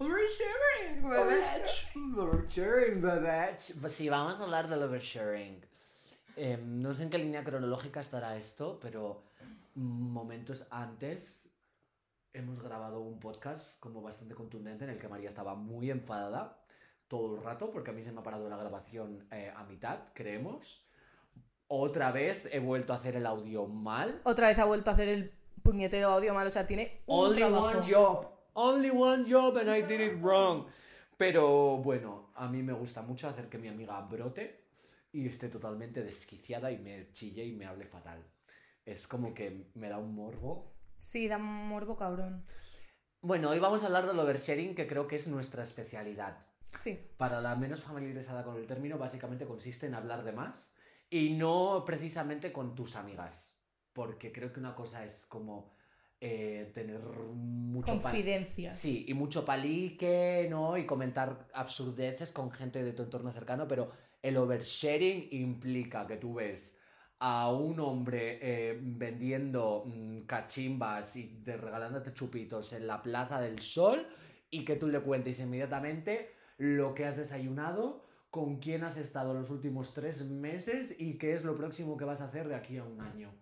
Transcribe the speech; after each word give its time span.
Oversharing, 0.00 1.04
Oversharing, 2.16 3.02
bebech. 3.02 3.74
Pues 3.80 3.92
sí, 3.92 4.08
vamos 4.08 4.40
a 4.40 4.44
hablar 4.44 4.66
del 4.66 4.82
oversharing. 4.82 5.60
Em, 6.36 6.80
no 6.80 6.94
sé 6.94 7.02
en 7.02 7.10
qué 7.10 7.18
línea 7.18 7.44
cronológica 7.44 8.00
estará 8.00 8.34
esto, 8.36 8.78
pero 8.80 9.22
momentos 9.74 10.66
antes 10.70 11.46
hemos 12.32 12.62
grabado 12.62 13.00
un 13.00 13.20
podcast 13.20 13.78
como 13.78 14.00
bastante 14.00 14.34
contundente 14.34 14.84
en 14.84 14.90
el 14.90 14.98
que 14.98 15.08
María 15.08 15.28
estaba 15.28 15.54
muy 15.54 15.90
enfadada 15.90 16.56
todo 17.06 17.36
el 17.36 17.42
rato 17.42 17.70
porque 17.70 17.90
a 17.90 17.92
mí 17.92 18.02
se 18.02 18.12
me 18.12 18.20
ha 18.20 18.22
parado 18.22 18.48
la 18.48 18.56
grabación 18.56 19.28
eh, 19.30 19.52
a 19.54 19.64
mitad, 19.64 19.98
creemos. 20.14 20.86
Otra 21.66 22.10
vez 22.10 22.48
he 22.52 22.58
vuelto 22.58 22.94
a 22.94 22.96
hacer 22.96 23.16
el 23.16 23.26
audio 23.26 23.66
mal. 23.66 24.22
Otra 24.24 24.48
vez 24.48 24.58
ha 24.58 24.64
vuelto 24.64 24.90
a 24.90 24.94
hacer 24.94 25.08
el 25.08 25.30
puñetero 25.62 26.08
audio 26.08 26.32
mal, 26.32 26.46
o 26.46 26.50
sea, 26.50 26.66
tiene 26.66 27.02
un 27.04 27.26
Only 27.26 27.36
trabajo. 27.36 27.66
one 27.66 27.92
job. 27.92 28.39
Only 28.54 28.90
one 28.90 29.24
job 29.24 29.56
and 29.56 29.70
I 29.70 29.82
did 29.82 30.00
it 30.00 30.22
wrong. 30.22 30.66
Pero 31.16 31.78
bueno, 31.78 32.30
a 32.34 32.48
mí 32.48 32.62
me 32.62 32.72
gusta 32.72 33.02
mucho 33.02 33.28
hacer 33.28 33.48
que 33.48 33.58
mi 33.58 33.68
amiga 33.68 34.00
brote 34.00 34.64
y 35.12 35.26
esté 35.26 35.48
totalmente 35.48 36.02
desquiciada 36.02 36.70
y 36.70 36.78
me 36.78 37.12
chille 37.12 37.44
y 37.44 37.52
me 37.52 37.66
hable 37.66 37.86
fatal. 37.86 38.24
Es 38.84 39.06
como 39.06 39.34
que 39.34 39.70
me 39.74 39.88
da 39.88 39.98
un 39.98 40.14
morbo. 40.14 40.72
Sí, 40.98 41.28
da 41.28 41.38
morbo 41.38 41.96
cabrón. 41.96 42.44
Bueno, 43.22 43.50
hoy 43.50 43.58
vamos 43.58 43.82
a 43.82 43.86
hablar 43.86 44.06
del 44.06 44.18
oversharing, 44.18 44.74
que 44.74 44.86
creo 44.86 45.06
que 45.06 45.16
es 45.16 45.28
nuestra 45.28 45.62
especialidad. 45.62 46.46
Sí. 46.72 46.98
Para 47.18 47.40
la 47.40 47.54
menos 47.56 47.82
familiarizada 47.82 48.44
con 48.44 48.56
el 48.56 48.66
término, 48.66 48.96
básicamente 48.96 49.46
consiste 49.46 49.86
en 49.86 49.94
hablar 49.94 50.24
de 50.24 50.32
más 50.32 50.74
y 51.10 51.30
no 51.30 51.84
precisamente 51.84 52.52
con 52.52 52.74
tus 52.74 52.96
amigas. 52.96 53.60
Porque 53.92 54.32
creo 54.32 54.52
que 54.52 54.60
una 54.60 54.74
cosa 54.74 55.04
es 55.04 55.26
como 55.26 55.74
eh, 56.20 56.70
tener 56.74 57.00
mucho 57.00 57.92
Confidencias. 57.92 58.76
Sí, 58.76 59.06
y 59.08 59.14
mucho 59.14 59.44
palique, 59.44 60.46
¿no? 60.50 60.76
Y 60.76 60.84
comentar 60.84 61.48
absurdeces 61.54 62.32
con 62.32 62.50
gente 62.50 62.82
de 62.82 62.92
tu 62.92 63.02
entorno 63.04 63.30
cercano, 63.30 63.66
pero 63.66 63.90
el 64.20 64.36
oversharing 64.36 65.28
implica 65.30 66.06
que 66.06 66.16
tú 66.16 66.34
ves 66.34 66.76
a 67.20 67.50
un 67.50 67.80
hombre 67.80 68.38
eh, 68.42 68.78
vendiendo 68.82 69.84
mm, 69.86 70.20
cachimbas 70.22 71.16
y 71.16 71.40
de, 71.42 71.56
regalándote 71.56 72.12
chupitos 72.12 72.72
en 72.72 72.86
la 72.86 73.02
Plaza 73.02 73.40
del 73.40 73.60
Sol 73.60 74.06
y 74.50 74.64
que 74.64 74.76
tú 74.76 74.88
le 74.88 75.00
cuentes 75.00 75.38
inmediatamente 75.38 76.34
lo 76.58 76.94
que 76.94 77.06
has 77.06 77.16
desayunado, 77.16 78.04
con 78.30 78.58
quién 78.58 78.84
has 78.84 78.96
estado 78.96 79.34
los 79.34 79.50
últimos 79.50 79.94
tres 79.94 80.22
meses 80.24 80.94
y 80.98 81.18
qué 81.18 81.34
es 81.34 81.44
lo 81.44 81.56
próximo 81.56 81.96
que 81.96 82.04
vas 82.04 82.20
a 82.20 82.26
hacer 82.26 82.48
de 82.48 82.54
aquí 82.54 82.76
a 82.76 82.84
un 82.84 83.00
año. 83.00 83.32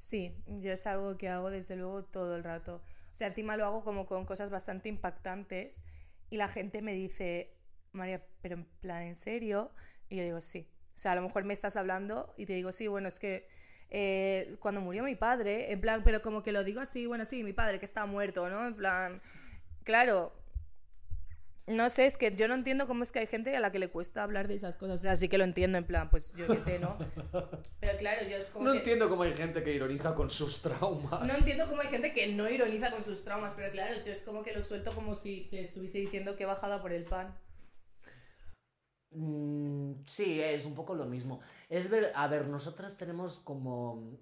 Sí, 0.00 0.34
yo 0.46 0.72
es 0.72 0.86
algo 0.86 1.18
que 1.18 1.28
hago 1.28 1.50
desde 1.50 1.76
luego 1.76 2.04
todo 2.04 2.34
el 2.34 2.42
rato. 2.42 2.76
O 3.10 3.14
sea, 3.14 3.26
encima 3.28 3.58
lo 3.58 3.66
hago 3.66 3.84
como 3.84 4.06
con 4.06 4.24
cosas 4.24 4.48
bastante 4.50 4.88
impactantes 4.88 5.82
y 6.30 6.38
la 6.38 6.48
gente 6.48 6.80
me 6.80 6.94
dice, 6.94 7.52
María, 7.92 8.24
pero 8.40 8.54
en 8.54 8.64
plan, 8.80 9.02
¿en 9.02 9.14
serio? 9.14 9.72
Y 10.08 10.16
yo 10.16 10.22
digo, 10.24 10.40
sí. 10.40 10.66
O 10.94 10.98
sea, 10.98 11.12
a 11.12 11.16
lo 11.16 11.22
mejor 11.22 11.44
me 11.44 11.52
estás 11.52 11.76
hablando 11.76 12.32
y 12.38 12.46
te 12.46 12.54
digo, 12.54 12.72
sí, 12.72 12.88
bueno, 12.88 13.08
es 13.08 13.20
que 13.20 13.46
eh, 13.90 14.56
cuando 14.60 14.80
murió 14.80 15.04
mi 15.04 15.16
padre, 15.16 15.70
en 15.70 15.82
plan, 15.82 16.02
pero 16.02 16.22
como 16.22 16.42
que 16.42 16.52
lo 16.52 16.64
digo 16.64 16.80
así, 16.80 17.06
bueno, 17.06 17.26
sí, 17.26 17.44
mi 17.44 17.52
padre 17.52 17.78
que 17.78 17.84
está 17.84 18.06
muerto, 18.06 18.48
¿no? 18.48 18.66
En 18.66 18.76
plan, 18.76 19.20
claro. 19.84 20.32
No 21.70 21.88
sé, 21.88 22.06
es 22.06 22.18
que 22.18 22.34
yo 22.34 22.48
no 22.48 22.54
entiendo 22.54 22.86
cómo 22.88 23.04
es 23.04 23.12
que 23.12 23.20
hay 23.20 23.26
gente 23.26 23.56
a 23.56 23.60
la 23.60 23.70
que 23.70 23.78
le 23.78 23.88
cuesta 23.88 24.24
hablar 24.24 24.48
de 24.48 24.54
esas 24.54 24.76
cosas. 24.76 24.98
O 25.00 25.02
sea, 25.02 25.14
sí 25.14 25.28
que 25.28 25.38
lo 25.38 25.44
entiendo, 25.44 25.78
en 25.78 25.84
plan, 25.84 26.10
pues 26.10 26.32
yo 26.34 26.48
qué 26.48 26.58
sé, 26.58 26.78
¿no? 26.80 26.98
Pero 27.80 27.98
claro, 27.98 28.28
yo 28.28 28.36
es 28.36 28.50
como 28.50 28.64
No 28.64 28.72
que... 28.72 28.78
entiendo 28.78 29.08
cómo 29.08 29.22
hay 29.22 29.32
gente 29.34 29.62
que 29.62 29.72
ironiza 29.72 30.14
con 30.14 30.30
sus 30.30 30.60
traumas. 30.62 31.22
No 31.26 31.32
entiendo 31.32 31.66
cómo 31.66 31.80
hay 31.80 31.88
gente 31.88 32.12
que 32.12 32.34
no 32.34 32.50
ironiza 32.50 32.90
con 32.90 33.04
sus 33.04 33.22
traumas, 33.24 33.52
pero 33.54 33.70
claro, 33.70 33.94
yo 34.04 34.10
es 34.10 34.22
como 34.22 34.42
que 34.42 34.52
lo 34.52 34.62
suelto 34.62 34.92
como 34.94 35.14
si 35.14 35.48
te 35.50 35.60
estuviese 35.60 35.98
diciendo 35.98 36.34
que 36.36 36.42
he 36.42 36.46
bajado 36.46 36.82
por 36.82 36.92
el 36.92 37.04
pan. 37.04 37.38
Mm, 39.12 40.04
sí, 40.06 40.40
es 40.40 40.64
un 40.64 40.74
poco 40.74 40.94
lo 40.94 41.04
mismo. 41.04 41.40
Es 41.68 41.88
ver, 41.90 42.12
a 42.14 42.26
ver, 42.28 42.46
nosotras 42.46 42.96
tenemos 42.96 43.38
como 43.38 44.18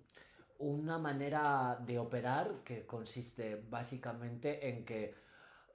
una 0.59 0.99
manera 0.99 1.77
de 1.87 1.99
operar 1.99 2.62
que 2.65 2.84
consiste 2.87 3.56
básicamente 3.69 4.69
en 4.69 4.84
que 4.84 5.15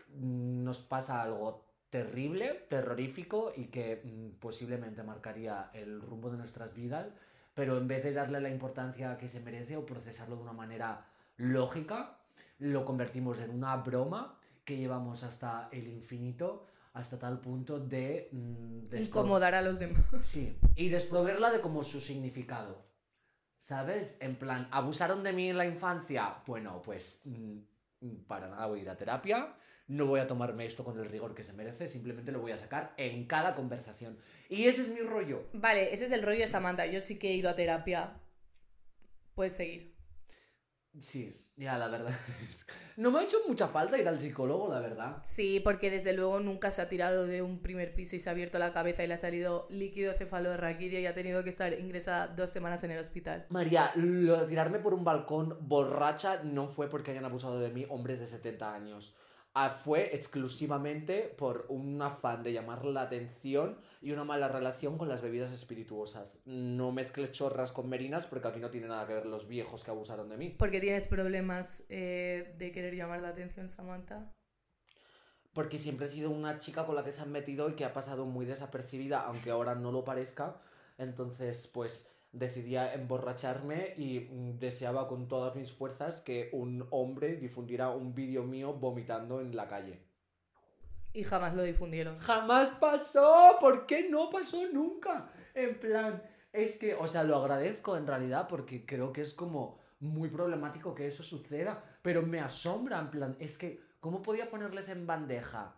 mm, 0.09 0.63
nos 0.63 0.79
pasa 0.79 1.21
algo 1.21 1.72
terrible, 1.93 2.65
terrorífico 2.69 3.53
y 3.55 3.65
que 3.67 4.01
mm, 4.03 4.39
posiblemente 4.39 5.03
marcaría 5.03 5.69
el 5.73 6.01
rumbo 6.01 6.31
de 6.31 6.37
nuestras 6.37 6.73
vidas, 6.73 7.05
pero 7.53 7.77
en 7.77 7.87
vez 7.87 8.03
de 8.03 8.13
darle 8.13 8.41
la 8.41 8.49
importancia 8.49 9.15
que 9.19 9.29
se 9.29 9.39
merece 9.39 9.77
o 9.77 9.85
procesarlo 9.85 10.35
de 10.37 10.41
una 10.41 10.53
manera 10.53 11.05
lógica, 11.37 12.17
lo 12.57 12.83
convertimos 12.83 13.39
en 13.41 13.51
una 13.51 13.75
broma 13.77 14.39
que 14.65 14.75
llevamos 14.77 15.23
hasta 15.23 15.69
el 15.71 15.87
infinito, 15.87 16.65
hasta 16.93 17.19
tal 17.19 17.39
punto 17.39 17.79
de... 17.79 18.29
mm, 18.31 18.87
despro- 18.89 19.05
Incomodar 19.05 19.53
a 19.53 19.61
los 19.61 19.77
demás. 19.77 20.03
Sí, 20.21 20.57
y 20.75 20.89
desproverla 20.89 21.51
de 21.51 21.61
como 21.61 21.83
su 21.83 22.01
significado. 22.01 22.81
¿Sabes? 23.59 24.17
En 24.19 24.35
plan, 24.35 24.67
¿abusaron 24.71 25.21
de 25.23 25.31
mí 25.31 25.49
en 25.51 25.57
la 25.59 25.67
infancia? 25.67 26.37
Bueno, 26.47 26.81
pues 26.81 27.21
mm, 27.25 27.57
mm, 28.01 28.15
para 28.27 28.47
nada 28.49 28.65
voy 28.65 28.79
a 28.79 28.81
ir 28.81 28.89
a 28.89 28.97
terapia, 28.97 29.53
no 29.87 30.05
voy 30.05 30.19
a 30.21 30.27
tomarme 30.27 30.65
esto 30.65 30.83
con 30.83 30.97
el 30.99 31.05
rigor 31.05 31.35
que 31.35 31.43
se 31.43 31.53
merece, 31.53 31.87
simplemente 31.87 32.31
lo 32.31 32.39
voy 32.39 32.51
a 32.53 32.57
sacar 32.57 32.93
en 32.97 33.27
cada 33.27 33.53
conversación. 33.55 34.17
Y 34.49 34.65
ese 34.67 34.83
es 34.83 34.89
mi 34.89 35.01
rollo. 35.01 35.47
Vale, 35.53 35.93
ese 35.93 36.05
es 36.05 36.11
el 36.11 36.21
rollo 36.23 36.39
de 36.39 36.47
Samantha. 36.47 36.85
Yo 36.85 36.99
sí 36.99 37.19
que 37.19 37.29
he 37.31 37.33
ido 37.33 37.49
a 37.49 37.55
terapia. 37.55 38.19
Puedes 39.35 39.53
seguir. 39.53 39.93
Sí, 41.01 41.35
ya, 41.57 41.77
la 41.77 41.87
verdad. 41.87 42.13
es- 42.49 42.65
No 42.97 43.09
me 43.11 43.19
ha 43.19 43.23
hecho 43.23 43.37
mucha 43.47 43.67
falta 43.67 43.97
ir 43.97 44.07
al 44.07 44.19
psicólogo, 44.19 44.71
la 44.71 44.79
verdad. 44.79 45.17
Sí, 45.23 45.59
porque 45.59 45.89
desde 45.89 46.13
luego 46.13 46.39
nunca 46.39 46.69
se 46.71 46.81
ha 46.81 46.89
tirado 46.89 47.25
de 47.25 47.41
un 47.41 47.61
primer 47.61 47.95
piso 47.95 48.15
y 48.15 48.19
se 48.19 48.29
ha 48.29 48.31
abierto 48.31 48.59
la 48.59 48.71
cabeza 48.71 49.03
y 49.03 49.07
le 49.07 49.15
ha 49.15 49.17
salido 49.17 49.67
líquido 49.71 50.13
cefalorraquídeo 50.13 50.99
y 50.99 51.07
ha 51.07 51.15
tenido 51.15 51.43
que 51.43 51.49
estar 51.49 51.73
ingresada 51.79 52.27
dos 52.27 52.51
semanas 52.51 52.83
en 52.83 52.91
el 52.91 52.99
hospital. 52.99 53.47
María, 53.49 53.91
lo 53.95 54.39
de 54.41 54.47
tirarme 54.47 54.77
por 54.79 54.93
un 54.93 55.03
balcón 55.03 55.57
borracha 55.61 56.43
no 56.43 56.67
fue 56.67 56.87
porque 56.89 57.11
hayan 57.11 57.25
abusado 57.25 57.59
de 57.59 57.69
mí 57.71 57.85
hombres 57.89 58.19
de 58.19 58.27
70 58.27 58.73
años. 58.73 59.15
Ah, 59.55 59.69
fue 59.69 60.15
exclusivamente 60.15 61.31
por 61.37 61.67
un 61.69 62.01
afán 62.01 62.41
de 62.41 62.53
llamar 62.53 62.83
la 62.85 63.01
atención 63.01 63.77
y 64.01 64.11
una 64.11 64.23
mala 64.23 64.47
relación 64.47 64.97
con 64.97 65.07
las 65.07 65.21
bebidas 65.21 65.51
espirituosas. 65.51 66.39
No 66.45 66.91
mezcles 66.91 67.31
chorras 67.31 67.71
con 67.71 67.87
merinas 67.87 68.25
porque 68.25 68.47
aquí 68.47 68.59
no 68.59 68.71
tiene 68.71 68.87
nada 68.87 69.05
que 69.05 69.13
ver 69.13 69.27
los 69.27 69.47
viejos 69.47 69.83
que 69.83 69.91
abusaron 69.91 70.27
de 70.29 70.37
mí. 70.37 70.55
Porque 70.57 70.79
tienes 70.79 71.07
problemas 71.07 71.83
eh, 71.89 72.55
de 72.57 72.71
querer 72.71 72.95
llamar 72.95 73.21
la 73.21 73.29
atención, 73.29 73.69
Samantha. 73.69 74.33
Porque 75.53 75.77
siempre 75.77 76.07
he 76.07 76.09
sido 76.09 76.31
una 76.31 76.57
chica 76.57 76.87
con 76.87 76.95
la 76.95 77.03
que 77.03 77.11
se 77.11 77.21
han 77.21 77.31
metido 77.31 77.69
y 77.69 77.73
que 77.73 77.85
ha 77.85 77.93
pasado 77.93 78.25
muy 78.25 78.47
desapercibida, 78.47 79.21
aunque 79.21 79.51
ahora 79.51 79.75
no 79.75 79.91
lo 79.91 80.03
parezca. 80.03 80.59
Entonces, 80.97 81.67
pues 81.67 82.11
decidí 82.33 82.75
emborracharme 82.75 83.93
y 83.95 84.19
mm, 84.19 84.59
deseaba 84.59 85.07
con 85.07 85.27
todas 85.27 85.55
mis 85.55 85.71
fuerzas 85.71 86.21
que 86.21 86.49
un 86.51 86.85
hombre 86.89 87.37
difundiera 87.37 87.91
un 87.91 88.13
vídeo 88.13 88.43
mío 88.43 88.73
vomitando 88.73 89.39
en 89.39 89.55
la 89.55 89.67
calle. 89.67 90.01
Y 91.13 91.23
jamás 91.23 91.53
lo 91.53 91.61
difundieron. 91.61 92.17
Jamás 92.17 92.71
pasó, 92.71 93.57
¿por 93.61 93.85
qué 93.85 94.09
no 94.09 94.31
pasó 94.31 94.67
nunca? 94.67 95.29
En 95.53 95.79
plan, 95.79 96.23
es 96.51 96.79
que, 96.79 96.95
o 96.95 97.07
sea, 97.07 97.23
lo 97.23 97.37
agradezco 97.37 97.95
en 97.95 98.07
realidad 98.07 98.47
porque 98.49 98.83
creo 98.83 99.13
que 99.13 99.21
es 99.21 99.35
como 99.35 99.79
muy 99.99 100.29
problemático 100.29 100.95
que 100.95 101.07
eso 101.07 101.21
suceda, 101.21 101.83
pero 102.01 102.23
me 102.23 102.39
asombra, 102.39 102.99
en 102.99 103.11
plan, 103.11 103.37
es 103.39 103.59
que, 103.59 103.79
¿cómo 103.99 104.23
podía 104.23 104.49
ponerles 104.49 104.89
en 104.89 105.05
bandeja 105.05 105.75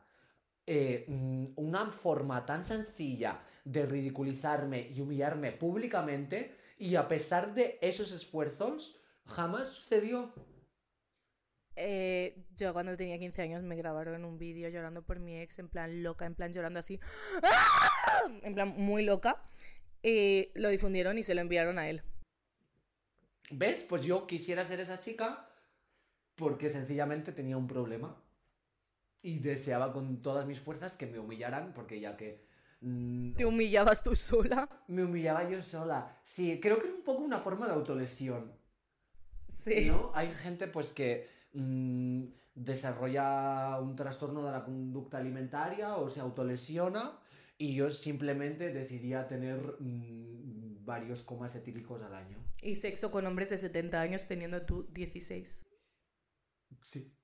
eh, 0.67 1.05
mm, 1.07 1.45
una 1.57 1.91
forma 1.91 2.45
tan 2.45 2.65
sencilla 2.65 3.43
de 3.63 3.85
ridiculizarme 3.85 4.89
y 4.89 4.99
humillarme 4.99 5.51
públicamente 5.51 6.55
y 6.77 6.95
a 6.95 7.07
pesar 7.07 7.53
de 7.53 7.77
esos 7.81 8.11
esfuerzos, 8.11 8.99
jamás 9.25 9.69
sucedió? 9.69 10.33
Eh, 11.75 12.45
yo 12.55 12.73
cuando 12.73 12.95
tenía 12.95 13.19
15 13.19 13.41
años 13.41 13.63
me 13.63 13.75
grabaron 13.75 14.25
un 14.25 14.37
vídeo 14.37 14.69
llorando 14.69 15.03
por 15.03 15.19
mi 15.19 15.39
ex, 15.39 15.59
en 15.59 15.69
plan 15.69 16.03
loca, 16.03 16.25
en 16.25 16.35
plan 16.35 16.51
llorando 16.51 16.79
así, 16.79 16.99
en 18.43 18.53
plan 18.55 18.73
muy 18.77 19.03
loca. 19.03 19.43
Y 20.01 20.49
lo 20.55 20.69
difundieron 20.69 21.17
y 21.17 21.23
se 21.23 21.35
lo 21.35 21.41
enviaron 21.41 21.79
a 21.79 21.89
él. 21.89 22.03
¿Ves? 23.51 23.85
Pues 23.87 24.01
yo 24.05 24.25
quisiera 24.27 24.63
ser 24.63 24.79
esa 24.79 24.99
chica 24.99 25.47
porque 26.35 26.69
sencillamente 26.69 27.31
tenía 27.31 27.57
un 27.57 27.67
problema 27.67 28.15
y 29.25 29.39
deseaba 29.39 29.91
con 29.91 30.21
todas 30.21 30.45
mis 30.45 30.59
fuerzas 30.59 30.95
que 30.95 31.07
me 31.07 31.17
humillaran 31.17 31.73
porque 31.73 31.99
ya 31.99 32.15
que 32.15 32.45
mm, 32.81 33.33
¿Te 33.33 33.45
humillabas 33.47 34.03
tú 34.03 34.15
sola? 34.15 34.69
me 34.87 35.03
humillaba 35.03 35.49
yo 35.49 35.63
sola. 35.63 36.15
Sí, 36.23 36.59
creo 36.61 36.77
que 36.77 36.87
es 36.87 36.93
un 36.93 37.01
poco 37.01 37.23
una 37.23 37.39
forma 37.39 37.65
de 37.65 37.73
autolesión. 37.73 38.53
Sí. 39.47 39.87
¿no? 39.87 40.11
Hay 40.13 40.31
gente 40.31 40.67
pues 40.67 40.93
que 40.93 41.27
mm, 41.53 42.25
desarrolla 42.53 43.79
un 43.79 43.95
trastorno 43.95 44.45
de 44.45 44.51
la 44.51 44.63
conducta 44.63 45.17
alimentaria 45.17 45.95
o 45.97 46.07
se 46.07 46.19
autolesiona 46.19 47.19
y 47.57 47.73
yo 47.73 47.89
simplemente 47.89 48.71
decidía 48.71 49.27
tener 49.27 49.57
mm, 49.79 50.85
varios 50.85 51.23
comas 51.23 51.55
etílicos 51.55 51.99
al 52.03 52.13
año. 52.13 52.37
Y 52.61 52.75
sexo 52.75 53.09
con 53.09 53.25
hombres 53.25 53.49
de 53.49 53.57
70 53.57 53.99
años 53.99 54.27
teniendo 54.27 54.61
tú 54.67 54.87
16. 54.91 55.63
Sí. 56.83 57.14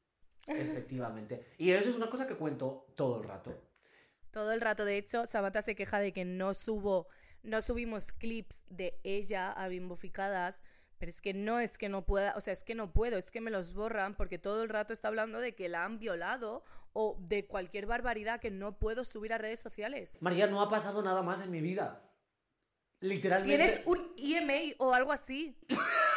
Efectivamente. 0.48 1.46
Y 1.58 1.72
eso 1.72 1.90
es 1.90 1.96
una 1.96 2.10
cosa 2.10 2.28
que 2.28 2.36
cuento 2.36 2.88
todo 2.96 3.22
el 3.22 3.28
rato. 3.28 3.60
Todo 4.32 4.54
el 4.54 4.62
rato, 4.62 4.86
de 4.86 4.98
hecho, 4.98 5.26
Samantha 5.26 5.62
se 5.62 5.76
queja 5.76 6.00
de 6.00 6.14
que 6.14 6.24
no 6.24 6.54
subo, 6.54 7.08
no 7.44 7.62
subimos 7.62 8.14
clips 8.14 8.64
de 8.70 9.00
ella 9.04 9.52
a 9.52 9.68
bimboficadas, 9.68 10.64
pero 10.98 11.10
es 11.10 11.20
que 11.20 11.34
no 11.34 11.60
es 11.60 11.78
que 11.78 11.90
no 11.90 12.06
pueda, 12.06 12.34
o 12.38 12.42
sea, 12.42 12.54
es 12.54 12.64
que 12.64 12.76
no 12.76 12.94
puedo, 12.94 13.18
es 13.18 13.32
que 13.32 13.42
me 13.42 13.52
los 13.52 13.74
borran 13.74 14.16
porque 14.16 14.38
todo 14.38 14.64
el 14.64 14.70
rato 14.70 14.94
está 14.94 15.10
hablando 15.10 15.40
de 15.40 15.54
que 15.56 15.68
la 15.68 15.84
han 15.84 16.00
violado 16.00 16.64
o 16.94 17.18
de 17.20 17.46
cualquier 17.46 17.88
barbaridad 17.88 18.40
que 18.40 18.52
no 18.52 18.78
puedo 18.78 19.04
subir 19.04 19.34
a 19.34 19.38
redes 19.38 19.60
sociales. 19.60 20.18
María, 20.22 20.48
no 20.48 20.62
ha 20.62 20.70
pasado 20.70 21.02
nada 21.02 21.24
más 21.24 21.42
en 21.42 21.52
mi 21.52 21.60
vida. 21.60 22.02
Literalmente. 23.00 23.58
¿Tienes 23.58 23.82
un 23.86 24.14
EMA 24.16 24.76
o 24.78 24.94
algo 24.94 25.12
así? 25.12 25.58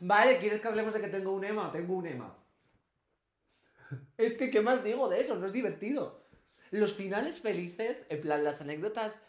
Vale, 0.00 0.38
¿quieres 0.38 0.60
que 0.60 0.68
hablemos 0.68 0.94
de 0.94 1.00
que 1.00 1.08
tengo 1.08 1.32
un 1.32 1.44
EMA? 1.44 1.72
Tengo 1.72 1.94
un 1.94 2.06
EMA. 2.06 2.36
Es 4.18 4.36
que, 4.38 4.50
¿qué 4.50 4.60
más 4.60 4.82
digo 4.82 5.08
de 5.08 5.20
eso? 5.20 5.36
No 5.36 5.46
es 5.46 5.52
divertido. 5.52 6.26
Los 6.70 6.94
finales 6.94 7.40
felices, 7.40 8.04
en 8.08 8.20
plan, 8.20 8.44
las 8.44 8.60
anécdotas, 8.60 9.22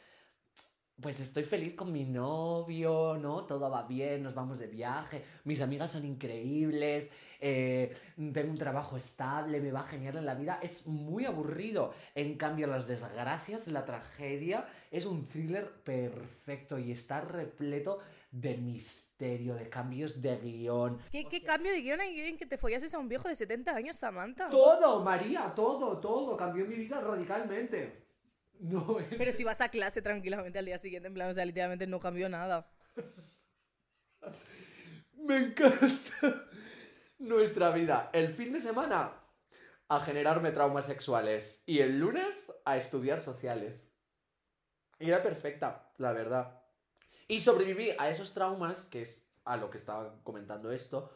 pues 0.99 1.19
estoy 1.19 1.44
feliz 1.44 1.75
con 1.75 1.91
mi 1.91 2.05
novio, 2.05 3.17
¿no? 3.21 3.45
Todo 3.45 3.69
va 3.69 3.83
bien, 3.83 4.23
nos 4.23 4.33
vamos 4.33 4.57
de 4.57 4.65
viaje, 4.65 5.23
mis 5.44 5.61
amigas 5.61 5.91
son 5.91 6.05
increíbles, 6.05 7.11
eh, 7.39 7.95
tengo 8.33 8.49
un 8.49 8.57
trabajo 8.57 8.97
estable, 8.97 9.61
me 9.61 9.71
va 9.71 9.83
genial 9.83 10.17
en 10.17 10.25
la 10.25 10.33
vida. 10.33 10.59
Es 10.61 10.88
muy 10.88 11.25
aburrido. 11.25 11.94
En 12.15 12.35
cambio, 12.35 12.65
las 12.65 12.88
desgracias, 12.88 13.67
la 13.67 13.85
tragedia, 13.85 14.67
es 14.89 15.05
un 15.05 15.23
thriller 15.27 15.69
perfecto 15.83 16.79
y 16.79 16.91
está 16.91 17.21
repleto 17.21 17.99
de 18.31 18.57
misterio, 18.57 19.53
de 19.53 19.69
cambios 19.69 20.19
de 20.19 20.38
guion. 20.38 20.97
¿Qué, 21.11 21.25
qué 21.25 21.44
cambio 21.44 21.71
de 21.71 21.81
guion 21.81 22.01
hay 22.01 22.21
en 22.21 22.38
que 22.38 22.47
te 22.47 22.57
follases 22.57 22.94
a 22.95 22.99
un 22.99 23.07
viejo 23.07 23.27
de 23.27 23.35
70 23.35 23.75
años, 23.75 23.95
Samantha? 23.97 24.49
Todo, 24.49 25.03
María, 25.03 25.53
todo, 25.55 25.99
todo. 25.99 26.35
Cambió 26.35 26.65
mi 26.65 26.75
vida 26.75 26.99
radicalmente. 27.01 28.06
No, 28.59 28.98
Pero 29.18 29.31
si 29.31 29.44
vas 29.44 29.62
a 29.62 29.69
clase 29.69 30.01
tranquilamente 30.01 30.57
al 30.59 30.65
día 30.65 30.77
siguiente, 30.77 31.07
en 31.07 31.13
plan, 31.13 31.30
o 31.30 31.33
sea, 31.33 31.45
literalmente 31.45 31.88
no 31.88 32.00
cambió 32.00 32.27
nada. 32.27 32.69
Me 35.13 35.38
encanta 35.38 36.48
nuestra 37.19 37.71
vida. 37.71 38.09
El 38.13 38.33
fin 38.33 38.54
de 38.54 38.59
semana 38.59 39.13
a 39.89 40.00
generarme 40.00 40.51
traumas 40.51 40.86
sexuales 40.86 41.63
y 41.65 41.80
el 41.80 42.00
lunes 42.00 42.51
a 42.65 42.77
estudiar 42.77 43.19
sociales. 43.19 43.92
Y 45.00 45.09
era 45.09 45.21
perfecta, 45.21 45.92
la 45.98 46.12
verdad. 46.12 46.62
Y 47.27 47.39
sobreviví 47.39 47.92
a 47.98 48.09
esos 48.09 48.33
traumas, 48.33 48.86
que 48.86 49.01
es 49.01 49.27
a 49.45 49.57
lo 49.57 49.69
que 49.69 49.77
estaba 49.77 50.21
comentando 50.24 50.71
esto. 50.71 51.13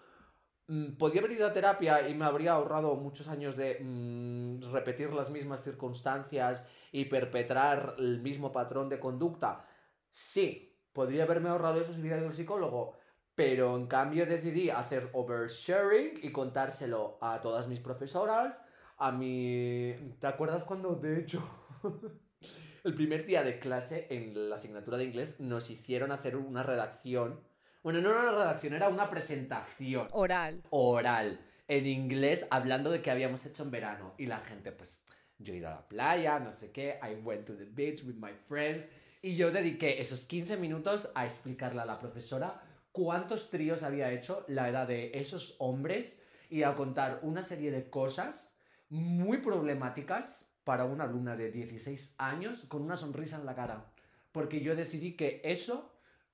Mm, 0.72 0.96
Podría 0.98 1.20
haber 1.22 1.34
ido 1.34 1.48
a 1.48 1.52
terapia 1.52 2.08
y 2.08 2.14
me 2.16 2.24
habría 2.24 2.54
ahorrado 2.54 2.96
muchos 2.96 3.28
años 3.28 3.58
de 3.58 3.78
mm, 3.82 4.72
repetir 4.72 5.12
las 5.12 5.30
mismas 5.30 5.62
circunstancias 5.62 6.66
y 6.94 7.06
perpetrar 7.06 7.96
el 7.98 8.22
mismo 8.22 8.54
patrón 8.54 8.88
de 8.88 8.98
conducta. 9.00 9.66
Sí, 10.12 10.80
podría 10.94 11.24
haberme 11.24 11.50
ahorrado 11.50 11.82
eso 11.82 11.92
si 11.94 12.00
hubiera 12.00 12.20
ido 12.20 12.28
al 12.28 12.34
psicólogo, 12.34 12.94
pero 13.36 13.76
en 13.76 13.88
cambio 13.88 14.26
decidí 14.26 14.70
hacer 14.70 15.10
oversharing 15.12 16.20
y 16.24 16.32
contárselo 16.32 17.18
a 17.22 17.42
todas 17.42 17.68
mis 17.68 17.82
profesoras, 17.82 18.62
a 18.98 19.12
mi... 19.12 19.94
¿Te 20.20 20.28
acuerdas 20.28 20.64
cuando, 20.64 20.96
de 20.96 21.20
hecho, 21.20 21.44
el 22.86 22.94
primer 22.96 23.26
día 23.26 23.44
de 23.44 23.60
clase 23.60 24.08
en 24.10 24.50
la 24.50 24.56
asignatura 24.56 24.98
de 24.98 25.06
inglés 25.06 25.40
nos 25.42 25.70
hicieron 25.70 26.14
hacer 26.14 26.38
una 26.38 26.64
redacción? 26.64 27.42
Bueno, 27.84 28.00
no 28.00 28.12
era 28.12 28.22
una 28.22 28.32
redacción, 28.32 28.74
era 28.76 28.90
una 28.90 29.10
presentación 29.10 30.08
Oral. 30.12 30.62
oral 30.70 31.40
en 31.68 31.88
inglés 31.88 32.46
hablando 32.52 32.92
de 32.92 33.02
que 33.02 33.10
habíamos 33.10 33.44
hecho 33.46 33.64
en 33.64 33.72
verano. 33.72 34.14
Y 34.20 34.28
la 34.28 34.40
gente, 34.40 34.72
pues, 34.72 35.04
yo 35.40 35.54
he 35.54 35.58
ido 35.58 35.68
a 35.70 35.72
la 35.72 35.88
playa, 35.88 36.38
no 36.38 36.52
sé 36.52 36.72
qué, 36.72 37.00
I 37.02 37.16
went 37.24 37.46
to 37.46 37.56
the 37.56 37.66
beach 37.66 38.04
with 38.04 38.16
my 38.16 38.34
friends. 38.48 38.88
Y 39.24 39.36
yo 39.36 39.52
dediqué 39.52 40.00
esos 40.00 40.26
15 40.26 40.58
minutos 40.58 41.10
a 41.16 41.26
explicarle 41.26 41.82
a 41.82 41.86
la 41.86 41.98
profesora 41.98 42.62
cuántos 42.92 43.50
tríos 43.50 43.82
había 43.82 44.12
hecho, 44.12 44.46
la 44.48 44.70
edad 44.70 44.88
de 44.88 45.12
esos 45.16 45.56
hombres 45.58 46.22
y 46.52 46.62
a 46.62 46.76
contar 46.76 47.20
una 47.24 47.42
serie 47.42 47.72
de 47.72 47.90
cosas 47.90 48.56
muy 48.90 49.40
problemáticas 49.40 50.46
para 50.64 50.86
una 50.86 51.06
alumna 51.06 51.36
de 51.36 51.52
16 51.52 52.14
años 52.20 52.66
con 52.68 52.84
una 52.84 52.98
sonrisa 52.98 53.38
en 53.38 53.46
la 53.46 53.56
cara. 53.56 53.92
Porque 54.32 54.62
yo 54.62 54.76
decidí 54.76 55.14
que 55.14 55.42
eso 55.44 55.91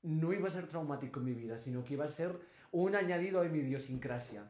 no 0.07 0.31
iba 0.31 0.47
a 0.47 0.51
ser 0.51 0.67
traumático 0.67 1.19
en 1.19 1.25
mi 1.25 1.33
vida, 1.33 1.57
sino 1.57 1.83
que 1.83 1.93
iba 1.93 2.05
a 2.05 2.09
ser 2.09 2.39
un 2.71 2.95
añadido 2.95 3.41
de 3.41 3.49
mi 3.49 3.59
idiosincrasia. 3.59 4.49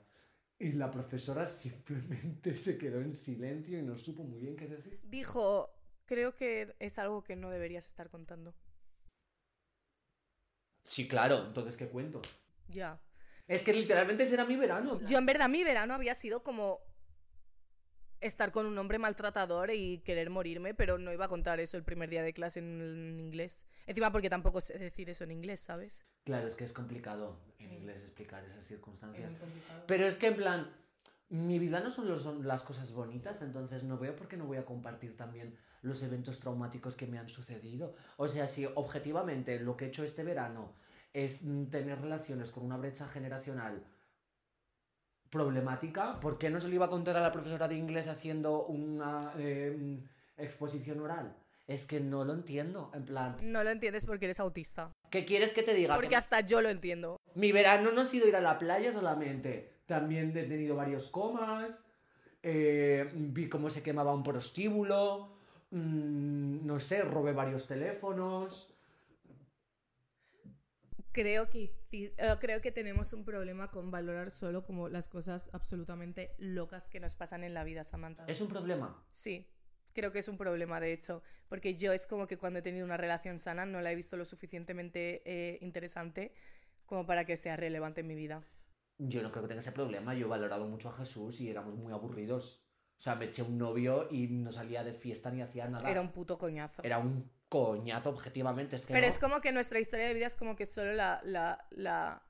Y 0.60 0.74
la 0.74 0.92
profesora 0.92 1.48
simplemente 1.48 2.56
se 2.56 2.78
quedó 2.78 3.02
en 3.02 3.16
silencio 3.16 3.78
y 3.78 3.82
no 3.82 3.98
supo 3.98 4.24
muy 4.24 4.40
bien 4.40 4.56
qué 4.56 4.68
decir. 4.68 5.00
Dijo, 5.04 5.72
creo 6.06 6.36
que 6.36 6.76
es 6.80 7.00
algo 7.00 7.24
que 7.24 7.36
no 7.36 7.50
deberías 7.50 7.88
estar 7.88 8.10
contando. 8.10 8.54
Sí, 10.84 11.08
claro, 11.08 11.48
entonces 11.48 11.76
¿qué 11.76 11.88
cuento? 11.88 12.22
Ya. 12.70 13.02
Es 13.48 13.62
que 13.64 13.74
literalmente 13.74 14.24
ese 14.24 14.36
era 14.36 14.46
mi 14.46 14.56
verano. 14.56 15.00
Yo 15.06 15.18
en 15.18 15.26
verdad 15.26 15.50
mi 15.50 15.64
verano 15.64 15.94
había 15.94 16.14
sido 16.14 16.44
como 16.44 16.80
estar 18.22 18.52
con 18.52 18.66
un 18.66 18.78
hombre 18.78 19.00
maltratador 19.00 19.72
y 19.72 20.00
querer 20.00 20.30
morirme, 20.30 20.74
pero 20.74 20.98
no 20.98 21.12
iba 21.12 21.26
a 21.26 21.30
contar 21.30 21.60
eso 21.60 21.78
el 21.78 21.84
primer 21.84 22.10
día 22.10 22.24
de 22.24 22.34
clase 22.34 22.60
en, 22.60 22.82
en 22.82 23.20
inglés. 23.20 23.66
Encima 23.86 24.12
porque 24.12 24.30
tampoco 24.30 24.62
sé 24.62 24.78
decir 24.78 25.10
eso 25.10 25.24
en 25.24 25.32
inglés, 25.32 25.60
¿sabes? 25.62 26.06
Claro, 26.24 26.48
es 26.48 26.56
que 26.56 26.66
es 26.66 26.74
complicado 26.74 27.40
en 27.60 27.72
inglés 27.72 28.02
explicar 28.02 28.44
esas 28.44 28.66
circunstancias. 28.66 29.32
Pero 29.86 30.06
es 30.06 30.16
que 30.18 30.28
en 30.28 30.36
plan, 30.36 30.76
mi 31.30 31.60
vida 31.60 31.80
no 31.80 31.92
solo 31.92 32.20
son 32.20 32.46
las 32.48 32.64
cosas 32.64 32.92
bonitas, 32.92 33.42
entonces 33.42 33.84
no 33.84 33.98
veo 33.98 34.16
por 34.16 34.28
qué 34.28 34.38
no 34.38 34.46
voy 34.46 34.58
a 34.58 34.66
compartir 34.66 35.16
también 35.16 35.58
los 35.82 36.02
eventos 36.04 36.40
traumáticos 36.40 36.96
que 36.96 37.08
me 37.08 37.20
han 37.20 37.30
sucedido. 37.30 37.96
O 38.18 38.28
sea, 38.28 38.48
si 38.48 38.66
objetivamente 38.66 39.60
lo 39.60 39.78
que 39.78 39.86
he 39.86 39.88
hecho 39.88 40.04
este 40.04 40.24
verano 40.24 40.74
es 41.14 41.42
tener 41.72 42.02
relaciones 42.02 42.52
con 42.52 42.66
una 42.66 42.78
brecha 42.78 43.08
generacional 43.08 43.84
problemática, 45.30 46.20
¿por 46.20 46.38
qué 46.38 46.50
no 46.50 46.60
se 46.60 46.68
lo 46.68 46.76
iba 46.76 46.86
a 46.86 46.90
contar 46.90 47.18
a 47.18 47.22
la 47.22 47.32
profesora 47.32 47.68
de 47.68 47.76
inglés 47.76 48.08
haciendo 48.08 48.66
una 48.66 49.34
eh, 49.38 50.00
exposición 50.38 51.00
oral? 51.02 51.36
Es 51.68 51.86
que 51.86 52.00
no 52.00 52.24
lo 52.24 52.34
entiendo, 52.34 52.92
en 52.94 53.04
plan, 53.04 53.36
No 53.42 53.62
lo 53.64 53.70
entiendes 53.70 54.06
porque 54.06 54.26
eres 54.26 54.40
autista. 54.40 54.92
¿qué 55.10 55.26
quieres 55.26 55.52
que 55.52 55.64
te 55.64 55.74
diga? 55.74 55.96
Porque 55.96 56.10
Que- 56.10 56.16
hasta 56.16 56.40
yo 56.42 56.62
lo 56.62 56.70
entiendo. 56.70 57.18
mi 57.36 57.52
verano 57.52 57.92
no 57.92 58.02
ha 58.02 58.06
sido 58.06 58.28
ir 58.28 58.36
a 58.36 58.42
la 58.42 58.58
playa 58.58 58.92
solamente. 58.92 59.74
También 59.86 60.36
he 60.38 60.44
tenido 60.44 60.76
varios 60.76 61.10
comas. 61.10 61.84
eh, 62.44 63.10
vi 63.14 63.50
cómo 63.50 63.70
se 63.70 63.82
quemaba 63.84 64.14
un 64.14 64.24
prostíbulo. 64.24 65.36
mm, 65.72 66.66
no 66.66 66.80
sé, 66.80 67.02
robé 67.02 67.34
varios 67.34 67.68
teléfonos. 67.68 68.74
Creo 71.18 71.50
que, 71.50 71.74
eh, 71.92 72.14
creo 72.40 72.62
que 72.62 72.72
tenemos 72.72 73.12
un 73.12 73.26
problema 73.26 73.72
con 73.72 73.90
valorar 73.90 74.30
solo 74.30 74.64
como 74.64 74.88
las 74.88 75.10
cosas 75.10 75.50
absolutamente 75.52 76.36
locas 76.38 76.90
que 76.90 77.00
nos 77.00 77.16
pasan 77.16 77.44
en 77.44 77.56
la 77.56 77.64
vida, 77.64 77.84
Samantha. 77.84 78.26
Es 78.28 78.40
un 78.40 78.50
problema. 78.50 79.04
Sí, 79.10 79.50
creo 79.94 80.12
que 80.12 80.20
es 80.20 80.28
un 80.28 80.38
problema, 80.38 80.80
de 80.80 80.94
hecho, 80.94 81.24
porque 81.50 81.74
yo 81.74 81.92
es 81.92 82.06
como 82.06 82.28
que 82.28 82.38
cuando 82.38 82.60
he 82.60 82.62
tenido 82.62 82.86
una 82.86 82.98
relación 82.98 83.40
sana 83.40 83.66
no 83.66 83.82
la 83.82 83.92
he 83.92 83.96
visto 83.96 84.16
lo 84.16 84.26
suficientemente 84.26 85.24
eh, 85.26 85.58
interesante 85.64 86.36
como 86.86 87.08
para 87.08 87.26
que 87.26 87.36
sea 87.36 87.56
relevante 87.56 88.02
en 88.02 88.08
mi 88.08 88.14
vida. 88.14 88.44
Yo 89.00 89.24
no 89.24 89.32
creo 89.32 89.42
que 89.42 89.48
tenga 89.48 89.62
ese 89.62 89.72
problema. 89.72 90.14
Yo 90.14 90.28
he 90.28 90.30
valorado 90.30 90.68
mucho 90.68 90.90
a 90.90 90.94
Jesús 90.98 91.42
y 91.42 91.50
éramos 91.50 91.74
muy 91.74 91.94
aburridos. 91.94 92.64
O 92.96 93.02
sea, 93.02 93.16
me 93.16 93.26
eché 93.26 93.42
un 93.42 93.58
novio 93.58 94.08
y 94.12 94.28
no 94.28 94.52
salía 94.52 94.84
de 94.84 94.94
fiesta 94.94 95.32
ni 95.32 95.42
hacía 95.42 95.68
nada. 95.68 95.90
Era 95.90 96.02
un 96.02 96.12
puto 96.12 96.38
coñazo. 96.38 96.84
Era 96.84 97.00
un 97.00 97.28
coñazo, 97.50 98.10
objetivamente. 98.10 98.76
Es 98.76 98.86
que 98.86 98.94
Pero 98.94 99.06
no. 99.08 99.14
es 99.14 99.20
como 99.20 99.42
que 99.42 99.52
nuestra 99.52 99.80
historia 99.80 100.08
de 100.08 100.14
vida 100.14 100.28
es 100.28 100.36
como 100.36 100.56
que 100.56 100.66
solo 100.66 100.94
la, 100.94 101.22
la, 101.24 101.66
la, 101.72 102.24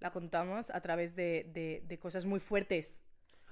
la 0.00 0.10
contamos 0.10 0.70
a 0.70 0.80
través 0.80 1.14
de, 1.16 1.50
de, 1.52 1.82
de 1.86 1.98
cosas 1.98 2.24
muy 2.24 2.40
fuertes. 2.40 3.00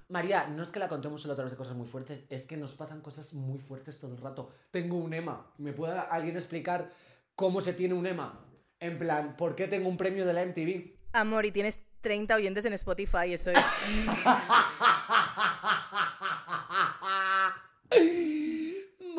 María, 0.08 0.46
no 0.46 0.62
es 0.62 0.70
que 0.70 0.78
la 0.78 0.88
contemos 0.88 1.22
solo 1.22 1.32
a 1.32 1.36
través 1.36 1.52
de 1.52 1.56
cosas 1.56 1.74
muy 1.74 1.86
fuertes, 1.86 2.24
es 2.28 2.44
que 2.44 2.56
nos 2.56 2.74
pasan 2.74 3.00
cosas 3.00 3.32
muy 3.32 3.58
fuertes 3.58 3.98
todo 3.98 4.14
el 4.14 4.20
rato. 4.20 4.50
Tengo 4.70 4.98
un 4.98 5.14
EMA. 5.14 5.52
¿Me 5.58 5.72
puede 5.72 5.98
alguien 5.98 6.36
explicar 6.36 6.90
cómo 7.34 7.60
se 7.60 7.72
tiene 7.72 7.94
un 7.94 8.06
EMA? 8.06 8.44
En 8.80 8.98
plan, 8.98 9.36
¿por 9.36 9.54
qué 9.54 9.68
tengo 9.68 9.88
un 9.88 9.96
premio 9.96 10.26
de 10.26 10.32
la 10.34 10.44
MTV? 10.44 10.96
Amor, 11.12 11.46
y 11.46 11.52
tienes 11.52 11.80
30 12.02 12.34
oyentes 12.34 12.64
en 12.64 12.72
Spotify, 12.74 13.32
eso 13.32 13.50
es... 13.52 13.64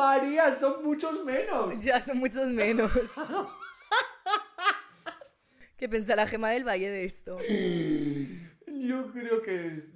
María, 0.04 0.52
son 0.60 0.84
muchos 0.84 1.24
menos. 1.24 1.82
ya 1.84 2.02
son 2.02 2.18
muchos 2.18 2.52
menos. 2.52 2.92
¿Qué 5.78 5.88
la 6.16 6.28
gema 6.28 6.50
del 6.50 6.66
valle 6.66 6.90
de 6.90 7.06
esto? 7.06 7.38
Yo 8.68 9.12
creo 9.12 9.42
que 9.42 9.90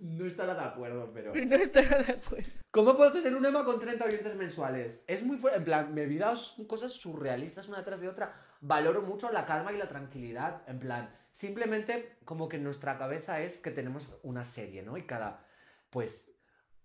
no 0.00 0.26
estará 0.26 0.54
de 0.54 0.60
acuerdo, 0.60 1.10
pero... 1.12 1.32
No 1.46 1.56
estará 1.56 2.02
de 2.02 2.12
acuerdo. 2.12 2.50
¿Cómo 2.70 2.96
puedo 2.96 3.12
tener 3.12 3.34
un 3.34 3.44
EMA 3.44 3.64
con 3.64 3.78
30 3.78 4.04
oyentes 4.04 4.36
mensuales? 4.36 5.04
Es 5.06 5.22
muy 5.22 5.36
fuerte. 5.38 5.58
En 5.58 5.64
plan, 5.64 5.94
mi 5.94 6.06
vida 6.06 6.34
cosas 6.66 6.92
surrealistas 6.92 7.68
una 7.68 7.84
tras 7.84 8.00
de 8.00 8.08
otra. 8.08 8.34
Valoro 8.60 9.02
mucho 9.02 9.30
la 9.30 9.44
calma 9.46 9.72
y 9.72 9.78
la 9.78 9.88
tranquilidad. 9.88 10.62
En 10.66 10.78
plan, 10.78 11.10
Simplemente 11.34 12.18
como 12.24 12.48
que 12.48 12.56
en 12.56 12.64
nuestra 12.64 12.98
cabeza 12.98 13.40
es 13.40 13.60
que 13.60 13.70
tenemos 13.70 14.18
una 14.22 14.44
serie, 14.44 14.82
¿no? 14.82 14.96
Y 14.96 15.06
cada, 15.06 15.44
pues, 15.90 16.30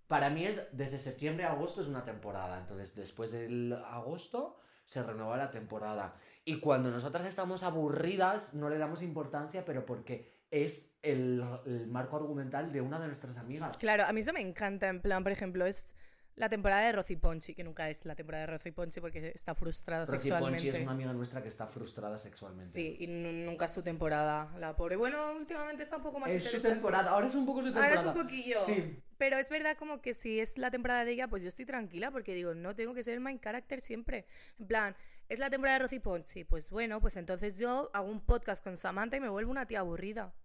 para 0.07 0.29
mí 0.29 0.45
es 0.45 0.67
desde 0.71 0.99
septiembre 0.99 1.45
a 1.45 1.51
agosto 1.51 1.81
es 1.81 1.87
una 1.87 2.05
temporada. 2.05 2.59
Entonces, 2.59 2.95
después 2.95 3.31
del 3.31 3.73
agosto 3.73 4.59
se 4.83 5.03
renueva 5.03 5.37
la 5.37 5.51
temporada. 5.51 6.15
Y 6.45 6.59
cuando 6.59 6.89
nosotras 6.89 7.25
estamos 7.25 7.63
aburridas, 7.63 8.53
no 8.53 8.69
le 8.69 8.77
damos 8.77 9.01
importancia, 9.01 9.65
pero 9.65 9.85
porque 9.85 10.37
es 10.49 10.91
el, 11.01 11.43
el 11.65 11.87
marco 11.87 12.15
argumental 12.15 12.71
de 12.71 12.79
una 12.79 12.99
de 12.99 13.07
nuestras 13.07 13.37
amigas. 13.37 13.77
Claro, 13.77 14.05
a 14.05 14.13
mí 14.13 14.21
eso 14.21 14.31
me 14.31 14.41
encanta. 14.41 14.87
En 14.87 15.01
plan, 15.01 15.23
por 15.23 15.33
ejemplo, 15.33 15.65
es 15.65 15.93
la 16.38 16.50
temporada 16.50 16.86
de 16.86 16.91
Rosy 16.91 17.15
Ponchi, 17.15 17.53
que 17.56 17.63
nunca 17.63 17.89
es 17.89 18.06
la 18.06 18.15
temporada 18.15 18.46
de 18.46 18.53
Rosy 18.53 18.72
Ponchi 18.72 19.01
porque 19.01 19.32
está 19.34 19.53
frustrada 19.56 20.06
Rocky 20.06 20.17
sexualmente. 20.29 20.58
Ponchi 20.63 20.77
es 20.77 20.84
una 20.84 20.91
amiga 20.91 21.12
nuestra 21.13 21.41
que 21.41 21.48
está 21.50 21.67
frustrada 21.67 22.17
sexualmente. 22.17 22.72
Sí, 22.74 22.96
y 23.00 23.08
nu- 23.08 23.32
nunca 23.32 23.65
es 23.65 23.72
su 23.72 23.82
temporada, 23.82 24.53
la 24.60 24.75
pobre. 24.75 24.96
Bueno, 24.96 25.34
últimamente 25.36 25.82
está 25.84 25.98
un 25.98 26.03
poco 26.03 26.20
más 26.20 26.29
Es 26.29 26.50
su 26.50 26.62
temporada, 26.62 27.10
ahora 27.12 27.27
es 27.27 27.36
un 27.36 27.46
poco 27.46 27.60
su 27.62 27.65
temporada. 27.65 27.89
Ahora 28.00 28.01
es 28.01 28.08
un 28.15 28.24
poquillo. 28.24 28.58
Sí. 28.65 29.03
Pero 29.17 29.38
es 29.38 29.50
verdad 29.50 29.75
como 29.77 30.00
que 30.00 30.13
si 30.13 30.39
es 30.39 30.58
la 30.60 30.70
temporada 30.70 31.03
de 31.06 31.12
ella, 31.13 31.27
pues 31.27 31.41
yo 31.41 31.48
estoy 31.50 31.65
tranquila 31.65 32.12
porque 32.12 32.36
digo, 32.36 32.53
no 32.53 32.75
tengo 32.75 32.94
que 32.94 33.01
ser 33.01 33.15
el 33.15 33.20
main 33.20 33.39
character 33.39 33.82
siempre. 33.82 34.27
En 34.60 34.67
plan, 34.67 34.96
es 35.27 35.39
la 35.39 35.50
temporada 35.50 35.79
de 35.79 35.84
Rosy 35.86 36.00
Ponchi. 36.00 36.44
Pues 36.44 36.70
bueno, 36.70 37.01
pues 37.01 37.17
entonces 37.17 37.58
yo 37.58 37.89
hago 37.94 38.08
un 38.12 38.22
podcast 38.22 38.63
con 38.63 38.77
Samantha 38.77 39.17
y 39.17 39.22
me 39.22 39.29
vuelvo 39.29 39.50
una 39.50 39.65
tía 39.65 39.79
aburrida. 39.79 40.36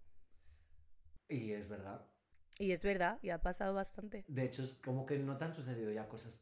Y 1.29 1.51
es 1.51 1.69
verdad. 1.69 2.03
Y 2.59 2.71
es 2.71 2.83
verdad, 2.83 3.19
y 3.21 3.29
ha 3.29 3.41
pasado 3.41 3.73
bastante. 3.73 4.25
De 4.27 4.45
hecho, 4.45 4.63
es 4.63 4.75
como 4.75 5.05
que 5.05 5.17
no 5.17 5.37
te 5.37 5.45
han 5.45 5.53
sucedido 5.53 5.91
ya 5.91 6.07
cosas 6.07 6.39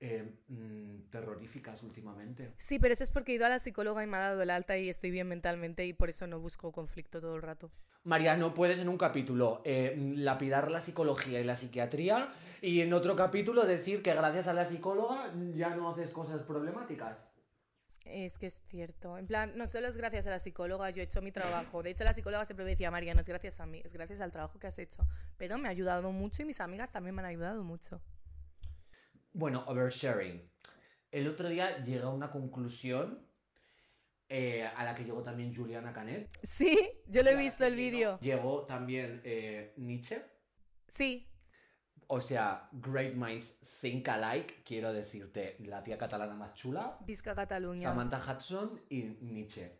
eh, 0.00 0.38
mm, 0.46 1.10
terroríficas 1.10 1.82
últimamente. 1.82 2.52
Sí, 2.56 2.78
pero 2.78 2.94
eso 2.94 3.02
es 3.02 3.10
porque 3.10 3.32
he 3.32 3.34
ido 3.34 3.46
a 3.46 3.48
la 3.48 3.58
psicóloga 3.58 4.04
y 4.04 4.06
me 4.06 4.16
ha 4.16 4.20
dado 4.20 4.42
el 4.42 4.50
alta 4.50 4.78
y 4.78 4.88
estoy 4.88 5.10
bien 5.10 5.26
mentalmente 5.26 5.84
y 5.86 5.92
por 5.92 6.08
eso 6.08 6.26
no 6.28 6.38
busco 6.38 6.70
conflicto 6.70 7.20
todo 7.20 7.34
el 7.34 7.42
rato. 7.42 7.72
María, 8.04 8.36
no 8.36 8.54
puedes 8.54 8.78
en 8.78 8.88
un 8.88 8.96
capítulo 8.96 9.60
eh, 9.64 9.94
lapidar 10.16 10.70
la 10.70 10.80
psicología 10.80 11.40
y 11.40 11.44
la 11.44 11.56
psiquiatría 11.56 12.32
y 12.62 12.80
en 12.80 12.92
otro 12.92 13.16
capítulo 13.16 13.66
decir 13.66 14.02
que 14.02 14.14
gracias 14.14 14.46
a 14.46 14.52
la 14.52 14.64
psicóloga 14.64 15.32
ya 15.52 15.74
no 15.74 15.90
haces 15.90 16.10
cosas 16.10 16.42
problemáticas. 16.42 17.27
Es 18.10 18.38
que 18.38 18.46
es 18.46 18.62
cierto. 18.68 19.18
En 19.18 19.26
plan, 19.26 19.52
no 19.56 19.66
solo 19.66 19.88
es 19.88 19.96
gracias 19.96 20.26
a 20.26 20.30
la 20.30 20.38
psicóloga, 20.38 20.90
yo 20.90 21.00
he 21.00 21.04
hecho 21.04 21.20
mi 21.22 21.32
trabajo. 21.32 21.82
De 21.82 21.90
hecho, 21.90 22.04
la 22.04 22.14
psicóloga 22.14 22.44
siempre 22.44 22.64
me 22.64 22.70
decía, 22.70 22.90
María, 22.90 23.14
no 23.14 23.20
es 23.20 23.28
gracias 23.28 23.60
a 23.60 23.66
mí, 23.66 23.82
es 23.84 23.92
gracias 23.92 24.20
al 24.20 24.32
trabajo 24.32 24.58
que 24.58 24.66
has 24.66 24.78
hecho. 24.78 25.06
Pero 25.36 25.58
me 25.58 25.68
ha 25.68 25.70
ayudado 25.70 26.10
mucho 26.12 26.42
y 26.42 26.44
mis 26.44 26.60
amigas 26.60 26.90
también 26.90 27.14
me 27.14 27.22
han 27.22 27.26
ayudado 27.26 27.62
mucho. 27.64 28.00
Bueno, 29.32 29.64
oversharing. 29.66 30.50
El 31.10 31.28
otro 31.28 31.48
día 31.48 31.84
llegué 31.84 32.02
a 32.02 32.08
una 32.08 32.30
conclusión 32.30 33.26
eh, 34.28 34.64
a 34.64 34.84
la 34.84 34.94
que 34.94 35.04
llegó 35.04 35.22
también 35.22 35.54
Juliana 35.54 35.92
Canet. 35.92 36.38
Sí, 36.42 36.76
yo 37.06 37.22
lo 37.22 37.30
he 37.30 37.36
visto 37.36 37.64
el 37.64 37.76
vídeo. 37.76 38.18
Llegó 38.20 38.64
también 38.64 39.22
eh, 39.24 39.72
Nietzsche. 39.76 40.22
Sí, 40.86 41.27
O 42.10 42.20
sea, 42.20 42.68
Great 42.72 43.14
Minds 43.14 43.54
Think 43.82 44.08
Alike, 44.08 44.62
quiero 44.64 44.92
decirte, 44.92 45.56
la 45.60 45.84
tía 45.84 45.98
catalana 45.98 46.34
más 46.34 46.54
chula, 46.54 46.96
Visca 47.00 47.34
Cataluña. 47.34 47.82
Samantha 47.82 48.18
Hudson 48.18 48.80
y 48.88 49.02
Nietzsche, 49.20 49.78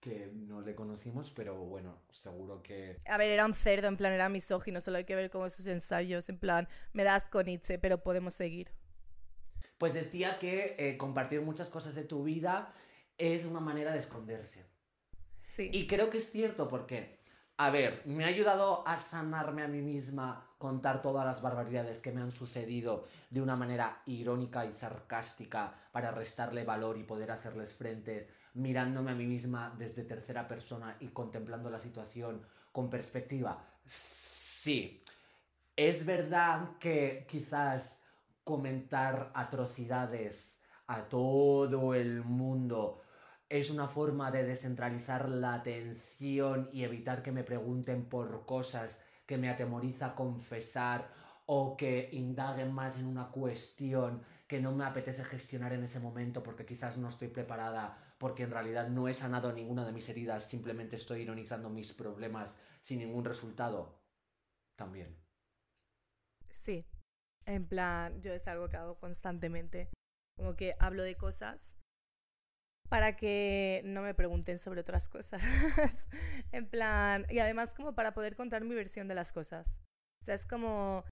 que 0.00 0.32
no 0.32 0.62
le 0.62 0.74
conocimos, 0.74 1.30
pero 1.30 1.54
bueno, 1.54 2.02
seguro 2.10 2.62
que... 2.62 2.98
A 3.04 3.18
ver, 3.18 3.30
era 3.30 3.44
un 3.44 3.54
cerdo, 3.54 3.88
en 3.88 3.98
plan, 3.98 4.12
era 4.14 4.30
misógino, 4.30 4.80
solo 4.80 4.96
hay 4.96 5.04
que 5.04 5.14
ver 5.14 5.30
como 5.30 5.50
sus 5.50 5.66
ensayos, 5.66 6.30
en 6.30 6.38
plan, 6.38 6.66
me 6.94 7.04
das 7.04 7.28
con 7.28 7.44
Nietzsche, 7.44 7.78
pero 7.78 8.02
podemos 8.02 8.32
seguir. 8.32 8.72
Pues 9.76 9.92
decía 9.92 10.38
que 10.38 10.76
eh, 10.78 10.96
compartir 10.96 11.42
muchas 11.42 11.68
cosas 11.68 11.94
de 11.94 12.04
tu 12.04 12.24
vida 12.24 12.72
es 13.18 13.44
una 13.44 13.60
manera 13.60 13.92
de 13.92 13.98
esconderse. 13.98 14.64
Sí. 15.42 15.68
Y 15.72 15.86
creo 15.86 16.08
que 16.08 16.18
es 16.18 16.30
cierto 16.30 16.68
porque, 16.68 17.18
a 17.58 17.70
ver, 17.70 18.02
me 18.06 18.24
ha 18.24 18.28
ayudado 18.28 18.86
a 18.88 18.96
sanarme 18.96 19.62
a 19.62 19.68
mí 19.68 19.82
misma 19.82 20.47
contar 20.58 21.00
todas 21.00 21.24
las 21.24 21.40
barbaridades 21.40 22.02
que 22.02 22.12
me 22.12 22.20
han 22.20 22.32
sucedido 22.32 23.06
de 23.30 23.40
una 23.40 23.56
manera 23.56 24.02
irónica 24.06 24.66
y 24.66 24.72
sarcástica 24.72 25.74
para 25.92 26.10
restarle 26.10 26.64
valor 26.64 26.98
y 26.98 27.04
poder 27.04 27.30
hacerles 27.30 27.74
frente, 27.74 28.28
mirándome 28.54 29.12
a 29.12 29.14
mí 29.14 29.26
misma 29.26 29.74
desde 29.78 30.04
tercera 30.04 30.48
persona 30.48 30.96
y 31.00 31.08
contemplando 31.08 31.70
la 31.70 31.78
situación 31.78 32.44
con 32.72 32.90
perspectiva. 32.90 33.64
Sí, 33.84 35.02
es 35.76 36.04
verdad 36.04 36.76
que 36.80 37.26
quizás 37.30 38.02
comentar 38.42 39.30
atrocidades 39.34 40.58
a 40.88 41.02
todo 41.02 41.94
el 41.94 42.24
mundo 42.24 43.02
es 43.48 43.70
una 43.70 43.88
forma 43.88 44.30
de 44.30 44.44
descentralizar 44.44 45.28
la 45.28 45.54
atención 45.54 46.68
y 46.72 46.84
evitar 46.84 47.22
que 47.22 47.32
me 47.32 47.44
pregunten 47.44 48.04
por 48.04 48.44
cosas 48.44 49.00
que 49.28 49.36
me 49.36 49.50
atemoriza 49.50 50.14
confesar 50.14 51.06
o 51.44 51.76
que 51.76 52.08
indaguen 52.12 52.72
más 52.72 52.98
en 52.98 53.04
una 53.04 53.28
cuestión 53.30 54.22
que 54.48 54.58
no 54.58 54.72
me 54.72 54.86
apetece 54.86 55.22
gestionar 55.22 55.74
en 55.74 55.84
ese 55.84 56.00
momento 56.00 56.42
porque 56.42 56.64
quizás 56.64 56.96
no 56.96 57.10
estoy 57.10 57.28
preparada, 57.28 58.14
porque 58.16 58.44
en 58.44 58.50
realidad 58.50 58.88
no 58.88 59.06
he 59.06 59.12
sanado 59.12 59.52
ninguna 59.52 59.84
de 59.84 59.92
mis 59.92 60.08
heridas, 60.08 60.48
simplemente 60.48 60.96
estoy 60.96 61.20
ironizando 61.20 61.68
mis 61.68 61.92
problemas 61.92 62.58
sin 62.80 63.00
ningún 63.00 63.26
resultado. 63.26 64.00
También. 64.76 65.14
Sí. 66.50 66.86
En 67.44 67.66
plan, 67.66 68.22
yo 68.22 68.32
es 68.32 68.48
algo 68.48 68.68
que 68.70 68.78
hago 68.78 68.98
constantemente. 68.98 69.90
Como 70.38 70.56
que 70.56 70.74
hablo 70.78 71.02
de 71.02 71.16
cosas 71.16 71.77
para 72.88 73.16
que 73.16 73.82
no 73.84 74.02
me 74.02 74.14
pregunten 74.14 74.58
sobre 74.58 74.80
otras 74.80 75.08
cosas. 75.08 75.42
en 76.52 76.66
plan, 76.66 77.26
y 77.30 77.38
además 77.38 77.74
como 77.74 77.94
para 77.94 78.14
poder 78.14 78.36
contar 78.36 78.64
mi 78.64 78.74
versión 78.74 79.08
de 79.08 79.14
las 79.14 79.32
cosas. 79.32 79.78
O 80.22 80.24
sea, 80.24 80.34
es 80.34 80.46
como 80.46 81.04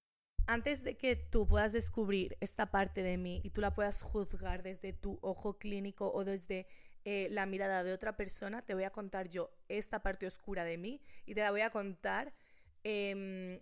antes 0.47 0.83
de 0.83 0.97
que 0.97 1.15
tú 1.15 1.45
puedas 1.45 1.73
descubrir 1.73 2.37
esta 2.39 2.71
parte 2.71 3.03
de 3.03 3.17
mí 3.17 3.41
y 3.43 3.49
tú 3.51 3.61
la 3.61 3.73
puedas 3.73 4.01
juzgar 4.01 4.63
desde 4.63 4.93
tu 4.93 5.19
ojo 5.21 5.57
clínico 5.57 6.11
o 6.11 6.23
desde 6.23 6.67
eh, 7.03 7.27
la 7.31 7.45
mirada 7.45 7.83
de 7.83 7.93
otra 7.93 8.17
persona, 8.17 8.61
te 8.63 8.73
voy 8.73 8.83
a 8.83 8.89
contar 8.89 9.29
yo 9.29 9.51
esta 9.69 10.01
parte 10.01 10.25
oscura 10.25 10.63
de 10.63 10.77
mí 10.77 11.01
y 11.25 11.35
te 11.35 11.41
la 11.41 11.51
voy 11.51 11.61
a 11.61 11.69
contar 11.69 12.33
em, 12.83 13.61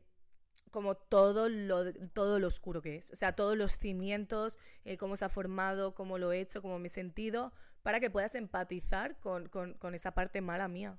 como 0.72 0.96
todo 0.96 1.50
lo, 1.50 1.92
todo 2.14 2.40
lo 2.40 2.48
oscuro 2.48 2.82
que 2.82 2.98
es. 2.98 3.12
O 3.12 3.16
sea, 3.16 3.34
todos 3.34 3.58
los 3.58 3.78
cimientos, 3.78 4.58
eh, 4.84 4.98
cómo 4.98 5.16
se 5.16 5.26
ha 5.26 5.30
formado, 5.30 5.96
cómo 5.96 6.18
lo 6.18 6.32
he 6.32 6.40
hecho, 6.40 6.62
cómo 6.62 6.80
me 6.80 6.88
he 6.88 6.92
sentido, 6.92 7.54
para 7.86 8.00
que 8.00 8.10
puedas 8.10 8.34
empatizar 8.34 9.20
con, 9.20 9.48
con, 9.48 9.76
con 9.76 9.94
esa 9.94 10.16
parte 10.16 10.42
mala 10.42 10.68
mía. 10.68 10.98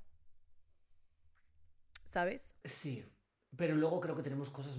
¿Sabes? 2.05 2.55
Sí, 2.65 3.05
pero 3.57 3.75
luego 3.75 3.99
creo 3.99 4.15
que 4.15 4.23
tenemos 4.23 4.53
cosas 4.53 4.79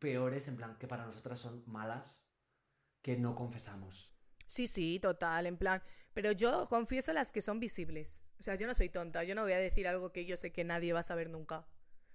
peores, 0.00 0.48
en 0.48 0.56
plan, 0.56 0.76
que 0.78 0.88
para 0.88 1.06
nosotras 1.06 1.38
son 1.38 1.62
malas, 1.68 2.28
que 3.02 3.16
no 3.16 3.36
confesamos. 3.36 4.12
Sí, 4.48 4.66
sí, 4.66 4.98
total, 4.98 5.46
en 5.46 5.58
plan. 5.58 5.80
Pero 6.12 6.32
yo 6.32 6.66
confieso 6.68 7.12
las 7.12 7.30
que 7.30 7.40
son 7.40 7.60
visibles. 7.60 8.24
O 8.40 8.42
sea, 8.42 8.56
yo 8.56 8.66
no 8.66 8.74
soy 8.74 8.88
tonta, 8.88 9.22
yo 9.22 9.36
no 9.36 9.42
voy 9.42 9.52
a 9.52 9.58
decir 9.58 9.86
algo 9.86 10.10
que 10.10 10.26
yo 10.26 10.36
sé 10.36 10.50
que 10.52 10.64
nadie 10.64 10.92
va 10.92 11.00
a 11.00 11.04
saber 11.04 11.30
nunca. 11.30 11.68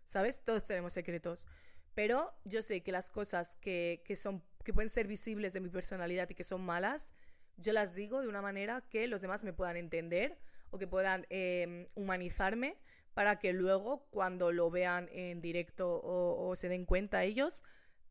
¿Sabes? 0.03 0.43
Todos 0.43 0.65
tenemos 0.65 0.91
secretos. 0.91 1.47
Pero 1.93 2.29
yo 2.43 2.61
sé 2.61 2.83
que 2.83 2.91
las 2.91 3.09
cosas 3.09 3.55
que, 3.55 4.03
que 4.05 4.17
son, 4.17 4.43
que 4.65 4.73
pueden 4.73 4.89
ser 4.89 5.07
visibles 5.07 5.53
de 5.53 5.61
mi 5.61 5.69
personalidad 5.69 6.29
y 6.29 6.35
que 6.35 6.43
son 6.43 6.59
malas, 6.65 7.13
yo 7.57 7.73
las 7.73 7.93
digo 7.93 8.21
de 8.21 8.27
una 8.27 8.41
manera 8.41 8.81
que 8.81 9.07
los 9.07 9.21
demás 9.21 9.43
me 9.43 9.53
puedan 9.53 9.77
entender 9.77 10.37
o 10.71 10.77
que 10.77 10.87
puedan 10.87 11.25
eh, 11.29 11.87
humanizarme 11.95 12.77
para 13.13 13.37
que 13.39 13.53
luego, 13.53 14.07
cuando 14.09 14.51
lo 14.51 14.71
vean 14.71 15.07
en 15.11 15.41
directo 15.41 16.01
o, 16.01 16.47
o 16.47 16.55
se 16.55 16.67
den 16.67 16.85
cuenta 16.85 17.23
ellos, 17.23 17.63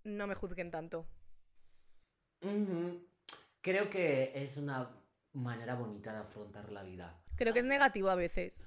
no 0.05 0.27
me 0.27 0.35
juzguen 0.35 0.71
tanto. 0.71 1.07
Creo 3.61 3.91
que 3.91 4.33
es 4.35 4.57
una 4.57 4.91
manera 5.33 5.75
bonita 5.75 6.13
de 6.13 6.19
afrontar 6.19 6.71
la 6.71 6.83
vida. 6.83 7.21
Creo 7.37 7.53
que 7.53 7.61
es 7.61 7.65
negativo 7.65 8.11
a 8.11 8.15
veces. 8.15 8.65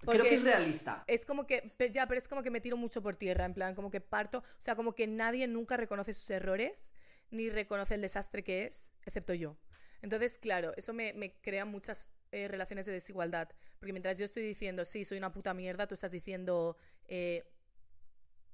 Creo 0.00 0.24
que 0.24 0.34
es 0.34 0.42
realista. 0.42 1.04
Es 1.06 1.24
como 1.24 1.46
que, 1.46 1.72
ya, 1.92 2.06
pero 2.06 2.18
es 2.18 2.28
como 2.28 2.42
que 2.42 2.50
me 2.50 2.60
tiro 2.60 2.76
mucho 2.76 3.02
por 3.02 3.14
tierra, 3.14 3.44
en 3.44 3.54
plan, 3.54 3.74
como 3.74 3.90
que 3.90 4.00
parto, 4.00 4.38
o 4.38 4.60
sea, 4.60 4.74
como 4.74 4.94
que 4.94 5.06
nadie 5.06 5.46
nunca 5.46 5.76
reconoce 5.76 6.12
sus 6.12 6.28
errores, 6.30 6.92
ni 7.30 7.50
reconoce 7.50 7.94
el 7.94 8.02
desastre 8.02 8.42
que 8.42 8.64
es, 8.64 8.90
excepto 9.04 9.32
yo. 9.34 9.56
Entonces, 10.02 10.38
claro, 10.38 10.72
eso 10.76 10.92
me, 10.92 11.34
crea 11.40 11.64
muchas 11.64 12.12
eh, 12.32 12.48
relaciones 12.48 12.86
de 12.86 12.92
desigualdad, 12.92 13.48
porque 13.78 13.92
mientras 13.92 14.18
yo 14.18 14.24
estoy 14.24 14.42
diciendo, 14.44 14.84
sí, 14.84 15.04
soy 15.04 15.18
una 15.18 15.32
puta 15.32 15.54
mierda, 15.54 15.86
tú 15.86 15.94
estás 15.94 16.12
diciendo, 16.12 16.76
eh, 17.06 17.44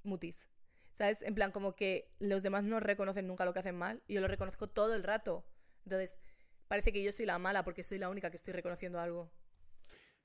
mutis. 0.02 0.48
¿Sabes? 0.92 1.22
En 1.22 1.34
plan, 1.34 1.52
como 1.52 1.74
que 1.76 2.10
los 2.18 2.42
demás 2.42 2.64
no 2.64 2.80
reconocen 2.80 3.26
nunca 3.26 3.44
lo 3.44 3.52
que 3.52 3.60
hacen 3.60 3.76
mal, 3.76 4.02
y 4.06 4.14
yo 4.14 4.20
lo 4.20 4.28
reconozco 4.28 4.68
todo 4.68 4.94
el 4.94 5.02
rato. 5.02 5.46
Entonces, 5.84 6.18
parece 6.66 6.92
que 6.92 7.02
yo 7.02 7.12
soy 7.12 7.24
la 7.24 7.38
mala 7.38 7.64
porque 7.64 7.82
soy 7.82 7.98
la 7.98 8.10
única 8.10 8.30
que 8.30 8.36
estoy 8.36 8.52
reconociendo 8.52 9.00
algo. 9.00 9.30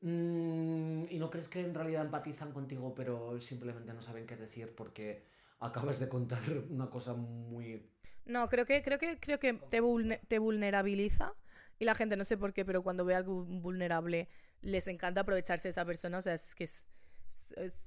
Mm, 0.02 1.06
¿Y 1.10 1.18
no 1.18 1.30
crees 1.30 1.48
que 1.48 1.62
en 1.62 1.74
realidad 1.74 2.04
empatizan 2.04 2.52
contigo, 2.52 2.94
pero 2.94 3.40
simplemente 3.40 3.94
no 3.94 4.02
saben 4.02 4.28
qué 4.28 4.36
decir 4.36 4.76
porque 4.76 5.24
acabas 5.60 6.00
de 6.00 6.10
contar 6.10 6.42
una 6.70 6.90
cosa 6.90 7.14
muy... 7.14 7.90
No, 8.26 8.48
creo 8.50 8.66
que, 8.66 8.82
creo 8.82 8.98
que, 8.98 9.20
creo 9.20 9.40
que 9.40 9.54
te, 9.54 9.82
te 10.28 10.40
vulnerabiliza 10.40 11.34
y 11.80 11.86
la 11.86 11.96
gente, 11.96 12.16
no 12.16 12.24
sé 12.24 12.38
por 12.38 12.54
qué, 12.54 12.66
pero 12.66 12.84
cuando 12.84 13.06
ve 13.06 13.16
algo 13.16 13.44
vulnerable 13.46 14.30
les 14.62 14.88
encanta 14.88 15.22
aprovecharse 15.22 15.68
de 15.68 15.72
esa 15.72 15.86
persona, 15.86 16.20
o 16.20 16.22
sea, 16.22 16.34
es 16.34 16.56
que 16.56 16.64
es, 16.64 16.86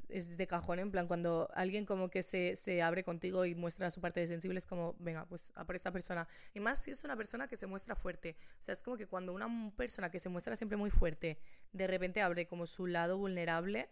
es, 0.08 0.36
de 0.36 0.46
cajón, 0.46 0.78
en 0.78 0.90
plan, 0.90 1.06
cuando 1.06 1.48
alguien 1.54 1.86
como 1.86 2.10
que 2.10 2.22
se, 2.22 2.56
se 2.56 2.82
abre 2.82 3.02
contigo 3.04 3.44
y 3.44 3.54
muestra 3.54 3.90
su 3.90 4.00
parte 4.00 4.20
de 4.20 4.26
sensible, 4.26 4.58
es 4.58 4.66
como, 4.66 4.94
venga, 4.98 5.26
pues 5.26 5.52
a 5.54 5.64
por 5.64 5.76
esta 5.76 5.92
persona. 5.92 6.28
Y 6.54 6.60
más 6.60 6.78
si 6.78 6.90
es 6.90 7.04
una 7.04 7.16
persona 7.16 7.48
que 7.48 7.56
se 7.56 7.66
muestra 7.66 7.96
fuerte. 7.96 8.36
O 8.60 8.62
sea, 8.62 8.72
es 8.72 8.82
como 8.82 8.96
que 8.96 9.06
cuando 9.06 9.32
una 9.32 9.48
persona 9.76 10.10
que 10.10 10.18
se 10.18 10.28
muestra 10.28 10.54
siempre 10.56 10.76
muy 10.76 10.90
fuerte, 10.90 11.38
de 11.72 11.86
repente 11.86 12.20
abre 12.20 12.46
como 12.46 12.66
su 12.66 12.86
lado 12.86 13.18
vulnerable, 13.18 13.88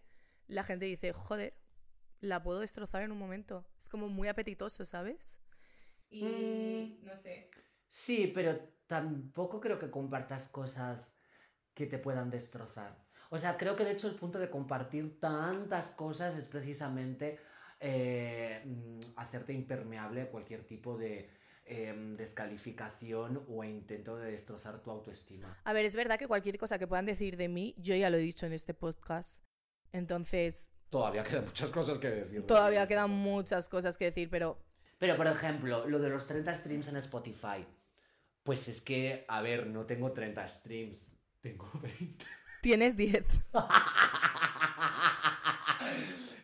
la 0.47 0.63
gente 0.63 0.85
dice, 0.85 1.13
joder, 1.13 1.55
la 2.21 2.43
puedo 2.43 2.61
destrozar 2.61 3.03
en 3.03 3.13
un 3.13 3.19
momento. 3.19 3.67
Es 3.79 3.89
como 3.89 4.09
muy 4.09 4.29
apetitoso, 4.29 4.85
¿sabes? 4.85 5.41
Y 6.14 6.99
Mm. 7.02 7.06
no 7.06 7.16
sé. 7.16 7.50
Sí, 7.88 8.30
pero 8.35 8.59
tampoco 8.87 9.61
creo 9.61 9.78
que 9.78 9.90
compartas 9.90 10.49
cosas 10.49 11.14
que 11.75 11.87
te 11.87 11.99
puedan 11.99 12.30
destrozar. 12.30 13.02
O 13.30 13.38
sea, 13.38 13.56
creo 13.56 13.75
que 13.75 13.85
de 13.85 13.92
hecho 13.92 14.06
el 14.09 14.14
punto 14.14 14.38
de 14.38 14.49
compartir 14.50 15.18
tantas 15.18 15.90
cosas 15.90 16.37
es 16.37 16.47
precisamente 16.47 17.38
eh, 17.80 18.62
mm, 18.64 19.00
hacerte 19.16 19.52
impermeable 19.52 20.23
a 20.23 20.30
cualquier 20.30 20.64
tipo 20.64 20.97
de 20.97 21.28
em, 21.66 22.16
descalificación 22.16 23.44
o 23.49 23.64
intento 23.64 24.16
de 24.16 24.30
destrozar 24.33 24.83
tu 24.83 24.90
autoestima. 24.90 25.49
A 25.64 25.73
ver, 25.73 25.85
es 25.85 25.97
verdad 25.97 26.18
que 26.18 26.28
cualquier 26.28 26.56
cosa 26.59 26.78
que 26.78 26.87
puedan 26.87 27.06
decir 27.06 27.37
de 27.37 27.49
mí, 27.49 27.75
yo 27.78 27.94
ya 27.97 28.11
lo 28.11 28.16
he 28.18 28.21
dicho 28.21 28.47
en 28.47 28.52
este 28.52 28.75
podcast. 28.75 29.42
Entonces, 29.92 30.71
Todavía 30.90 31.25
quedan 31.25 31.44
muchas 31.47 31.71
cosas 31.71 31.99
que 31.99 32.09
decir. 32.11 32.47
todavía 32.47 32.87
quedan 32.87 33.11
muchas 33.11 33.68
cosas 33.68 33.99
que 33.99 34.04
decir, 34.06 34.28
pero 34.30 34.59
Pero, 35.05 35.19
por 35.19 35.27
ejemplo, 35.27 35.87
lo 35.87 35.99
de 35.99 36.09
los 36.09 36.27
30 36.27 36.55
streams 36.55 36.89
en 36.89 36.97
Spotify. 36.97 37.67
Pues 38.43 38.69
es 38.69 38.81
que, 38.81 39.27
a 39.29 39.43
ver, 39.43 39.67
no 39.67 39.85
tengo 39.85 40.13
30 40.13 40.49
streams. 40.49 41.15
Tengo 41.43 41.71
20. 41.83 42.25
tienes 42.63 42.97
10. 42.97 43.23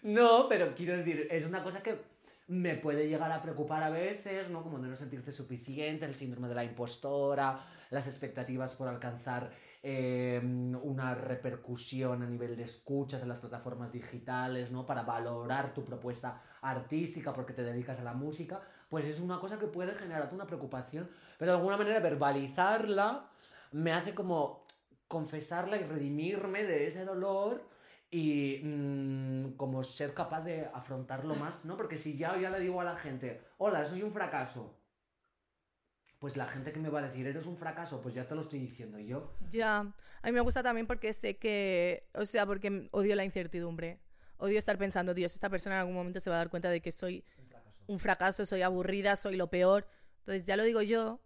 no, 0.03 0.47
pero 0.47 0.75
quiero 0.75 0.95
decir, 0.95 1.27
es 1.31 1.47
una 1.47 1.63
cosa 1.63 1.83
que 1.83 2.03
me 2.49 2.75
puede 2.75 3.09
llegar 3.09 3.33
a 3.33 3.41
preocupar 3.41 3.83
a 3.83 3.89
veces, 3.89 4.51
¿no? 4.51 4.63
Como 4.63 4.79
de 4.79 4.89
no 4.89 4.97
sentirte 4.97 5.33
suficiente, 5.33 6.05
el 6.05 6.15
síndrome 6.15 6.49
de 6.49 6.57
la 6.57 6.65
impostora, 6.65 7.59
las 7.89 8.07
expectativas 8.09 8.75
por 8.75 8.89
alcanzar 8.89 9.53
eh, 9.83 10.39
una 10.83 11.15
repercusión 11.15 12.23
a 12.23 12.27
nivel 12.27 12.59
de 12.59 12.65
escuchas 12.65 13.23
en 13.23 13.29
las 13.31 13.39
plataformas 13.39 13.91
digitales, 13.91 14.71
¿no? 14.71 14.85
Para 14.85 15.03
valorar 15.03 15.73
tu 15.73 15.83
propuesta 15.83 16.43
artística 16.63 17.33
porque 17.33 17.53
te 17.53 17.65
dedicas 17.65 17.99
a 17.99 18.03
la 18.03 18.15
música, 18.15 18.61
pues 18.89 19.07
es 19.07 19.21
una 19.21 19.39
cosa 19.39 19.59
que 19.59 19.67
puede 19.67 19.95
generarte 19.95 20.35
una 20.35 20.47
preocupación, 20.47 21.09
pero 21.39 21.53
de 21.53 21.59
alguna 21.59 21.77
manera 21.77 22.01
verbalizarla 22.01 23.29
me 23.73 23.93
hace 23.93 24.15
como 24.15 24.67
confesarla 25.09 25.77
y 25.77 25.85
redimirme 25.85 26.65
de 26.65 26.87
ese 26.87 27.05
dolor 27.05 27.69
y 28.11 28.61
mm, 28.63 29.53
como 29.57 29.83
ser 29.83 30.15
capaz 30.15 30.43
de 30.43 30.67
afrontarlo 30.73 31.35
más, 31.37 31.65
¿no? 31.65 31.77
Porque 31.77 31.99
si 31.99 32.17
ya, 32.17 32.37
ya 32.39 32.51
le 32.51 32.61
digo 32.61 32.81
a 32.81 32.85
la 32.85 32.97
gente, 32.97 33.41
hola, 33.59 33.85
soy 33.85 34.03
un 34.03 34.13
fracaso, 34.13 34.77
pues 36.19 36.37
la 36.37 36.47
gente 36.47 36.73
que 36.73 36.81
me 36.81 36.91
va 36.91 36.99
a 36.99 37.09
decir, 37.09 37.27
eres 37.27 37.47
un 37.47 37.57
fracaso, 37.57 38.03
pues 38.03 38.15
ya 38.15 38.27
te 38.27 38.35
lo 38.35 38.43
estoy 38.43 38.59
diciendo 38.59 38.99
yo. 38.99 39.33
Ya, 39.51 39.79
a 39.79 40.27
mí 40.27 40.33
me 40.33 40.41
gusta 40.41 40.63
también 40.63 40.87
porque 40.87 41.13
sé 41.13 41.39
que, 41.39 42.09
o 42.15 42.25
sea, 42.25 42.45
porque 42.47 42.89
odio 42.93 43.15
la 43.17 43.25
incertidumbre. 43.25 44.01
Odio 44.41 44.59
estar 44.59 44.77
pensando, 44.79 45.15
Dios, 45.15 45.35
esta 45.35 45.49
persona 45.51 45.77
en 45.77 45.81
algún 45.81 45.95
momento 45.95 46.19
se 46.21 46.31
va 46.31 46.37
a 46.37 46.39
dar 46.41 46.51
cuenta 46.51 46.71
de 46.71 46.81
que 46.81 46.93
soy 46.93 47.25
Un 47.39 47.47
fracaso. 47.47 47.85
un 47.87 47.99
fracaso, 47.99 48.45
soy 48.47 48.63
aburrida, 48.63 49.17
soy 49.17 49.37
lo 49.37 49.49
peor. 49.49 49.87
Entonces 50.21 50.47
ya 50.47 50.57
lo 50.57 50.65
digo 50.65 50.83
yo. 50.83 51.21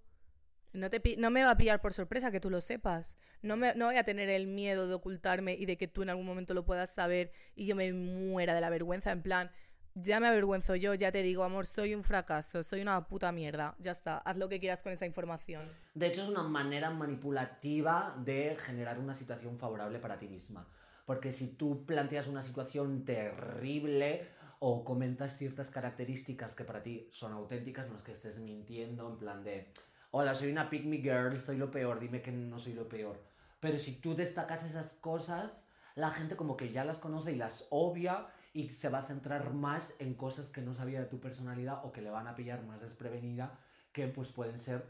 No, 0.72 0.90
te, 0.90 1.00
no 1.18 1.30
me 1.30 1.44
va 1.44 1.52
a 1.52 1.56
pillar 1.56 1.80
por 1.80 1.92
sorpresa 1.94 2.32
que 2.32 2.40
tú 2.40 2.50
lo 2.50 2.60
sepas. 2.60 3.16
No, 3.42 3.56
me, 3.56 3.74
no 3.76 3.86
voy 3.86 3.96
a 3.96 4.02
tener 4.04 4.28
el 4.28 4.48
miedo 4.48 4.88
de 4.88 4.94
ocultarme 4.94 5.54
y 5.54 5.66
de 5.66 5.76
que 5.76 5.86
tú 5.86 6.02
en 6.02 6.10
algún 6.10 6.26
momento 6.26 6.52
lo 6.52 6.64
puedas 6.64 6.90
saber 6.90 7.30
y 7.54 7.66
yo 7.66 7.76
me 7.76 7.92
muera 7.92 8.54
de 8.54 8.60
la 8.60 8.70
vergüenza. 8.70 9.12
En 9.12 9.22
plan, 9.22 9.52
ya 9.94 10.18
me 10.18 10.26
avergüenzo 10.26 10.74
yo, 10.74 10.92
ya 10.94 11.12
te 11.12 11.22
digo, 11.22 11.44
amor, 11.44 11.66
soy 11.66 11.94
un 11.94 12.02
fracaso, 12.02 12.64
soy 12.64 12.80
una 12.82 13.06
puta 13.06 13.30
mierda. 13.30 13.76
Ya 13.78 13.92
está, 13.92 14.18
haz 14.18 14.36
lo 14.36 14.48
que 14.48 14.58
quieras 14.58 14.82
con 14.82 14.90
esa 14.92 15.06
información. 15.06 15.70
De 15.94 16.08
hecho, 16.08 16.24
es 16.24 16.28
una 16.28 16.42
manera 16.42 16.90
manipulativa 16.90 18.16
de 18.24 18.56
generar 18.66 18.98
una 18.98 19.14
situación 19.14 19.56
favorable 19.58 20.00
para 20.00 20.18
ti 20.18 20.26
misma. 20.26 20.66
Porque 21.04 21.32
si 21.32 21.48
tú 21.48 21.84
planteas 21.84 22.28
una 22.28 22.42
situación 22.42 23.04
terrible 23.04 24.26
o 24.58 24.84
comentas 24.84 25.36
ciertas 25.36 25.70
características 25.70 26.54
que 26.54 26.64
para 26.64 26.82
ti 26.82 27.08
son 27.12 27.32
auténticas, 27.32 27.88
no 27.88 27.96
es 27.96 28.02
que 28.02 28.12
estés 28.12 28.38
mintiendo 28.38 29.08
en 29.10 29.18
plan 29.18 29.44
de, 29.44 29.70
hola, 30.10 30.34
soy 30.34 30.50
una 30.50 30.70
pick 30.70 30.84
me 30.84 30.98
girl, 30.98 31.36
soy 31.36 31.58
lo 31.58 31.70
peor, 31.70 32.00
dime 32.00 32.22
que 32.22 32.32
no 32.32 32.58
soy 32.58 32.72
lo 32.72 32.88
peor. 32.88 33.20
Pero 33.60 33.78
si 33.78 33.96
tú 33.96 34.14
destacas 34.14 34.64
esas 34.64 34.94
cosas, 34.94 35.66
la 35.94 36.10
gente 36.10 36.36
como 36.36 36.56
que 36.56 36.72
ya 36.72 36.84
las 36.84 36.98
conoce 36.98 37.32
y 37.32 37.36
las 37.36 37.66
obvia 37.70 38.26
y 38.54 38.68
se 38.68 38.88
va 38.88 38.98
a 38.98 39.02
centrar 39.02 39.52
más 39.52 39.92
en 39.98 40.14
cosas 40.14 40.50
que 40.50 40.62
no 40.62 40.74
sabía 40.74 41.00
de 41.00 41.06
tu 41.06 41.20
personalidad 41.20 41.84
o 41.84 41.92
que 41.92 42.00
le 42.00 42.10
van 42.10 42.28
a 42.28 42.34
pillar 42.34 42.62
más 42.64 42.80
desprevenida, 42.80 43.58
que 43.92 44.06
pues 44.08 44.28
pueden 44.28 44.58
ser 44.58 44.84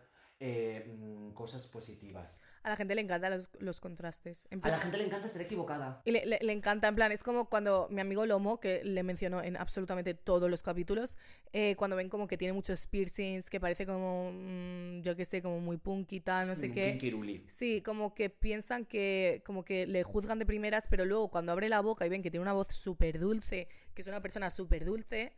eh, 0.46 0.84
mm, 0.86 1.30
cosas 1.32 1.66
positivas. 1.68 2.42
A 2.62 2.70
la 2.70 2.76
gente 2.76 2.94
le 2.94 3.00
encantan 3.00 3.32
los, 3.32 3.48
los 3.60 3.80
contrastes. 3.80 4.46
En 4.50 4.58
A 4.58 4.68
la 4.68 4.68
plan- 4.74 4.80
gente 4.80 4.98
le 4.98 5.04
encanta 5.06 5.28
ser 5.28 5.40
equivocada. 5.42 6.02
Y 6.04 6.12
le, 6.12 6.26
le- 6.26 6.38
le 6.42 6.52
encanta, 6.52 6.86
en 6.88 6.94
plan, 6.94 7.10
es 7.12 7.22
como 7.22 7.48
cuando 7.48 7.88
mi 7.90 8.00
amigo 8.02 8.26
Lomo, 8.26 8.60
que 8.60 8.84
le 8.84 9.02
mencionó 9.02 9.42
en 9.42 9.56
absolutamente 9.56 10.12
todos 10.14 10.50
los 10.50 10.62
capítulos, 10.62 11.16
eh, 11.52 11.76
cuando 11.76 11.96
ven 11.96 12.08
como 12.10 12.26
que 12.26 12.36
tiene 12.36 12.52
muchos 12.52 12.86
piercings, 12.86 13.48
que 13.48 13.58
parece 13.58 13.86
como, 13.86 14.30
mm, 14.32 15.00
yo 15.02 15.16
qué 15.16 15.24
sé, 15.24 15.40
como 15.40 15.60
muy 15.60 15.78
punk 15.78 16.12
y 16.12 16.20
tal, 16.20 16.46
no 16.48 16.56
sé 16.56 16.68
Mm, 16.68 16.72
qué. 16.72 16.98
Sí, 17.46 17.80
como 17.82 18.14
que 18.14 18.28
piensan 18.30 18.84
que, 18.84 19.42
como 19.46 19.64
que 19.64 19.86
le 19.86 20.02
juzgan 20.02 20.38
de 20.38 20.46
primeras, 20.46 20.84
pero 20.88 21.04
luego 21.06 21.28
cuando 21.30 21.52
abre 21.52 21.68
la 21.70 21.80
boca 21.80 22.04
y 22.06 22.08
ven 22.10 22.22
que 22.22 22.30
tiene 22.30 22.42
una 22.42 22.52
voz 22.52 22.68
súper 22.70 23.18
dulce, 23.18 23.68
que 23.94 24.02
es 24.02 24.08
una 24.08 24.20
persona 24.20 24.50
súper 24.50 24.84
dulce, 24.84 25.32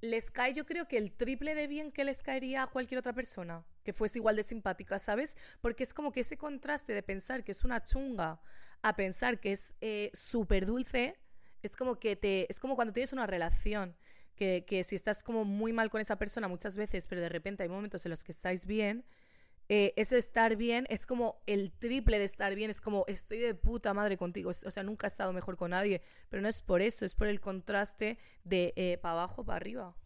les 0.00 0.30
cae 0.30 0.52
yo 0.52 0.66
creo 0.66 0.86
que 0.88 0.98
el 0.98 1.12
triple 1.12 1.54
de 1.54 1.66
bien 1.66 1.90
que 1.90 2.04
les 2.04 2.22
caería 2.22 2.62
a 2.62 2.66
cualquier 2.66 2.98
otra 2.98 3.12
persona, 3.12 3.64
que 3.82 3.92
fuese 3.92 4.18
igual 4.18 4.36
de 4.36 4.42
simpática, 4.42 4.98
¿sabes? 4.98 5.36
Porque 5.60 5.82
es 5.82 5.94
como 5.94 6.12
que 6.12 6.20
ese 6.20 6.36
contraste 6.36 6.92
de 6.92 7.02
pensar 7.02 7.44
que 7.44 7.52
es 7.52 7.64
una 7.64 7.82
chunga 7.82 8.40
a 8.82 8.96
pensar 8.96 9.40
que 9.40 9.52
es 9.52 9.72
eh, 9.80 10.10
súper 10.12 10.66
dulce, 10.66 11.18
es 11.62 11.76
como 11.76 11.98
que 11.98 12.16
te, 12.16 12.46
es 12.50 12.60
como 12.60 12.76
cuando 12.76 12.92
tienes 12.92 13.12
una 13.12 13.26
relación. 13.26 13.96
Que, 14.36 14.66
que 14.66 14.84
si 14.84 14.94
estás 14.94 15.22
como 15.22 15.46
muy 15.46 15.72
mal 15.72 15.88
con 15.88 15.98
esa 15.98 16.16
persona 16.16 16.46
muchas 16.46 16.76
veces, 16.76 17.06
pero 17.06 17.22
de 17.22 17.30
repente 17.30 17.62
hay 17.62 17.70
momentos 17.70 18.04
en 18.04 18.10
los 18.10 18.22
que 18.22 18.32
estáis 18.32 18.66
bien, 18.66 19.06
eh, 19.68 19.92
ese 19.96 20.18
estar 20.18 20.56
bien 20.56 20.86
es 20.88 21.06
como 21.06 21.42
el 21.46 21.72
triple 21.72 22.18
de 22.18 22.24
estar 22.24 22.54
bien, 22.54 22.70
es 22.70 22.80
como 22.80 23.04
estoy 23.08 23.38
de 23.38 23.54
puta 23.54 23.94
madre 23.94 24.16
contigo, 24.16 24.50
o 24.50 24.70
sea, 24.70 24.82
nunca 24.82 25.06
he 25.06 25.08
estado 25.08 25.32
mejor 25.32 25.56
con 25.56 25.70
nadie, 25.70 26.02
pero 26.28 26.42
no 26.42 26.48
es 26.48 26.62
por 26.62 26.82
eso, 26.82 27.04
es 27.04 27.14
por 27.14 27.26
el 27.26 27.40
contraste 27.40 28.18
de 28.44 28.98
para 29.02 29.12
abajo, 29.12 29.44
para 29.44 29.56
arriba. 29.56 29.96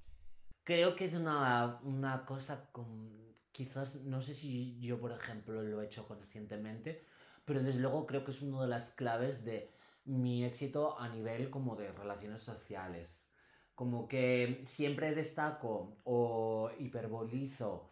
Creo 0.65 0.95
que 0.95 1.07
es 1.07 1.15
una, 1.15 1.81
una 1.83 2.25
cosa 2.25 2.71
con... 2.73 3.19
Quizás, 3.53 3.97
no 4.05 4.23
sé 4.23 4.35
si 4.35 4.79
yo, 4.81 5.01
por 5.01 5.13
ejemplo, 5.13 5.63
lo 5.63 5.83
he 5.83 5.87
hecho 5.87 6.07
conscientemente, 6.07 7.05
pero 7.45 7.63
desde 7.63 7.81
luego 7.81 8.07
creo 8.07 8.25
que 8.25 8.31
es 8.31 8.41
una 8.43 8.63
de 8.63 8.69
las 8.69 8.91
claves 8.91 9.45
de 9.45 9.71
mi 10.05 10.45
éxito 10.45 10.99
a 10.99 11.09
nivel 11.09 11.51
como 11.51 11.77
de 11.77 11.93
relaciones 11.93 12.43
sociales. 12.43 13.29
Como 13.75 14.07
que 14.07 14.63
siempre 14.67 15.15
destaco 15.15 15.97
o 16.05 16.71
hiperbolizo 16.79 17.91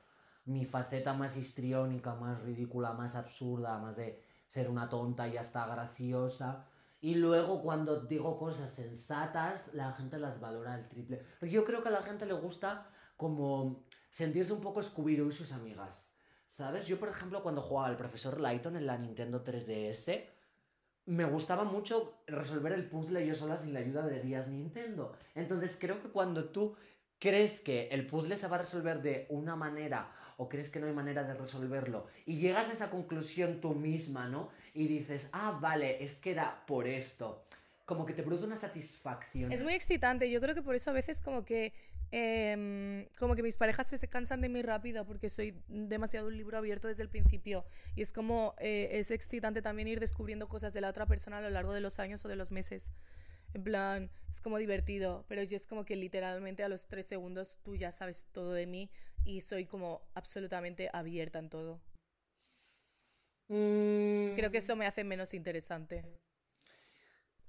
mi 0.48 0.64
faceta 0.64 1.12
más 1.12 1.36
histriónica, 1.36 2.14
más 2.14 2.40
ridícula, 2.42 2.92
más 2.94 3.14
absurda, 3.14 3.78
más 3.78 3.96
de 3.96 4.22
ser 4.48 4.70
una 4.70 4.88
tonta 4.88 5.28
y 5.28 5.36
hasta 5.36 5.66
graciosa. 5.66 6.64
Y 7.00 7.14
luego 7.16 7.62
cuando 7.62 8.00
digo 8.00 8.38
cosas 8.38 8.72
sensatas, 8.72 9.74
la 9.74 9.92
gente 9.92 10.18
las 10.18 10.40
valora 10.40 10.74
al 10.74 10.88
triple. 10.88 11.22
Yo 11.42 11.64
creo 11.64 11.82
que 11.82 11.90
a 11.90 11.92
la 11.92 12.02
gente 12.02 12.26
le 12.26 12.32
gusta 12.32 12.88
como 13.16 13.84
sentirse 14.08 14.52
un 14.52 14.60
poco 14.60 14.80
Scooby-Doo 14.82 15.28
y 15.28 15.32
sus 15.32 15.52
amigas. 15.52 16.12
¿Sabes? 16.48 16.86
Yo, 16.86 16.98
por 16.98 17.10
ejemplo, 17.10 17.42
cuando 17.42 17.62
jugaba 17.62 17.88
al 17.88 17.96
profesor 17.96 18.40
Layton 18.40 18.76
en 18.76 18.86
la 18.86 18.98
Nintendo 18.98 19.44
3DS, 19.44 20.24
me 21.04 21.24
gustaba 21.24 21.64
mucho 21.64 22.20
resolver 22.26 22.72
el 22.72 22.88
puzzle 22.88 23.26
yo 23.26 23.34
sola 23.34 23.56
sin 23.56 23.74
la 23.74 23.80
ayuda 23.80 24.06
de 24.06 24.20
guías 24.20 24.48
Nintendo. 24.48 25.16
Entonces 25.34 25.76
creo 25.78 26.02
que 26.02 26.08
cuando 26.08 26.46
tú 26.50 26.74
crees 27.18 27.60
que 27.60 27.88
el 27.88 28.06
puzzle 28.06 28.36
se 28.36 28.48
va 28.48 28.56
a 28.56 28.60
resolver 28.60 29.02
de 29.02 29.26
una 29.28 29.56
manera 29.56 30.10
o 30.36 30.48
crees 30.48 30.70
que 30.70 30.78
no 30.78 30.86
hay 30.86 30.92
manera 30.92 31.24
de 31.24 31.34
resolverlo 31.34 32.06
y 32.26 32.36
llegas 32.36 32.68
a 32.68 32.72
esa 32.72 32.90
conclusión 32.90 33.60
tú 33.60 33.74
misma, 33.74 34.28
¿no? 34.28 34.50
Y 34.72 34.86
dices, 34.86 35.28
ah, 35.32 35.58
vale, 35.60 36.02
es 36.02 36.16
que 36.16 36.30
era 36.30 36.64
por 36.66 36.86
esto. 36.86 37.44
Como 37.84 38.06
que 38.06 38.12
te 38.12 38.22
produce 38.22 38.44
una 38.44 38.56
satisfacción. 38.56 39.50
Es 39.50 39.62
muy 39.62 39.72
excitante, 39.72 40.30
yo 40.30 40.40
creo 40.40 40.54
que 40.54 40.62
por 40.62 40.74
eso 40.74 40.90
a 40.90 40.92
veces 40.92 41.20
como 41.20 41.44
que 41.44 41.72
em, 42.12 43.06
como 43.18 43.34
que 43.34 43.42
mis 43.42 43.56
parejas 43.56 43.88
se, 43.88 44.08
cansan 44.08 44.40
de 44.40 44.48
mí 44.48 44.62
rápido 44.62 45.04
porque 45.04 45.28
soy 45.28 45.54
demasiado 45.68 46.28
un 46.28 46.36
libro 46.36 46.56
abierto 46.56 46.86
desde 46.86 47.02
el 47.02 47.08
principio 47.08 47.64
y 47.96 48.02
es 48.02 48.12
como 48.12 48.54
eh, 48.58 48.90
es 48.92 49.10
excitante 49.10 49.60
también 49.60 49.88
ir 49.88 50.00
descubriendo 50.00 50.48
cosas 50.48 50.72
de 50.72 50.80
la 50.80 50.88
otra 50.88 51.06
persona 51.06 51.38
a 51.38 51.40
lo 51.40 51.50
largo 51.50 51.72
de 51.72 51.80
los 51.80 51.98
años 51.98 52.24
o 52.24 52.28
de 52.28 52.36
los 52.36 52.52
meses. 52.52 52.92
En 53.54 53.64
plan, 53.64 54.10
es 54.30 54.40
como 54.40 54.58
divertido, 54.58 55.24
pero 55.28 55.42
yo 55.42 55.56
es 55.56 55.66
como 55.66 55.84
que 55.84 55.96
literalmente 55.96 56.62
a 56.62 56.68
los 56.68 56.86
tres 56.86 57.06
segundos 57.06 57.58
tú 57.62 57.74
ya 57.76 57.92
sabes 57.92 58.26
todo 58.32 58.52
de 58.52 58.66
mí 58.66 58.90
y 59.24 59.40
soy 59.40 59.64
como 59.64 60.02
absolutamente 60.14 60.90
abierta 60.92 61.38
en 61.38 61.48
todo. 61.48 61.80
Mm, 63.48 64.36
Creo 64.36 64.50
que 64.50 64.58
eso 64.58 64.76
me 64.76 64.86
hace 64.86 65.04
menos 65.04 65.32
interesante. 65.34 66.04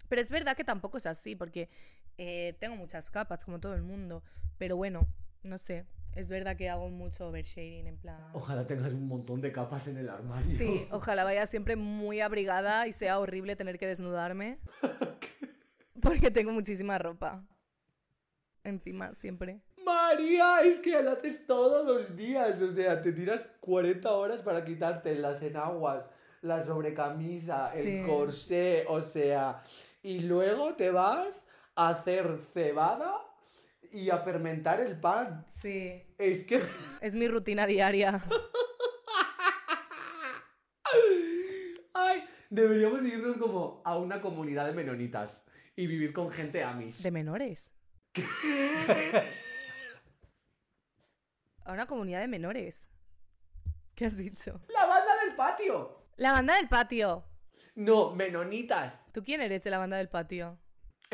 Pero 0.08 0.22
es 0.22 0.30
verdad 0.30 0.56
que 0.56 0.64
tampoco 0.64 0.98
es 0.98 1.06
así, 1.06 1.36
porque 1.36 1.70
eh, 2.18 2.56
tengo 2.60 2.76
muchas 2.76 3.12
capas, 3.12 3.46
como 3.46 3.60
todo 3.60 3.76
el 3.76 3.84
mundo. 3.84 4.24
Pero 4.58 4.76
bueno, 4.78 5.08
no 5.44 5.58
sé. 5.58 5.86
Es 6.16 6.28
verdad 6.28 6.58
que 6.58 6.70
hago 6.70 6.90
mucho 6.90 7.28
oversharing, 7.28 7.86
en 7.86 7.98
plan. 7.98 8.20
Ojalá 8.34 8.66
tengas 8.66 8.92
un 8.94 9.08
montón 9.08 9.42
de 9.42 9.52
capas 9.52 9.88
en 9.88 9.98
el 9.98 10.10
armario. 10.10 10.58
Sí, 10.58 10.88
ojalá 10.90 11.24
vaya 11.24 11.46
siempre 11.46 11.76
muy 11.76 12.20
abrigada 12.20 12.88
y 12.88 12.94
sea 12.94 13.20
horrible 13.20 13.56
tener 13.56 13.78
que 13.78 13.86
desnudarme. 13.86 14.58
Porque 16.02 16.32
tengo 16.32 16.52
muchísima 16.52 16.98
ropa. 16.98 17.44
Encima, 18.64 19.14
siempre. 19.14 19.62
María, 19.86 20.62
es 20.62 20.80
que 20.80 21.02
lo 21.02 21.12
haces 21.12 21.46
todos 21.48 21.86
los 21.86 22.16
días. 22.16 22.62
O 22.62 22.70
sea, 22.72 23.02
te 23.02 23.12
tiras 23.12 23.50
40 23.62 24.12
horas 24.12 24.42
para 24.42 24.64
quitarte 24.66 25.16
las 25.16 25.42
enaguas, 25.42 26.10
la 26.42 26.62
sobrecamisa, 26.64 27.70
Sí. 27.70 27.80
el 27.80 28.08
corsé, 28.08 28.86
o 28.88 29.02
sea. 29.02 29.64
Y 30.04 30.20
luego 30.20 30.76
te 30.76 30.92
vas 30.92 31.48
a 31.76 31.90
hacer 31.90 32.38
cebada 32.54 33.16
y 33.92 34.10
a 34.10 34.20
fermentar 34.20 34.80
el 34.82 35.00
pan. 35.00 35.46
Sí. 35.48 36.04
Es 36.18 36.44
que. 36.44 36.62
Es 37.02 37.16
mi 37.16 37.28
rutina 37.28 37.66
diaria. 37.66 38.24
Ay, 41.94 42.24
deberíamos 42.50 43.04
irnos 43.06 43.38
como 43.38 43.82
a 43.84 43.98
una 43.98 44.22
comunidad 44.22 44.66
de 44.68 44.74
menonitas 44.74 45.46
y 45.80 45.88
vivir 45.88 46.12
con 46.12 46.30
gente 46.30 46.62
Amish. 46.62 46.98
De 46.98 47.10
menores. 47.10 47.74
A 51.64 51.72
una 51.74 51.86
comunidad 51.86 52.20
de 52.20 52.28
menores. 52.28 52.90
¿Qué 53.96 54.06
has 54.06 54.18
dicho? 54.18 54.60
¡La 54.74 54.86
banda 54.86 55.14
del 55.26 55.36
patio! 55.36 56.06
La 56.18 56.32
banda 56.34 56.56
del 56.56 56.68
patio. 56.68 57.24
No, 57.76 58.12
menonitas. 58.14 59.06
¿Tú 59.14 59.24
quién 59.24 59.40
eres 59.42 59.64
de 59.64 59.70
la 59.70 59.78
banda 59.78 59.98
del 59.98 60.10
patio? 60.10 60.58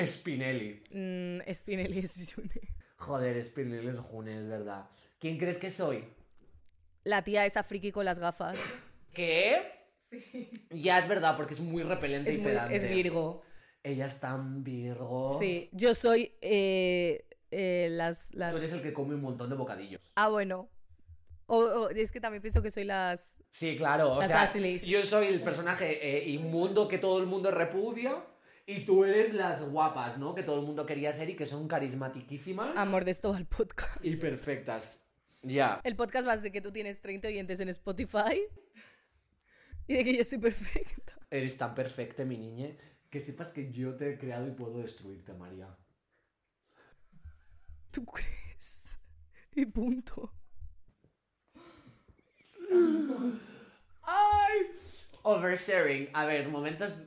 Spinelli. 0.03 0.83
Mm, 0.91 1.41
Spinelli 1.53 1.99
es 1.99 2.33
June. 2.33 2.49
Joder, 2.97 3.41
Spinelli 3.43 3.87
es 3.89 3.99
June, 3.99 4.35
es 4.39 4.47
verdad. 4.47 4.89
¿Quién 5.19 5.37
crees 5.37 5.57
que 5.57 5.69
soy? 5.69 6.05
La 7.03 7.23
tía 7.23 7.45
esa 7.45 7.61
friki 7.63 7.91
con 7.91 8.05
las 8.05 8.17
gafas. 8.19 8.59
¿Qué? 9.13 9.73
Ya 10.71 10.97
es 10.97 11.07
verdad, 11.07 11.35
porque 11.37 11.53
es 11.53 11.59
muy 11.59 11.83
repelente 11.83 12.31
Es, 12.31 12.37
y 12.37 12.39
muy- 12.41 12.51
pedante. 12.51 12.75
es 12.75 12.89
Virgo. 12.89 13.43
Ella 13.85 14.07
es 14.07 14.19
tan 14.19 14.63
Virgo. 14.63 15.37
Sí, 15.39 15.69
yo 15.71 15.93
soy 15.93 16.33
eh, 16.41 17.23
eh, 17.51 17.87
las, 17.91 18.33
las... 18.33 18.51
Tú 18.51 18.57
eres 18.57 18.73
el 18.73 18.81
que 18.81 18.91
come 18.93 19.13
un 19.13 19.21
montón 19.21 19.47
de 19.49 19.55
bocadillos. 19.55 20.01
Ah, 20.15 20.29
bueno. 20.29 20.69
O, 21.45 21.57
o- 21.59 21.89
es 21.89 22.11
que 22.11 22.19
también 22.19 22.41
pienso 22.41 22.63
que 22.63 22.71
soy 22.71 22.83
las... 22.85 23.37
Sí, 23.51 23.77
claro. 23.77 24.13
O 24.13 24.17
Las 24.19 24.27
sea, 24.27 24.41
Ashleys. 24.41 24.83
yo 24.85 25.03
soy 25.03 25.27
el 25.27 25.41
personaje 25.43 25.99
eh, 26.25 26.29
inmundo 26.29 26.87
que 26.87 26.97
todo 26.97 27.19
el 27.19 27.27
mundo 27.27 27.51
repudia. 27.51 28.25
Y 28.65 28.83
tú 28.85 29.05
eres 29.05 29.35
las 29.35 29.61
guapas, 29.69 30.17
¿no? 30.17 30.33
Que 30.33 30.41
todo 30.41 30.59
el 30.59 30.65
mundo 30.65 30.87
quería 30.87 31.11
ser 31.11 31.29
y 31.29 31.35
que 31.35 31.45
son 31.45 31.67
carismatiquísimas 31.67 32.75
Amor 32.75 33.05
de 33.05 33.11
esto 33.11 33.31
al 33.35 33.45
podcast. 33.45 34.03
y 34.03 34.15
perfectas. 34.15 35.05
Ya. 35.43 35.79
El 35.83 35.95
podcast 35.95 36.27
va 36.27 36.35
de 36.37 36.51
que 36.51 36.61
tú 36.61 36.71
tienes 36.71 36.99
30 36.99 37.27
oyentes 37.27 37.59
en 37.59 37.69
Spotify 37.69 38.41
y 39.87 39.93
de 39.93 40.03
que 40.03 40.17
yo 40.17 40.23
soy 40.23 40.39
perfecta. 40.39 41.13
Eres 41.29 41.55
tan 41.57 41.75
perfecta, 41.75 42.25
mi 42.25 42.37
niña, 42.37 42.75
que 43.15 43.21
sepas 43.21 43.53
que 43.53 43.71
yo 43.71 43.95
te 43.95 44.09
he 44.11 44.17
creado 44.17 44.45
y 44.45 44.51
puedo 44.51 44.79
destruirte, 44.79 45.31
María. 45.31 45.73
¿Tú 47.89 48.03
crees? 48.05 48.99
Y 49.55 49.65
punto. 49.67 50.33
¡Ay! 54.01 54.59
Oversharing. 55.23 56.09
A 56.11 56.25
ver, 56.25 56.49
momentos 56.49 57.03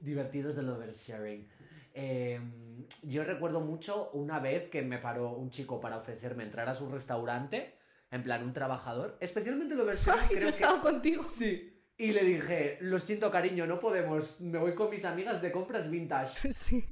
divertidos 0.00 0.56
del 0.56 0.68
oversharing. 0.68 1.48
Eh, 1.94 2.40
yo 3.02 3.22
recuerdo 3.22 3.60
mucho 3.60 4.10
una 4.10 4.40
vez 4.40 4.68
que 4.68 4.82
me 4.82 4.98
paró 4.98 5.30
un 5.36 5.50
chico 5.50 5.80
para 5.80 5.98
ofrecerme 5.98 6.42
entrar 6.42 6.68
a 6.68 6.74
su 6.74 6.88
restaurante, 6.88 7.78
en 8.10 8.24
plan 8.24 8.42
un 8.42 8.52
trabajador, 8.52 9.16
especialmente 9.20 9.74
el 9.74 9.80
oversharing. 9.82 10.22
Ay, 10.22 10.26
creo 10.30 10.40
yo 10.40 10.48
he 10.48 10.50
que- 10.50 10.56
estado 10.56 10.80
contigo. 10.80 11.22
Sí. 11.28 11.79
Y 12.00 12.12
le 12.12 12.24
dije, 12.24 12.78
lo 12.80 12.98
siento 12.98 13.30
cariño, 13.30 13.66
no 13.66 13.78
podemos, 13.78 14.40
me 14.40 14.56
voy 14.58 14.74
con 14.74 14.88
mis 14.88 15.04
amigas 15.04 15.42
de 15.42 15.52
compras 15.52 15.90
vintage. 15.90 16.48
Sí. 16.52 16.82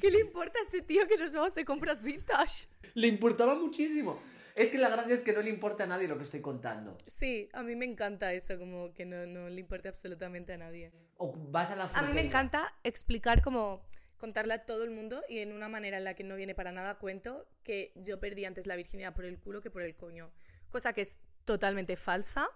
¿Qué 0.00 0.10
le 0.10 0.20
importa 0.20 0.58
a 0.58 0.62
ese 0.62 0.80
tío 0.80 1.06
que 1.06 1.18
nos 1.18 1.34
vamos 1.34 1.54
de 1.54 1.66
compras 1.66 2.02
vintage? 2.02 2.66
Le 2.94 3.08
importaba 3.08 3.54
muchísimo. 3.54 4.18
Es 4.54 4.70
que 4.70 4.78
la 4.78 4.88
gracia 4.88 5.12
es 5.12 5.20
que 5.20 5.34
no 5.34 5.42
le 5.42 5.50
importa 5.50 5.84
a 5.84 5.86
nadie 5.86 6.08
lo 6.08 6.16
que 6.16 6.24
estoy 6.24 6.40
contando. 6.40 6.96
Sí, 7.06 7.50
a 7.52 7.62
mí 7.62 7.76
me 7.76 7.84
encanta 7.84 8.32
eso, 8.32 8.58
como 8.58 8.94
que 8.94 9.04
no, 9.04 9.26
no 9.26 9.50
le 9.50 9.60
importa 9.60 9.90
absolutamente 9.90 10.54
a 10.54 10.56
nadie. 10.56 10.92
O 11.18 11.34
vas 11.50 11.70
a 11.72 11.76
la 11.76 11.82
A 11.84 11.86
mí 11.88 11.92
me 11.92 12.04
frutería. 12.04 12.22
encanta 12.22 12.74
explicar 12.84 13.42
como 13.42 13.84
contarle 14.16 14.54
a 14.54 14.64
todo 14.64 14.82
el 14.84 14.92
mundo 14.92 15.22
y 15.28 15.40
en 15.40 15.52
una 15.52 15.68
manera 15.68 15.98
en 15.98 16.04
la 16.04 16.14
que 16.14 16.24
no 16.24 16.36
viene 16.36 16.54
para 16.54 16.72
nada 16.72 16.94
cuento 16.94 17.46
que 17.62 17.92
yo 17.96 18.18
perdí 18.18 18.46
antes 18.46 18.66
la 18.66 18.76
virginidad 18.76 19.14
por 19.14 19.26
el 19.26 19.38
culo 19.38 19.60
que 19.60 19.70
por 19.70 19.82
el 19.82 19.94
coño. 19.94 20.32
Cosa 20.70 20.94
que 20.94 21.02
es 21.02 21.16
totalmente 21.44 21.96
falsa, 21.96 22.48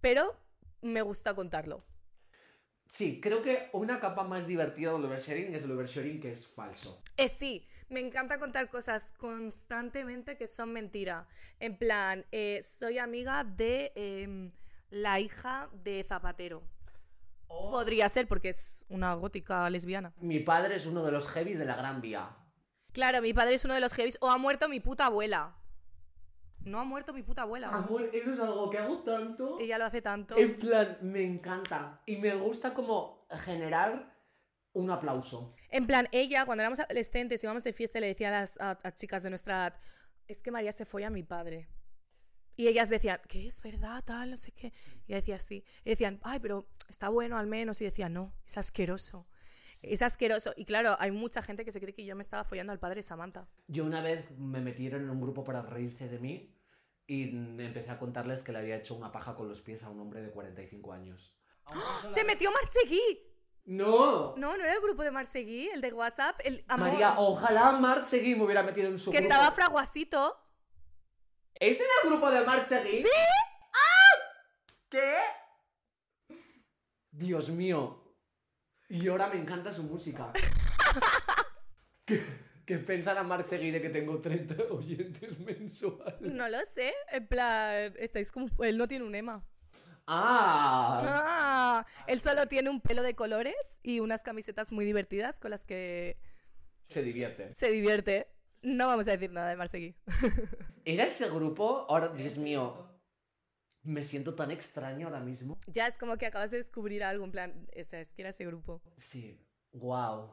pero 0.00 0.36
me 0.82 1.02
gusta 1.02 1.34
contarlo. 1.34 1.82
Sí, 2.92 3.20
creo 3.20 3.42
que 3.42 3.68
una 3.72 4.00
capa 4.00 4.24
más 4.24 4.46
divertida 4.46 4.92
del 4.92 5.04
oversharing 5.04 5.54
es 5.54 5.64
el 5.64 5.72
oversharing 5.72 6.20
que 6.20 6.32
es 6.32 6.46
falso. 6.46 7.02
Eh, 7.16 7.28
sí, 7.28 7.66
me 7.88 8.00
encanta 8.00 8.38
contar 8.38 8.68
cosas 8.68 9.12
constantemente 9.18 10.36
que 10.36 10.46
son 10.46 10.72
mentira. 10.72 11.26
En 11.60 11.76
plan, 11.76 12.24
eh, 12.32 12.60
soy 12.62 12.98
amiga 12.98 13.44
de 13.44 13.92
em, 13.94 14.52
la 14.90 15.20
hija 15.20 15.68
de 15.72 16.02
Zapatero. 16.02 16.62
Podría 17.46 18.08
ser 18.08 18.26
porque 18.28 18.50
es 18.50 18.84
una 18.88 19.14
gótica 19.14 19.68
lesbiana. 19.70 20.12
Mi 20.20 20.40
padre 20.40 20.76
es 20.76 20.86
uno 20.86 21.04
de 21.04 21.12
los 21.12 21.28
heavies 21.28 21.58
de 21.58 21.64
la 21.64 21.76
Gran 21.76 22.00
Vía. 22.00 22.36
Claro, 22.92 23.22
mi 23.22 23.32
padre 23.32 23.54
es 23.54 23.64
uno 23.64 23.74
de 23.74 23.80
los 23.80 23.94
heavies. 23.94 24.18
O 24.20 24.30
ha 24.30 24.38
muerto 24.38 24.68
mi 24.68 24.80
puta 24.80 25.06
abuela. 25.06 25.56
No 26.64 26.80
ha 26.80 26.84
muerto 26.84 27.12
mi 27.12 27.22
puta 27.22 27.42
abuela. 27.42 27.68
Amor, 27.68 28.10
eso 28.12 28.32
es 28.32 28.40
algo 28.40 28.68
que 28.70 28.78
hago 28.78 28.98
tanto. 29.02 29.58
Ella 29.60 29.78
lo 29.78 29.84
hace 29.86 30.02
tanto. 30.02 30.36
En 30.36 30.56
plan, 30.58 30.98
me 31.02 31.22
encanta. 31.24 32.02
Y 32.06 32.16
me 32.16 32.34
gusta 32.34 32.74
como 32.74 33.26
generar 33.30 34.14
un 34.72 34.90
aplauso. 34.90 35.54
En 35.70 35.86
plan, 35.86 36.06
ella, 36.12 36.44
cuando 36.44 36.62
éramos 36.62 36.80
adolescentes, 36.80 37.42
íbamos 37.42 37.64
de 37.64 37.72
fiesta 37.72 37.98
y 37.98 38.00
le 38.02 38.06
decía 38.08 38.28
a 38.28 38.40
las 38.42 38.60
a- 38.60 38.78
a 38.82 38.94
chicas 38.94 39.22
de 39.22 39.30
nuestra 39.30 39.54
edad, 39.54 39.80
es 40.26 40.42
que 40.42 40.50
María 40.50 40.72
se 40.72 40.84
fue 40.84 41.04
a 41.04 41.10
mi 41.10 41.22
padre. 41.22 41.68
Y 42.54 42.66
ellas 42.66 42.88
decían, 42.90 43.20
que 43.28 43.46
es 43.46 43.60
verdad, 43.62 44.02
tal, 44.04 44.30
no 44.30 44.36
sé 44.36 44.52
qué. 44.52 44.72
Y 45.06 45.12
ella 45.12 45.16
decía, 45.20 45.38
sí. 45.38 45.64
Y 45.84 45.90
decían, 45.90 46.18
ay, 46.22 46.40
pero 46.40 46.68
está 46.88 47.08
bueno 47.08 47.38
al 47.38 47.46
menos. 47.46 47.80
Y 47.80 47.84
decía, 47.84 48.08
no, 48.08 48.34
es 48.46 48.58
asqueroso. 48.58 49.26
Es 49.82 50.02
asqueroso. 50.02 50.52
Y 50.56 50.64
claro, 50.64 50.96
hay 50.98 51.10
mucha 51.10 51.42
gente 51.42 51.64
que 51.64 51.72
se 51.72 51.80
cree 51.80 51.94
que 51.94 52.04
yo 52.04 52.16
me 52.16 52.22
estaba 52.22 52.44
follando 52.44 52.72
al 52.72 52.78
padre 52.78 52.96
de 52.96 53.02
Samantha. 53.02 53.48
Yo 53.66 53.84
una 53.84 54.00
vez 54.02 54.30
me 54.38 54.60
metieron 54.60 55.02
en 55.02 55.10
un 55.10 55.20
grupo 55.20 55.44
para 55.44 55.62
reírse 55.62 56.08
de 56.08 56.18
mí 56.18 56.54
y 57.06 57.30
empecé 57.62 57.90
a 57.90 57.98
contarles 57.98 58.42
que 58.42 58.52
le 58.52 58.58
había 58.58 58.76
hecho 58.76 58.94
una 58.94 59.12
paja 59.12 59.34
con 59.34 59.48
los 59.48 59.60
pies 59.60 59.82
a 59.84 59.90
un 59.90 60.00
hombre 60.00 60.20
de 60.20 60.30
45 60.30 60.92
años. 60.92 61.34
¡Te 62.14 62.24
metió 62.24 62.50
Marseguí! 62.50 63.24
¡No! 63.66 64.34
No, 64.36 64.56
no 64.56 64.64
era 64.64 64.72
el 64.72 64.80
grupo 64.80 65.02
de 65.02 65.10
Marseguí, 65.10 65.68
el 65.68 65.82
de 65.82 65.92
WhatsApp. 65.92 66.40
El 66.42 66.64
amor, 66.68 66.88
María, 66.90 67.18
ojalá 67.18 67.72
Marc 67.72 68.06
Seguí 68.06 68.34
me 68.34 68.44
hubiera 68.44 68.62
metido 68.62 68.88
en 68.88 68.98
su 68.98 69.10
que 69.10 69.18
grupo. 69.18 69.32
estaba 69.34 69.50
fraguasito. 69.52 70.38
¿Ese 71.54 71.82
era 71.82 71.92
el 72.04 72.08
grupo 72.10 72.30
de 72.30 72.44
Marc 72.46 72.66
Seguí? 72.66 73.02
¡Sí! 73.02 73.08
¿Qué? 74.88 75.16
Dios 77.10 77.50
mío. 77.50 78.07
Y 78.88 79.08
ahora 79.08 79.28
me 79.28 79.36
encanta 79.40 79.72
su 79.72 79.82
música. 79.82 80.32
¿Qué, 82.04 82.22
qué 82.64 82.78
pensará 82.78 83.22
Marc 83.22 83.44
Seguí 83.44 83.70
de 83.70 83.82
que 83.82 83.90
tengo 83.90 84.20
30 84.20 84.54
oyentes 84.70 85.38
mensuales? 85.40 86.20
No 86.20 86.48
lo 86.48 86.58
sé. 86.64 86.94
En 87.12 87.26
plan, 87.26 87.92
estáis 87.98 88.32
como. 88.32 88.48
Él 88.64 88.78
no 88.78 88.88
tiene 88.88 89.04
un 89.04 89.14
ema. 89.14 89.44
¡Ah! 90.06 91.02
Ah, 91.04 91.86
él 92.06 92.20
solo 92.20 92.46
tiene 92.46 92.70
un 92.70 92.80
pelo 92.80 93.02
de 93.02 93.14
colores 93.14 93.54
y 93.82 94.00
unas 94.00 94.22
camisetas 94.22 94.72
muy 94.72 94.86
divertidas 94.86 95.38
con 95.38 95.50
las 95.50 95.66
que 95.66 96.16
Se 96.88 97.02
divierte. 97.02 97.52
se 97.52 97.70
divierte. 97.70 98.28
No 98.62 98.86
vamos 98.86 99.06
a 99.06 99.12
decir 99.12 99.30
nada 99.30 99.50
de 99.50 99.56
Marseguí. 99.56 99.94
¿Era 100.86 101.04
ese 101.04 101.28
grupo? 101.28 101.84
Ahora, 101.90 102.08
Dios 102.08 102.38
mío. 102.38 102.88
Me 103.88 104.02
siento 104.02 104.34
tan 104.34 104.50
extraño 104.50 105.06
ahora 105.06 105.20
mismo. 105.20 105.58
Ya 105.66 105.86
es 105.86 105.96
como 105.96 106.18
que 106.18 106.26
acabas 106.26 106.50
de 106.50 106.58
descubrir 106.58 107.02
algo, 107.02 107.24
en 107.24 107.32
plan, 107.32 107.66
esa 107.72 107.98
es 107.98 108.12
que 108.12 108.20
era 108.20 108.28
ese 108.28 108.44
grupo. 108.44 108.82
Sí, 108.98 109.40
wow. 109.72 110.30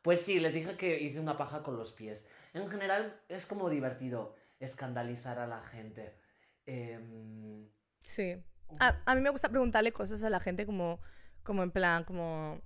Pues 0.00 0.22
sí, 0.22 0.40
les 0.40 0.54
dije 0.54 0.74
que 0.74 0.98
hice 0.98 1.20
una 1.20 1.36
paja 1.36 1.62
con 1.62 1.76
los 1.76 1.92
pies. 1.92 2.24
En 2.54 2.66
general 2.66 3.20
es 3.28 3.44
como 3.44 3.68
divertido 3.68 4.34
escandalizar 4.58 5.38
a 5.38 5.46
la 5.46 5.60
gente. 5.60 6.18
Em, 6.64 7.68
Sí. 8.00 8.42
A, 8.80 9.02
a 9.04 9.14
mí 9.14 9.20
me 9.20 9.28
gusta 9.28 9.50
preguntarle 9.50 9.92
cosas 9.92 10.24
a 10.24 10.30
la 10.30 10.40
gente 10.40 10.64
como, 10.64 10.98
como 11.42 11.62
en 11.62 11.70
plan, 11.70 12.04
como... 12.04 12.62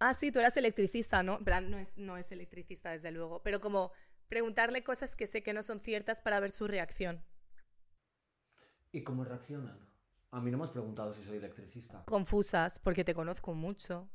Ah, 0.00 0.14
sí, 0.14 0.32
tú 0.32 0.38
eras 0.38 0.56
electricista, 0.56 1.22
¿no? 1.22 1.36
En 1.36 1.44
plan, 1.44 1.70
no 1.70 1.76
es, 1.76 1.88
no 1.96 2.16
es 2.16 2.32
electricista, 2.32 2.92
desde 2.92 3.10
luego, 3.10 3.42
pero 3.42 3.60
como 3.60 3.92
preguntarle 4.28 4.82
cosas 4.82 5.16
que 5.16 5.26
sé 5.26 5.42
que 5.42 5.52
no 5.52 5.62
son 5.62 5.80
ciertas 5.80 6.18
para 6.18 6.40
ver 6.40 6.50
su 6.50 6.66
reacción. 6.66 7.22
¿Y 8.92 9.02
cómo 9.02 9.24
reaccionan? 9.24 9.78
A 10.30 10.40
mí 10.40 10.50
no 10.50 10.58
me 10.58 10.64
has 10.64 10.70
preguntado 10.70 11.14
si 11.14 11.22
soy 11.22 11.38
electricista. 11.38 12.04
Confusas, 12.04 12.78
porque 12.78 13.04
te 13.04 13.14
conozco 13.14 13.54
mucho. 13.54 14.08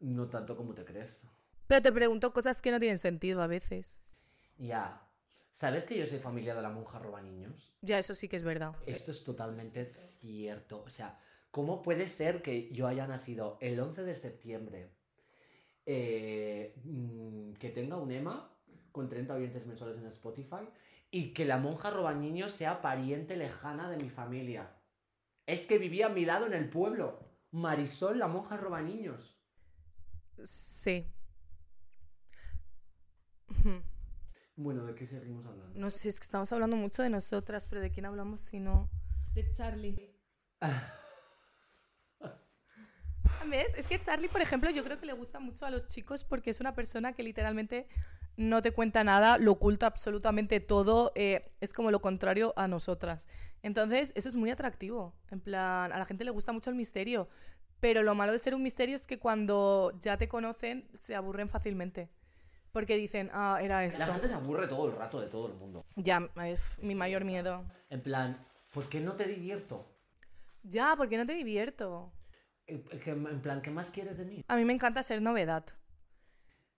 No 0.00 0.28
tanto 0.28 0.56
como 0.56 0.74
te 0.74 0.84
crees. 0.84 1.22
Pero 1.66 1.82
te 1.82 1.92
pregunto 1.92 2.32
cosas 2.32 2.62
que 2.62 2.70
no 2.70 2.78
tienen 2.78 2.98
sentido 2.98 3.42
a 3.42 3.46
veces. 3.46 3.96
Ya. 4.58 5.02
¿Sabes 5.54 5.84
que 5.84 5.98
yo 5.98 6.06
soy 6.06 6.18
familia 6.18 6.54
de 6.54 6.62
la 6.62 6.70
monja 6.70 6.98
roba 6.98 7.20
niños? 7.22 7.74
Ya, 7.80 7.98
eso 7.98 8.14
sí 8.14 8.28
que 8.28 8.36
es 8.36 8.42
verdad. 8.42 8.74
Esto 8.86 9.10
es 9.10 9.24
totalmente 9.24 9.92
cierto. 10.20 10.82
O 10.82 10.90
sea, 10.90 11.18
¿cómo 11.50 11.82
puede 11.82 12.06
ser 12.06 12.42
que 12.42 12.70
yo 12.72 12.86
haya 12.86 13.06
nacido 13.06 13.58
el 13.60 13.80
11 13.80 14.02
de 14.04 14.14
septiembre, 14.14 14.90
eh, 15.86 16.74
mm, 16.84 17.52
que 17.54 17.70
tenga 17.70 17.96
un 17.96 18.10
EMA 18.10 18.50
con 18.92 19.08
30 19.08 19.34
oyentes 19.34 19.66
mensuales 19.66 19.98
en 19.98 20.06
Spotify 20.06 20.68
y 21.16 21.32
que 21.32 21.46
la 21.46 21.56
monja 21.56 21.90
roba 21.90 22.12
niños 22.12 22.52
sea 22.52 22.82
pariente 22.82 23.38
lejana 23.38 23.88
de 23.88 23.96
mi 23.96 24.10
familia? 24.10 24.76
Es 25.46 25.66
que 25.66 25.78
vivía 25.78 26.06
a 26.06 26.10
mi 26.10 26.26
lado 26.26 26.44
en 26.44 26.52
el 26.52 26.68
pueblo. 26.68 27.20
Marisol, 27.52 28.18
la 28.18 28.28
monja 28.28 28.58
roba 28.58 28.82
niños. 28.82 29.40
Sí. 30.44 31.06
Bueno, 34.58 34.86
¿de 34.86 34.94
qué 34.94 35.06
seguimos 35.06 35.44
hablando? 35.44 35.78
No 35.78 35.90
sé, 35.90 36.08
es 36.08 36.18
que 36.18 36.24
estamos 36.24 36.50
hablando 36.50 36.76
mucho 36.76 37.02
de 37.02 37.10
nosotras, 37.10 37.66
pero 37.66 37.82
¿de 37.82 37.90
quién 37.90 38.06
hablamos 38.06 38.40
si 38.40 38.58
no? 38.58 38.88
De 39.34 39.52
Charlie. 39.52 40.16
¿Ves? 43.50 43.74
Es 43.76 43.86
que 43.86 44.00
Charlie, 44.00 44.30
por 44.30 44.40
ejemplo, 44.40 44.70
yo 44.70 44.82
creo 44.82 44.98
que 44.98 45.04
le 45.04 45.12
gusta 45.12 45.40
mucho 45.40 45.66
a 45.66 45.70
los 45.70 45.86
chicos 45.88 46.24
porque 46.24 46.48
es 46.48 46.60
una 46.60 46.74
persona 46.74 47.12
que 47.12 47.22
literalmente 47.22 47.86
no 48.36 48.62
te 48.62 48.72
cuenta 48.72 49.02
nada, 49.04 49.38
lo 49.38 49.52
oculta 49.52 49.86
absolutamente 49.86 50.60
todo, 50.60 51.12
eh, 51.14 51.50
es 51.60 51.72
como 51.72 51.90
lo 51.90 52.00
contrario 52.00 52.52
a 52.56 52.68
nosotras. 52.68 53.28
Entonces, 53.62 54.12
eso 54.14 54.28
es 54.28 54.36
muy 54.36 54.50
atractivo. 54.50 55.14
En 55.30 55.40
plan, 55.40 55.92
a 55.92 55.98
la 55.98 56.04
gente 56.04 56.24
le 56.24 56.30
gusta 56.30 56.52
mucho 56.52 56.70
el 56.70 56.76
misterio, 56.76 57.28
pero 57.80 58.02
lo 58.02 58.14
malo 58.14 58.32
de 58.32 58.38
ser 58.38 58.54
un 58.54 58.62
misterio 58.62 58.94
es 58.94 59.06
que 59.06 59.18
cuando 59.18 59.92
ya 60.00 60.16
te 60.16 60.28
conocen 60.28 60.88
se 60.92 61.14
aburren 61.14 61.48
fácilmente. 61.48 62.10
Porque 62.72 62.96
dicen, 62.96 63.30
ah, 63.32 63.58
era 63.62 63.84
esto. 63.86 64.00
La 64.00 64.12
gente 64.12 64.28
se 64.28 64.34
aburre 64.34 64.68
todo 64.68 64.86
el 64.86 64.96
rato 64.96 65.18
de 65.18 65.28
todo 65.28 65.46
el 65.46 65.54
mundo. 65.54 65.86
Ya, 65.96 66.28
es 66.44 66.78
mi 66.82 66.94
mayor 66.94 67.24
miedo. 67.24 67.64
En 67.88 68.02
plan, 68.02 68.36
¿por 68.72 68.86
qué 68.90 69.00
no 69.00 69.14
te 69.14 69.26
divierto? 69.26 69.86
Ya, 70.62 70.94
¿por 70.94 71.08
qué 71.08 71.16
no 71.16 71.24
te 71.24 71.32
divierto? 71.32 72.12
Eh, 72.66 72.84
En 73.06 73.40
plan, 73.40 73.62
¿qué 73.62 73.70
más 73.70 73.88
quieres 73.88 74.18
de 74.18 74.26
mí? 74.26 74.44
A 74.46 74.56
mí 74.56 74.64
me 74.66 74.74
encanta 74.74 75.02
ser 75.02 75.22
novedad. 75.22 75.64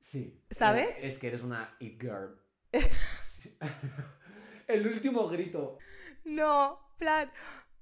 Sí. 0.01 0.43
¿Sabes? 0.51 0.97
Eh, 0.99 1.09
Es 1.09 1.19
que 1.19 1.29
eres 1.29 1.43
una 1.43 1.75
it 1.81 2.01
girl. 2.01 2.41
el 4.67 4.87
último 4.87 5.29
grito. 5.29 5.79
No, 6.25 6.93
plan, 6.99 7.31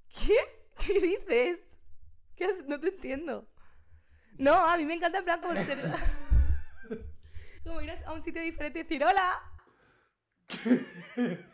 ¿qué? 0.09 0.35
¿Qué 0.85 0.99
dices? 0.99 1.59
¿Qué 2.35 2.45
has- 2.45 2.65
No 2.67 2.79
te 2.79 2.89
entiendo. 2.89 3.47
No, 4.37 4.53
a 4.53 4.77
mí 4.77 4.85
me 4.85 4.93
encanta 4.93 5.17
en 5.19 5.23
plan 5.25 5.41
como 5.41 5.53
ser... 5.53 5.79
como 7.63 7.81
ir 7.81 7.91
a 7.91 8.13
un 8.13 8.23
sitio 8.23 8.41
diferente 8.41 8.79
y 8.79 8.83
decir 8.83 9.03
hola. 9.03 9.41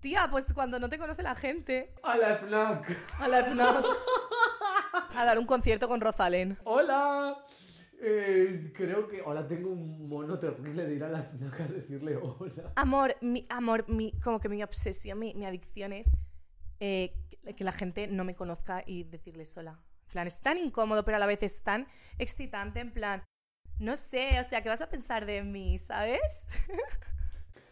Tía, 0.00 0.28
pues 0.30 0.52
cuando 0.54 0.78
no 0.80 0.88
te 0.88 0.98
conoce 0.98 1.22
la 1.22 1.34
gente, 1.34 1.94
A 2.02 2.16
la 2.16 2.36
FNAC. 2.38 2.96
a 3.20 3.28
la 3.28 3.44
FNAC, 3.44 3.84
a 5.14 5.24
dar 5.26 5.38
un 5.38 5.44
concierto 5.44 5.88
con 5.88 6.00
Rosalén. 6.00 6.58
Hola. 6.64 7.36
Eh, 8.02 8.72
creo 8.74 9.06
que 9.08 9.20
ahora 9.20 9.46
tengo 9.46 9.68
un 9.70 10.08
mono 10.08 10.38
terrible 10.38 10.86
de 10.86 10.94
ir 10.94 11.04
a 11.04 11.08
la 11.10 11.22
FNAC 11.22 11.60
a 11.60 11.66
decirle 11.66 12.16
hola. 12.16 12.72
Amor, 12.76 13.14
mi 13.20 13.46
amor, 13.50 13.86
mi, 13.88 14.12
como 14.22 14.40
que 14.40 14.48
mi 14.48 14.62
obsesión, 14.62 15.18
mi, 15.18 15.34
mi 15.34 15.44
adicción 15.44 15.92
es 15.92 16.08
eh, 16.80 17.12
que- 17.56 17.62
la 17.64 17.72
gente 17.72 18.06
no 18.08 18.24
me 18.24 18.34
conozca 18.34 18.82
y 18.86 19.04
decirle 19.04 19.44
sola. 19.44 19.78
En 20.04 20.08
plan, 20.12 20.26
es 20.26 20.40
tan 20.40 20.56
incómodo, 20.56 21.04
pero 21.04 21.16
a 21.18 21.20
la 21.20 21.26
vez 21.26 21.42
es 21.42 21.62
tan 21.62 21.86
excitante, 22.18 22.80
en 22.80 22.90
plan, 22.90 23.22
no 23.78 23.94
sé, 23.96 24.40
o 24.40 24.44
sea, 24.44 24.62
¿qué 24.62 24.70
vas 24.70 24.80
a 24.80 24.88
pensar 24.88 25.26
de 25.26 25.42
mí, 25.42 25.78
sabes? 25.78 26.20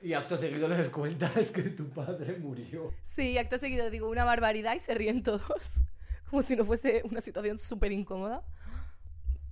Y 0.01 0.13
acto 0.13 0.37
seguido 0.37 0.69
les 0.69 0.89
cuentas 0.91 1.51
que 1.55 1.63
tu 1.63 1.89
padre 1.89 2.39
murió. 2.39 2.93
Sí, 3.03 3.37
acto 3.37 3.59
seguido 3.59 3.91
digo 3.91 4.09
una 4.09 4.25
barbaridad 4.25 4.77
y 4.77 4.79
se 4.79 4.95
ríen 4.95 5.25
todos, 5.25 5.81
como 6.31 6.43
si 6.43 6.55
no 6.55 6.65
fuese 6.65 7.03
una 7.11 7.21
situación 7.21 7.59
súper 7.59 7.91
incómoda. 7.91 8.45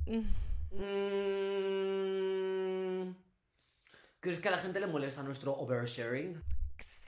Mm. 0.07 0.21
Mm, 0.77 2.37
¿Crees 4.21 4.39
que 4.41 4.49
a 4.49 4.51
la 4.51 4.59
gente 4.59 4.81
le 4.81 4.87
molesta 4.87 5.23
nuestro 5.23 5.57
oversharing? 5.57 6.43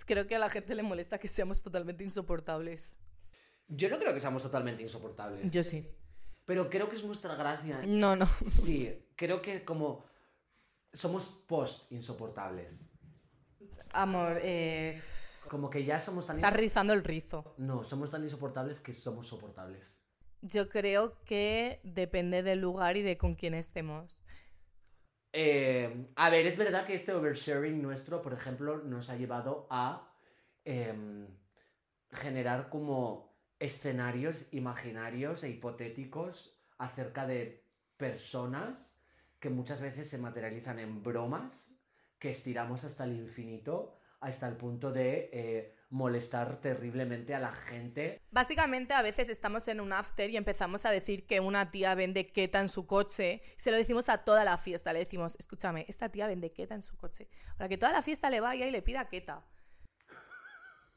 Creo 0.06 0.26
que 0.26 0.36
a 0.36 0.38
la 0.38 0.48
gente 0.48 0.74
le 0.74 0.82
molesta 0.82 1.18
que 1.18 1.28
seamos 1.28 1.62
totalmente 1.62 2.02
insoportables. 2.02 2.96
Yo 3.68 3.90
no 3.90 3.98
creo 3.98 4.14
que 4.14 4.20
seamos 4.20 4.42
totalmente 4.42 4.82
insoportables. 4.82 5.52
Yo 5.52 5.62
sí. 5.62 5.86
Pero 6.46 6.70
creo 6.70 6.88
que 6.88 6.96
es 6.96 7.04
nuestra 7.04 7.34
gracia. 7.34 7.82
No, 7.86 8.16
no. 8.16 8.26
Sí, 8.50 9.04
creo 9.16 9.42
que 9.42 9.64
como 9.64 10.04
somos 10.92 11.26
post 11.46 11.92
insoportables. 11.92 12.74
Amor, 13.92 14.38
eh, 14.42 14.98
Como 15.50 15.68
que 15.68 15.84
ya 15.84 16.00
somos 16.00 16.26
tan 16.26 16.36
estás 16.36 16.54
rizando 16.54 16.94
el 16.94 17.04
rizo. 17.04 17.54
No, 17.58 17.84
somos 17.84 18.10
tan 18.10 18.22
insoportables 18.24 18.80
que 18.80 18.94
somos 18.94 19.26
soportables. 19.26 19.97
Yo 20.42 20.68
creo 20.68 21.22
que 21.24 21.80
depende 21.82 22.42
del 22.42 22.60
lugar 22.60 22.96
y 22.96 23.02
de 23.02 23.16
con 23.16 23.34
quién 23.34 23.54
estemos. 23.54 24.24
Eh, 25.32 26.08
a 26.16 26.30
ver, 26.30 26.46
es 26.46 26.56
verdad 26.56 26.86
que 26.86 26.94
este 26.94 27.12
oversharing 27.12 27.82
nuestro, 27.82 28.22
por 28.22 28.32
ejemplo, 28.32 28.78
nos 28.78 29.10
ha 29.10 29.16
llevado 29.16 29.66
a 29.70 30.14
em, 30.64 31.26
generar 32.10 32.68
como 32.68 33.36
escenarios 33.58 34.52
imaginarios 34.52 35.42
e 35.42 35.50
hipotéticos 35.50 36.58
acerca 36.78 37.26
de 37.26 37.64
personas 37.96 38.98
que 39.40 39.50
muchas 39.50 39.80
veces 39.80 40.08
se 40.08 40.18
materializan 40.18 40.78
en 40.78 41.02
bromas 41.02 41.72
que 42.18 42.30
estiramos 42.30 42.84
hasta 42.84 43.04
el 43.04 43.16
infinito, 43.16 43.98
hasta 44.20 44.48
el 44.48 44.56
punto 44.56 44.92
de 44.92 45.30
eh, 45.32 45.76
molestar 45.90 46.60
terriblemente 46.60 47.34
a 47.34 47.38
la 47.38 47.52
gente. 47.52 48.20
Básicamente, 48.30 48.94
a 48.94 49.02
veces 49.02 49.28
estamos 49.28 49.68
en 49.68 49.80
un 49.80 49.92
after 49.92 50.28
y 50.30 50.36
empezamos 50.36 50.84
a 50.84 50.90
decir 50.90 51.26
que 51.26 51.40
una 51.40 51.70
tía 51.70 51.94
vende 51.94 52.26
queta 52.26 52.60
en 52.60 52.68
su 52.68 52.86
coche. 52.86 53.42
Se 53.56 53.70
lo 53.70 53.76
decimos 53.76 54.08
a 54.08 54.18
toda 54.18 54.44
la 54.44 54.58
fiesta. 54.58 54.92
Le 54.92 55.00
decimos, 55.00 55.36
escúchame, 55.38 55.86
esta 55.88 56.08
tía 56.10 56.26
vende 56.26 56.50
queta 56.50 56.74
en 56.74 56.82
su 56.82 56.96
coche. 56.96 57.28
Para 57.56 57.68
que 57.68 57.78
toda 57.78 57.92
la 57.92 58.02
fiesta 58.02 58.30
le 58.30 58.40
vaya 58.40 58.66
y 58.66 58.70
le 58.70 58.82
pida 58.82 59.08
queta. 59.08 59.44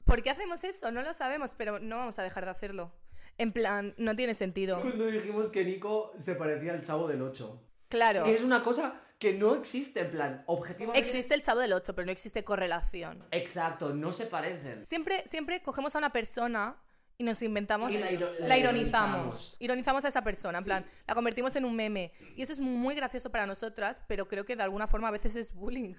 ¿Por 0.06 0.22
qué 0.24 0.30
hacemos 0.30 0.64
eso? 0.64 0.92
No 0.92 1.02
lo 1.04 1.14
sabemos, 1.14 1.54
pero 1.56 1.80
no 1.80 1.98
vamos 1.98 2.20
a 2.20 2.24
dejar 2.24 2.46
de 2.46 2.52
hacerlo. 2.52 2.94
En 3.38 3.52
plan, 3.52 3.94
no 3.98 4.16
tiene 4.16 4.34
sentido. 4.34 4.82
Cuando 4.82 5.08
dijimos 5.08 5.48
que 5.50 5.64
Nico 5.64 6.14
se 6.20 6.36
parecía 6.36 6.74
al 6.74 6.86
chavo 6.86 7.08
del 7.08 7.22
8. 7.22 7.68
Claro. 7.88 8.24
Que 8.26 8.34
es 8.34 8.44
una 8.44 8.62
cosa 8.62 9.02
que 9.22 9.34
no 9.34 9.54
existe, 9.54 10.00
en 10.00 10.10
plan, 10.10 10.44
objetivamente. 10.48 10.98
Existe 11.00 11.36
el 11.36 11.44
chavo 11.44 11.60
del 11.60 11.74
8, 11.74 11.94
pero 11.94 12.08
no 12.08 12.12
existe 12.12 12.44
correlación. 12.44 13.24
Exacto, 13.30 13.94
no 13.94 14.12
se 14.12 14.26
parecen. 14.26 14.84
Siempre, 14.84 15.24
siempre 15.28 15.62
cogemos 15.62 15.94
a 15.94 16.00
una 16.00 16.12
persona 16.12 16.76
y 17.20 17.24
nos 17.24 17.40
inventamos. 17.44 17.92
Y 17.94 18.00
la 18.00 18.12
iro- 18.12 18.32
la, 18.40 18.48
la 18.48 18.58
ironizamos. 18.58 19.16
ironizamos. 19.20 19.56
Ironizamos 19.60 20.06
a 20.06 20.08
esa 20.08 20.24
persona, 20.24 20.58
en 20.58 20.64
plan, 20.64 20.86
la 21.08 21.14
convertimos 21.14 21.56
en 21.56 21.66
un 21.66 21.76
meme. 21.76 22.12
Y 22.36 22.42
eso 22.42 22.52
es 22.52 22.60
muy 22.60 22.96
gracioso 22.96 23.32
para 23.32 23.46
nosotras, 23.46 24.00
pero 24.08 24.28
creo 24.28 24.44
que 24.44 24.56
de 24.56 24.64
alguna 24.64 24.88
forma 24.88 25.10
a 25.10 25.12
veces 25.12 25.36
es 25.36 25.54
bullying. 25.54 25.94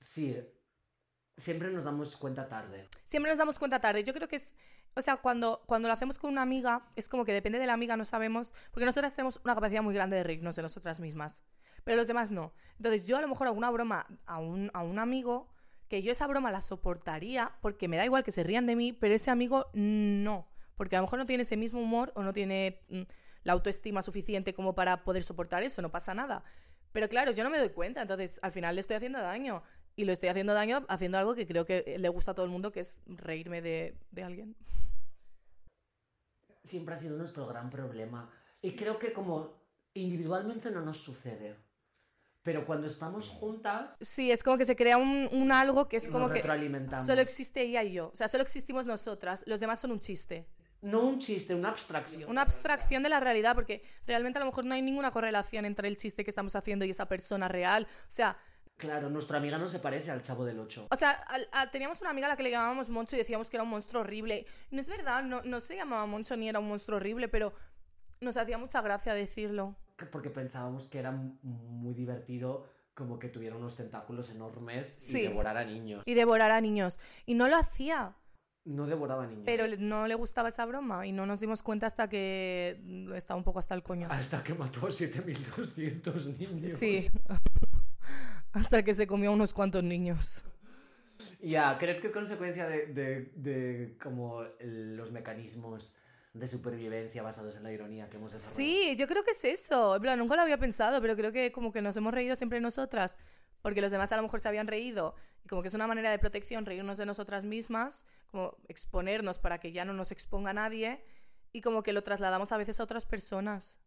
Sí, 0.00 0.36
siempre 1.38 1.70
nos 1.70 1.84
damos 1.84 2.18
cuenta 2.18 2.46
tarde. 2.48 2.86
Siempre 3.02 3.32
nos 3.32 3.38
damos 3.38 3.58
cuenta 3.58 3.80
tarde. 3.80 4.04
Yo 4.04 4.12
creo 4.12 4.28
que 4.28 4.36
es. 4.36 4.52
O 4.96 5.02
sea, 5.02 5.18
cuando, 5.18 5.62
cuando 5.66 5.88
lo 5.88 5.94
hacemos 5.94 6.18
con 6.18 6.32
una 6.32 6.40
amiga, 6.40 6.88
es 6.96 7.10
como 7.10 7.26
que 7.26 7.32
depende 7.32 7.58
de 7.58 7.66
la 7.66 7.74
amiga, 7.74 7.98
no 7.98 8.06
sabemos. 8.06 8.54
Porque 8.70 8.86
nosotras 8.86 9.14
tenemos 9.14 9.40
una 9.44 9.54
capacidad 9.54 9.82
muy 9.82 9.94
grande 9.94 10.16
de 10.16 10.22
reírnos 10.22 10.56
de 10.56 10.62
nosotras 10.62 11.00
mismas. 11.00 11.42
Pero 11.84 11.98
los 11.98 12.08
demás 12.08 12.32
no. 12.32 12.54
Entonces, 12.78 13.06
yo 13.06 13.18
a 13.18 13.20
lo 13.20 13.28
mejor 13.28 13.46
hago 13.46 13.58
una 13.58 13.70
broma 13.70 14.06
a 14.24 14.38
un, 14.38 14.70
a 14.72 14.82
un 14.82 14.98
amigo 14.98 15.48
que 15.88 16.02
yo 16.02 16.10
esa 16.10 16.26
broma 16.26 16.50
la 16.50 16.62
soportaría 16.62 17.52
porque 17.60 17.88
me 17.88 17.98
da 17.98 18.06
igual 18.06 18.24
que 18.24 18.32
se 18.32 18.42
rían 18.42 18.66
de 18.66 18.74
mí, 18.74 18.94
pero 18.94 19.14
ese 19.14 19.30
amigo 19.30 19.66
no. 19.74 20.48
Porque 20.76 20.96
a 20.96 21.00
lo 21.00 21.04
mejor 21.04 21.18
no 21.18 21.26
tiene 21.26 21.42
ese 21.42 21.58
mismo 21.58 21.80
humor 21.80 22.12
o 22.16 22.22
no 22.22 22.32
tiene 22.32 22.80
mm, 22.88 23.02
la 23.44 23.52
autoestima 23.52 24.00
suficiente 24.00 24.54
como 24.54 24.74
para 24.74 25.04
poder 25.04 25.22
soportar 25.22 25.62
eso, 25.62 25.82
no 25.82 25.90
pasa 25.90 26.14
nada. 26.14 26.42
Pero 26.92 27.08
claro, 27.10 27.32
yo 27.32 27.44
no 27.44 27.50
me 27.50 27.58
doy 27.58 27.68
cuenta, 27.68 28.02
entonces 28.02 28.40
al 28.42 28.52
final 28.52 28.74
le 28.74 28.80
estoy 28.80 28.96
haciendo 28.96 29.20
daño. 29.20 29.62
Y 29.96 30.04
lo 30.04 30.12
estoy 30.12 30.28
haciendo 30.28 30.52
daño 30.52 30.84
haciendo 30.88 31.16
algo 31.18 31.34
que 31.34 31.46
creo 31.46 31.64
que 31.64 31.96
le 31.98 32.08
gusta 32.10 32.32
a 32.32 32.34
todo 32.34 32.44
el 32.44 32.52
mundo, 32.52 32.70
que 32.70 32.80
es 32.80 33.00
reírme 33.06 33.62
de, 33.62 33.96
de 34.10 34.22
alguien. 34.22 34.54
Siempre 36.64 36.94
ha 36.94 36.98
sido 36.98 37.16
nuestro 37.16 37.46
gran 37.46 37.70
problema. 37.70 38.30
Y 38.60 38.74
creo 38.76 38.98
que 38.98 39.12
como 39.12 39.54
individualmente 39.94 40.70
no 40.70 40.82
nos 40.82 40.98
sucede. 40.98 41.56
Pero 42.42 42.64
cuando 42.66 42.86
estamos 42.86 43.28
juntas, 43.28 43.96
Sí, 44.00 44.30
es 44.30 44.42
como 44.42 44.56
que 44.58 44.64
se 44.64 44.76
crea 44.76 44.98
un, 44.98 45.28
un 45.32 45.50
algo 45.50 45.88
que 45.88 45.96
es 45.96 46.08
como 46.08 46.28
que 46.28 46.34
retroalimentamos. 46.34 47.04
solo 47.06 47.20
existe 47.20 47.62
ella 47.62 47.82
y 47.82 47.92
yo. 47.92 48.10
O 48.12 48.16
sea, 48.16 48.28
solo 48.28 48.42
existimos 48.42 48.86
nosotras. 48.86 49.42
Los 49.46 49.60
demás 49.60 49.80
son 49.80 49.90
un 49.92 49.98
chiste. 49.98 50.46
No 50.82 51.00
un 51.00 51.18
chiste, 51.18 51.54
una 51.54 51.70
abstracción. 51.70 52.30
Una 52.30 52.42
abstracción 52.42 53.02
de 53.02 53.08
la 53.08 53.18
realidad, 53.18 53.54
porque 53.54 53.82
realmente 54.06 54.38
a 54.38 54.40
lo 54.40 54.46
mejor 54.46 54.64
no 54.64 54.74
hay 54.74 54.82
ninguna 54.82 55.10
correlación 55.10 55.64
entre 55.64 55.88
el 55.88 55.96
chiste 55.96 56.22
que 56.22 56.30
estamos 56.30 56.54
haciendo 56.54 56.84
y 56.84 56.90
esa 56.90 57.08
persona 57.08 57.48
real. 57.48 57.88
O 58.02 58.10
sea, 58.10 58.36
Claro, 58.76 59.08
nuestra 59.08 59.38
amiga 59.38 59.56
no 59.58 59.68
se 59.68 59.78
parece 59.78 60.10
al 60.10 60.20
chavo 60.22 60.44
del 60.44 60.58
8. 60.58 60.88
O 60.90 60.96
sea, 60.96 61.24
a- 61.52 61.70
teníamos 61.70 62.00
una 62.02 62.10
amiga 62.10 62.26
a 62.26 62.30
la 62.30 62.36
que 62.36 62.42
le 62.42 62.50
llamábamos 62.50 62.90
Moncho 62.90 63.16
y 63.16 63.18
decíamos 63.20 63.48
que 63.48 63.56
era 63.56 63.64
un 63.64 63.70
monstruo 63.70 64.02
horrible. 64.02 64.46
No 64.70 64.80
es 64.80 64.88
verdad, 64.88 65.22
no, 65.24 65.40
no 65.42 65.60
se 65.60 65.76
llamaba 65.76 66.04
Moncho 66.06 66.36
ni 66.36 66.48
era 66.48 66.58
un 66.60 66.68
monstruo 66.68 66.98
horrible, 66.98 67.28
pero 67.28 67.54
nos 68.20 68.36
hacía 68.36 68.58
mucha 68.58 68.82
gracia 68.82 69.14
decirlo. 69.14 69.76
Porque 70.12 70.28
pensábamos 70.28 70.88
que 70.88 70.98
era 70.98 71.10
muy 71.12 71.94
divertido 71.94 72.66
como 72.92 73.18
que 73.18 73.28
tuviera 73.28 73.56
unos 73.56 73.76
tentáculos 73.76 74.30
enormes 74.30 74.94
Sí. 74.98 75.20
y 75.20 75.22
devorara 75.28 75.64
niños. 75.64 76.02
Y 76.06 76.14
devorar 76.14 76.50
a 76.50 76.60
niños. 76.60 76.98
Y 77.24 77.34
no 77.34 77.48
lo 77.48 77.56
hacía, 77.56 78.14
No 78.66 78.86
devoraba 78.86 79.26
niños. 79.26 79.42
pero 79.46 79.64
no 79.78 80.06
le 80.06 80.14
gustaba 80.14 80.48
esa 80.50 80.64
broma 80.66 81.06
y 81.06 81.12
no 81.12 81.24
nos 81.24 81.40
dimos 81.40 81.62
cuenta 81.62 81.86
hasta 81.86 82.08
que 82.08 82.80
estaba 83.14 83.38
un 83.38 83.44
poco 83.44 83.58
hasta 83.58 83.74
el 83.74 83.82
coño. 83.82 84.08
Hasta 84.10 84.42
que 84.42 84.54
mató 84.54 84.86
a 84.86 84.92
7200 84.92 86.26
niños. 86.38 86.72
Sí. 86.72 87.08
hasta 88.56 88.82
que 88.82 88.94
se 88.94 89.06
comió 89.06 89.32
unos 89.32 89.52
cuantos 89.52 89.82
niños. 89.84 90.42
Ya, 91.40 91.76
¿crees 91.78 92.00
que 92.00 92.08
es 92.08 92.12
consecuencia 92.12 92.66
de, 92.66 92.86
de- 92.86 93.32
de 93.34 93.98
como 94.02 94.42
los 94.60 95.12
mecanismos 95.12 95.94
de 96.34 96.48
supervivencia 96.48 97.22
basados 97.22 97.56
en 97.56 97.62
la 97.62 97.72
ironía 97.72 98.08
que 98.10 98.16
hemos 98.16 98.32
desarrollado? 98.32 98.56
Sí, 98.56 98.96
yo 98.96 99.06
creo 99.06 99.24
que 99.24 99.30
es 99.30 99.44
eso. 99.44 99.96
En 99.96 100.02
plan, 100.02 100.18
nunca 100.18 100.36
lo 100.36 100.42
había 100.42 100.58
pensado, 100.58 101.00
pero 101.00 101.16
creo 101.16 101.32
que 101.32 101.52
como 101.52 101.72
que 101.72 101.80
nos 101.82 101.96
hemos 101.96 102.12
reído 102.12 102.36
siempre 102.36 102.60
nosotras, 102.60 103.16
porque 103.62 103.80
los 103.80 103.90
demás 103.90 104.12
a 104.12 104.16
lo 104.16 104.22
mejor 104.22 104.40
se 104.40 104.48
habían 104.48 104.66
reído. 104.66 105.14
Y 105.44 105.48
como 105.48 105.62
que 105.62 105.68
es 105.68 105.74
una 105.74 105.86
manera 105.86 106.10
de 106.10 106.18
protección 106.18 106.66
reírnos 106.66 106.98
de 106.98 107.06
nosotras 107.06 107.44
mismas, 107.44 108.04
como 108.30 108.56
exponernos 108.68 109.38
para 109.38 109.58
que 109.58 109.72
ya 109.72 109.84
no 109.84 109.92
nos 109.94 110.12
exponga 110.12 110.52
nadie, 110.52 111.02
y 111.52 111.60
como 111.62 111.82
que 111.82 111.92
lo 111.94 112.02
trasladamos 112.02 112.52
a 112.52 112.58
veces 112.58 112.80
a 112.80 112.84
otras 112.84 113.06
personas. 113.06 113.78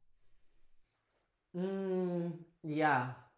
Mm, 1.53 2.29
ya. 2.63 3.28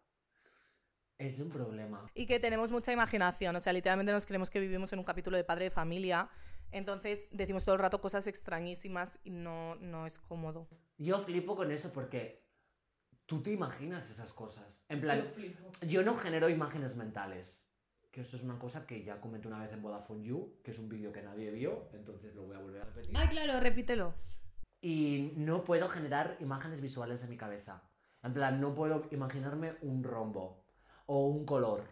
Es 1.22 1.38
un 1.38 1.50
problema. 1.50 2.04
Y 2.16 2.26
que 2.26 2.40
tenemos 2.40 2.72
mucha 2.72 2.92
imaginación, 2.92 3.54
o 3.54 3.60
sea, 3.60 3.72
literalmente 3.72 4.10
nos 4.10 4.26
creemos 4.26 4.50
que 4.50 4.58
vivimos 4.58 4.92
en 4.92 4.98
un 4.98 5.04
capítulo 5.04 5.36
de 5.36 5.44
padre 5.44 5.66
de 5.66 5.70
familia, 5.70 6.28
entonces 6.72 7.28
decimos 7.30 7.64
todo 7.64 7.76
el 7.76 7.80
rato 7.80 8.00
cosas 8.00 8.26
extrañísimas 8.26 9.20
y 9.22 9.30
no, 9.30 9.76
no 9.76 10.04
es 10.04 10.18
cómodo. 10.18 10.66
Yo 10.98 11.20
flipo 11.20 11.54
con 11.54 11.70
eso 11.70 11.92
porque 11.92 12.44
tú 13.26 13.40
te 13.40 13.52
imaginas 13.52 14.10
esas 14.10 14.32
cosas. 14.32 14.82
En 14.88 15.00
plan, 15.00 15.30
yo 15.82 16.02
no 16.02 16.16
genero 16.16 16.48
imágenes 16.48 16.96
mentales. 16.96 17.68
Que 18.10 18.22
eso 18.22 18.36
es 18.36 18.42
una 18.42 18.58
cosa 18.58 18.84
que 18.84 19.04
ya 19.04 19.20
comenté 19.20 19.46
una 19.46 19.60
vez 19.60 19.72
en 19.72 19.80
Vodafone 19.80 20.24
You, 20.24 20.58
que 20.64 20.72
es 20.72 20.78
un 20.80 20.88
vídeo 20.88 21.12
que 21.12 21.22
nadie 21.22 21.52
vio, 21.52 21.88
entonces 21.94 22.34
lo 22.34 22.42
voy 22.42 22.56
a 22.56 22.58
volver 22.58 22.82
a 22.82 22.84
repetir. 22.86 23.16
Ay, 23.16 23.28
claro, 23.28 23.60
repítelo. 23.60 24.12
Y 24.82 25.32
no 25.36 25.62
puedo 25.62 25.88
generar 25.88 26.36
imágenes 26.40 26.80
visuales 26.80 27.22
en 27.22 27.30
mi 27.30 27.36
cabeza. 27.36 27.84
En 28.24 28.34
plan, 28.34 28.60
no 28.60 28.74
puedo 28.74 29.06
imaginarme 29.12 29.76
un 29.80 30.02
rombo 30.02 30.61
o 31.12 31.26
un 31.26 31.44
color. 31.44 31.84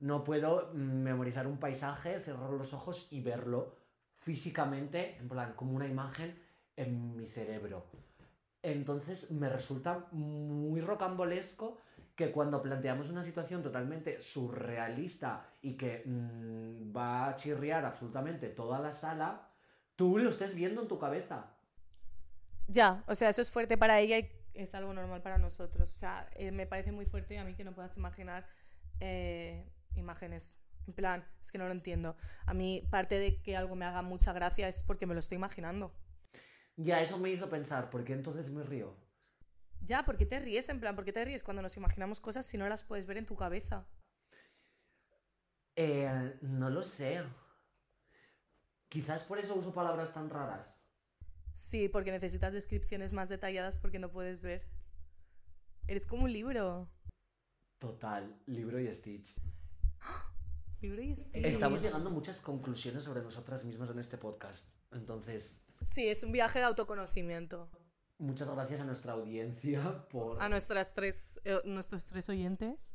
No 0.00 0.24
puedo 0.24 0.72
mm, 0.74 0.76
memorizar 0.76 1.46
un 1.46 1.58
paisaje, 1.58 2.20
cerrar 2.20 2.50
los 2.50 2.74
ojos 2.74 3.06
y 3.12 3.20
verlo 3.20 3.76
físicamente, 4.16 5.16
en 5.18 5.28
plan, 5.28 5.52
como 5.54 5.76
una 5.76 5.86
imagen 5.86 6.36
en 6.74 7.16
mi 7.16 7.28
cerebro. 7.28 7.86
Entonces 8.62 9.30
me 9.30 9.48
resulta 9.48 10.08
muy 10.10 10.80
rocambolesco 10.80 11.78
que 12.16 12.32
cuando 12.32 12.60
planteamos 12.60 13.08
una 13.08 13.22
situación 13.22 13.62
totalmente 13.62 14.20
surrealista 14.20 15.46
y 15.62 15.76
que 15.76 16.02
mm, 16.04 16.96
va 16.96 17.28
a 17.28 17.36
chirriar 17.36 17.84
absolutamente 17.84 18.48
toda 18.48 18.80
la 18.80 18.92
sala, 18.92 19.48
tú 19.94 20.18
lo 20.18 20.30
estés 20.30 20.56
viendo 20.56 20.82
en 20.82 20.88
tu 20.88 20.98
cabeza. 20.98 21.52
Ya, 22.66 23.04
o 23.06 23.14
sea, 23.14 23.28
eso 23.28 23.42
es 23.42 23.52
fuerte 23.52 23.78
para 23.78 24.00
ella 24.00 24.18
y 24.18 24.28
es 24.56 24.74
algo 24.74 24.92
normal 24.92 25.22
para 25.22 25.38
nosotros. 25.38 25.94
O 25.94 25.98
sea, 25.98 26.28
eh, 26.34 26.50
me 26.50 26.66
parece 26.66 26.92
muy 26.92 27.06
fuerte 27.06 27.38
a 27.38 27.44
mí 27.44 27.54
que 27.54 27.64
no 27.64 27.74
puedas 27.74 27.96
imaginar 27.96 28.46
eh, 29.00 29.70
imágenes. 29.94 30.58
En 30.86 30.94
plan, 30.94 31.24
es 31.40 31.50
que 31.50 31.58
no 31.58 31.66
lo 31.66 31.72
entiendo. 31.72 32.16
A 32.44 32.54
mí 32.54 32.86
parte 32.90 33.18
de 33.18 33.42
que 33.42 33.56
algo 33.56 33.74
me 33.74 33.84
haga 33.84 34.02
mucha 34.02 34.32
gracia 34.32 34.68
es 34.68 34.82
porque 34.82 35.06
me 35.06 35.14
lo 35.14 35.20
estoy 35.20 35.36
imaginando. 35.36 35.92
Ya, 36.76 37.00
eso 37.00 37.18
me 37.18 37.30
hizo 37.30 37.48
pensar, 37.48 37.90
porque 37.90 38.12
entonces 38.12 38.50
me 38.50 38.62
río. 38.62 38.94
Ya, 39.80 40.04
¿por 40.04 40.16
qué 40.16 40.26
te 40.26 40.38
ríes? 40.38 40.68
En 40.68 40.80
plan, 40.80 40.94
¿por 40.94 41.04
qué 41.04 41.12
te 41.12 41.24
ríes 41.24 41.42
cuando 41.42 41.62
nos 41.62 41.76
imaginamos 41.76 42.20
cosas 42.20 42.44
si 42.46 42.58
no 42.58 42.68
las 42.68 42.84
puedes 42.84 43.06
ver 43.06 43.16
en 43.16 43.26
tu 43.26 43.36
cabeza? 43.36 43.86
Eh, 45.74 46.38
no 46.42 46.70
lo 46.70 46.82
sé. 46.82 47.22
Quizás 48.88 49.24
por 49.24 49.38
eso 49.38 49.54
uso 49.54 49.74
palabras 49.74 50.12
tan 50.12 50.30
raras. 50.30 50.78
Sí, 51.56 51.88
porque 51.88 52.12
necesitas 52.12 52.52
descripciones 52.52 53.12
más 53.12 53.28
detalladas 53.28 53.76
porque 53.76 53.98
no 53.98 54.10
puedes 54.10 54.40
ver. 54.40 54.62
Eres 55.88 56.06
como 56.06 56.24
un 56.24 56.32
libro. 56.32 56.88
Total, 57.78 58.38
libro 58.46 58.78
y 58.80 58.92
Stitch. 58.92 59.34
Libro 60.82 61.02
y 61.02 61.14
Stitch. 61.16 61.44
Estamos 61.44 61.80
llegando 61.82 62.10
a 62.10 62.12
muchas 62.12 62.38
conclusiones 62.40 63.02
sobre 63.02 63.22
nosotras 63.22 63.64
mismas 63.64 63.90
en 63.90 63.98
este 63.98 64.18
podcast. 64.18 64.68
Entonces, 64.92 65.62
Sí, 65.82 66.06
es 66.08 66.22
un 66.22 66.32
viaje 66.32 66.58
de 66.58 66.66
autoconocimiento. 66.66 67.68
muchas 68.18 68.48
gracias 68.50 68.80
a 68.80 68.84
nuestra 68.84 69.12
audiencia 69.14 70.06
por... 70.08 70.40
A 70.42 70.48
nuestras 70.48 70.94
tres, 70.94 71.40
eh, 71.44 71.60
nuestros 71.64 72.04
tres 72.04 72.28
oyentes. 72.28 72.92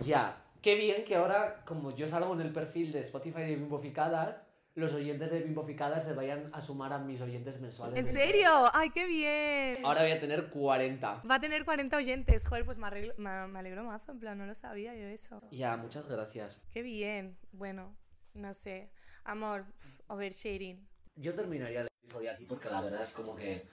Ya, 0.00 0.44
qué 0.62 0.74
bien 0.76 1.04
que 1.04 1.16
ahora, 1.16 1.64
como 1.64 1.94
yo 1.94 2.06
salgo 2.08 2.32
en 2.34 2.40
el 2.40 2.52
perfil 2.52 2.92
de 2.92 3.00
Spotify 3.00 3.40
de 3.42 3.56
Bimboficadas, 3.56 4.40
los 4.80 4.94
oyentes 4.94 5.30
de 5.30 5.40
Bimboficadas 5.40 6.04
se 6.04 6.12
vayan 6.14 6.50
a 6.52 6.60
sumar 6.60 6.92
a 6.92 6.98
mis 6.98 7.20
oyentes 7.20 7.60
mensuales. 7.60 7.98
¿En 7.98 8.04
de- 8.06 8.10
serio? 8.12 8.48
¡Ay, 8.72 8.90
qué 8.90 9.06
bien! 9.06 9.84
Ahora 9.86 10.02
voy 10.02 10.10
a 10.10 10.20
tener 10.20 10.48
40. 10.48 11.22
Va 11.30 11.36
a 11.36 11.40
tener 11.40 11.64
40 11.64 11.96
oyentes. 11.96 12.46
Joder, 12.46 12.64
pues 12.64 12.78
me, 12.78 12.86
arreglo- 12.88 13.14
me, 13.16 13.46
me 13.46 13.58
alegro 13.60 13.84
mazo. 13.84 14.12
En 14.12 14.18
plan, 14.18 14.36
no 14.38 14.46
lo 14.46 14.54
sabía 14.54 14.94
yo 14.94 15.06
eso. 15.06 15.40
Ya, 15.52 15.76
muchas 15.76 16.08
gracias. 16.08 16.66
Qué 16.72 16.82
bien. 16.82 17.36
Bueno, 17.52 17.94
no 18.34 18.52
sé. 18.54 18.90
Amor, 19.24 19.64
oversharing. 20.08 20.88
Yo 21.16 21.34
terminaría 21.34 21.82
el 21.82 21.88
episodio 22.02 22.32
aquí 22.32 22.44
porque 22.46 22.68
la 22.70 22.80
verdad 22.80 23.02
es 23.02 23.10
como 23.10 23.36
que, 23.36 23.66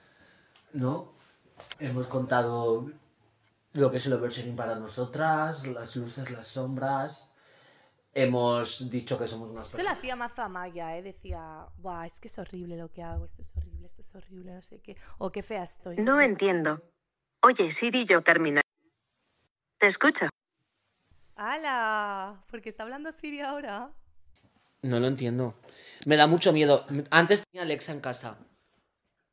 ¿no? 0.74 1.14
Hemos 1.80 2.06
contado 2.06 2.90
lo 3.72 3.90
que 3.90 3.96
es 3.96 4.06
el 4.06 4.12
oversharing 4.12 4.54
para 4.56 4.74
nosotras, 4.76 5.66
las 5.66 5.96
luces, 5.96 6.30
las 6.30 6.46
sombras. 6.46 7.34
Hemos 8.20 8.90
dicho 8.90 9.16
que 9.16 9.28
somos 9.28 9.50
unas 9.50 9.68
Se 9.68 9.74
la 9.74 9.76
personas... 9.76 9.98
hacía 9.98 10.16
mazo 10.16 10.42
a 10.42 10.48
Maya, 10.48 10.96
¿eh? 10.96 11.02
Decía, 11.02 11.66
Buah, 11.76 12.06
es 12.06 12.18
que 12.18 12.26
es 12.26 12.36
horrible 12.38 12.76
lo 12.76 12.90
que 12.90 13.02
hago. 13.02 13.24
Esto 13.24 13.42
es 13.42 13.56
horrible, 13.56 13.86
esto 13.86 14.00
es 14.00 14.12
horrible, 14.14 14.54
no 14.54 14.62
sé 14.62 14.80
qué. 14.80 14.96
O 15.18 15.30
qué 15.30 15.44
fea 15.44 15.62
estoy. 15.62 15.96
No 15.98 16.20
entiendo. 16.20 16.82
Oye, 17.42 17.70
Siri, 17.70 18.04
yo 18.04 18.20
terminé. 18.22 18.60
Te 19.78 19.86
escucho. 19.86 20.28
¡Hala! 21.36 22.42
¿Por 22.50 22.60
qué 22.60 22.68
está 22.70 22.82
hablando 22.82 23.12
Siri 23.12 23.40
ahora? 23.40 23.92
No 24.82 24.98
lo 24.98 25.06
entiendo. 25.06 25.54
Me 26.04 26.16
da 26.16 26.26
mucho 26.26 26.52
miedo. 26.52 26.86
Antes 27.10 27.44
tenía 27.44 27.62
Alexa 27.62 27.92
en 27.92 28.00
casa. 28.00 28.38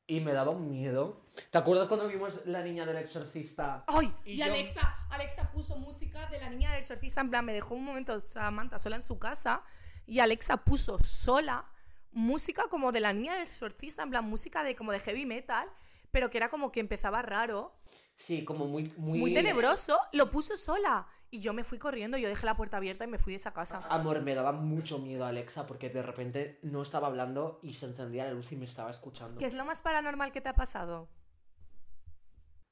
Y 0.08 0.20
me 0.20 0.34
daba 0.34 0.52
un 0.52 0.70
miedo. 0.70 1.22
¿Te 1.50 1.58
acuerdas 1.58 1.88
cuando 1.88 2.08
vimos 2.08 2.46
la 2.46 2.62
niña 2.62 2.86
del 2.86 2.98
exorcista? 2.98 3.84
¡Ay! 3.88 4.14
Y 4.24 4.34
Y, 4.34 4.38
yo- 4.38 4.46
Alexa, 4.46 5.00
Alexa 5.10 5.52
puso 5.52 5.78
música 5.78 6.28
de 6.28 6.40
la 6.40 6.50
niña 6.50 6.70
del 6.72 6.80
exorcista. 6.82 7.22
En 7.22 7.30
plan, 7.32 7.44
me 7.44 7.54
dejó 7.54 7.74
un 7.74 7.84
momento 7.86 8.20
Samantha 8.20 8.78
sola 8.78 8.98
en 8.98 9.02
su 9.02 9.18
casa. 9.18 9.64
Y 10.06 10.20
Alexa 10.20 10.58
puso 10.58 11.00
sola 11.00 11.66
música 12.12 12.66
como 12.70 12.92
de 12.92 13.00
la 13.00 13.14
niña 13.14 13.34
del 13.34 13.44
exorcista. 13.44 14.04
En 14.04 14.12
plan, 14.12 14.26
música 14.26 14.64
de 14.64 14.76
como 14.76 14.92
de 14.92 15.00
heavy 15.00 15.26
metal. 15.26 15.68
Pero 16.12 16.30
que 16.30 16.38
era 16.38 16.50
como 16.50 16.72
que 16.72 16.80
empezaba 16.82 17.24
raro. 17.24 17.76
Sí, 18.16 18.46
como 18.46 18.66
muy... 18.66 18.94
Muy, 18.98 19.20
Muy 19.20 19.34
tenebroso. 19.34 20.00
Lo 20.14 20.32
puso 20.32 20.56
sola. 20.58 21.08
Y 21.32 21.40
yo 21.42 21.54
me 21.54 21.64
fui 21.64 21.78
corriendo. 21.78 22.18
Yo 22.18 22.30
dejé 22.30 22.46
la 22.46 22.56
puerta 22.56 22.78
abierta 22.78 23.04
y 23.04 23.08
me 23.08 23.20
fui 23.20 23.34
de 23.34 23.38
esa 23.38 23.54
casa. 23.54 23.86
Amor, 23.90 24.22
me 24.22 24.36
daba 24.36 24.52
mucho 24.54 25.00
miedo 25.00 25.26
Alexa 25.26 25.68
porque 25.68 25.90
de 25.90 26.02
repente 26.02 26.60
no 26.64 26.82
estaba 26.82 27.08
hablando 27.08 27.60
y 27.62 27.74
se 27.74 27.88
encendía 27.88 28.26
la 28.26 28.32
luz 28.32 28.52
y 28.52 28.56
me 28.56 28.66
estaba 28.66 28.90
escuchando. 28.90 29.40
¿Qué 29.40 29.46
es 29.46 29.54
lo 29.54 29.66
más 29.66 29.82
paranormal 29.82 30.32
que 30.32 30.42
te 30.42 30.50
ha 30.50 30.56
pasado? 30.56 31.10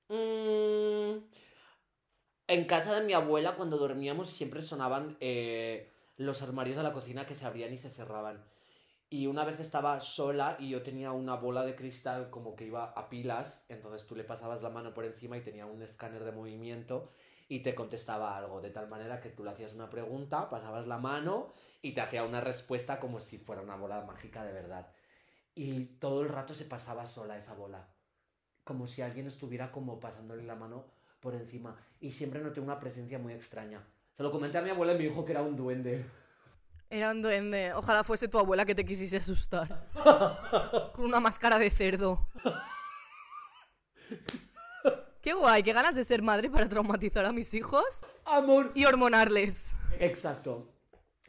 Mm, 0.08 1.24
en 2.48 2.66
casa 2.66 3.00
de 3.00 3.06
mi 3.06 3.14
abuela, 3.14 3.56
cuando 3.56 3.78
dormíamos, 3.78 4.30
siempre 4.30 4.62
sonaban 4.62 5.18
eh, 5.20 5.94
los 6.18 6.42
armarios 6.42 6.78
de 6.78 6.84
la 6.84 6.94
cocina 6.94 7.26
que 7.26 7.36
se 7.36 7.46
abrían 7.46 7.74
y 7.74 7.78
se 7.78 7.90
cerraban. 7.90 8.46
Y 9.13 9.28
una 9.28 9.45
vez 9.45 9.60
estaba 9.60 10.02
sola 10.02 10.57
y 10.57 10.70
yo 10.70 10.82
tenía 10.82 11.11
una 11.11 11.36
bola 11.36 11.64
de 11.64 11.76
cristal 11.76 12.32
como 12.32 12.55
que 12.55 12.66
iba 12.66 12.86
a 12.86 13.09
pilas, 13.09 13.68
entonces 13.70 14.07
tú 14.07 14.16
le 14.16 14.24
pasabas 14.24 14.64
la 14.64 14.72
mano 14.72 14.91
por 14.91 15.05
encima 15.05 15.38
y 15.38 15.41
tenía 15.41 15.68
un 15.68 15.84
escáner 15.84 16.24
de 16.24 16.32
movimiento 16.32 17.11
y 17.47 17.59
te 17.59 17.76
contestaba 17.76 18.36
algo, 18.36 18.59
de 18.59 18.72
tal 18.72 18.88
manera 18.88 19.22
que 19.22 19.30
tú 19.30 19.43
le 19.43 19.51
hacías 19.51 19.76
una 19.76 19.88
pregunta, 19.88 20.49
pasabas 20.49 20.88
la 20.88 20.97
mano 20.97 21.53
y 21.84 21.91
te 21.91 22.01
hacía 22.01 22.24
una 22.24 22.41
respuesta 22.41 22.99
como 22.99 23.20
si 23.20 23.38
fuera 23.38 23.61
una 23.61 23.76
bola 23.76 24.01
mágica 24.01 24.43
de 24.43 24.51
verdad. 24.51 24.91
Y 25.53 25.86
todo 25.99 26.24
el 26.24 26.30
rato 26.30 26.55
se 26.55 26.66
pasaba 26.66 27.05
sola 27.05 27.38
esa 27.38 27.53
bola 27.53 27.88
como 28.64 28.88
si 28.88 29.03
alguien 29.03 29.28
estuviera 29.28 29.72
como 29.72 29.99
pasándole 29.99 30.41
la 30.41 30.55
mano 30.55 30.86
por 31.20 31.36
encima. 31.36 31.78
Y 31.99 32.09
siempre 32.09 32.41
noté 32.41 32.61
una 32.61 32.80
presencia 32.80 33.20
muy 33.20 33.34
extraña. 33.34 33.86
Se 34.14 34.24
lo 34.24 34.32
comenté 34.32 34.57
a 34.57 34.64
mi 34.64 34.72
abuela 34.72 34.93
y 34.93 34.97
me 34.97 35.03
dijo 35.03 35.24
que 35.24 35.34
era 35.34 35.43
un 35.43 35.55
duende. 35.55 36.03
Era 36.94 37.10
un 37.10 37.24
duende. 37.24 37.74
Ojalá 37.74 38.04
fuese 38.04 38.28
tu 38.28 38.38
abuela 38.38 38.68
que 38.68 38.76
te 38.76 38.86
quisiese 38.86 39.18
asustar. 39.18 39.88
Con 40.94 41.06
una 41.06 41.20
máscara 41.20 41.58
de 41.58 41.72
cerdo. 41.72 42.30
Qué 45.20 45.34
guay, 45.34 45.64
qué 45.64 45.74
ganas 45.74 45.96
de 45.96 46.04
ser 46.04 46.22
madre 46.22 46.52
para 46.52 46.70
traumatizar 46.70 47.26
a 47.26 47.32
mis 47.32 47.52
hijos 47.56 48.06
Amor. 48.26 48.74
y 48.76 48.86
hormonarles. 48.86 49.74
Exacto. 50.00 50.70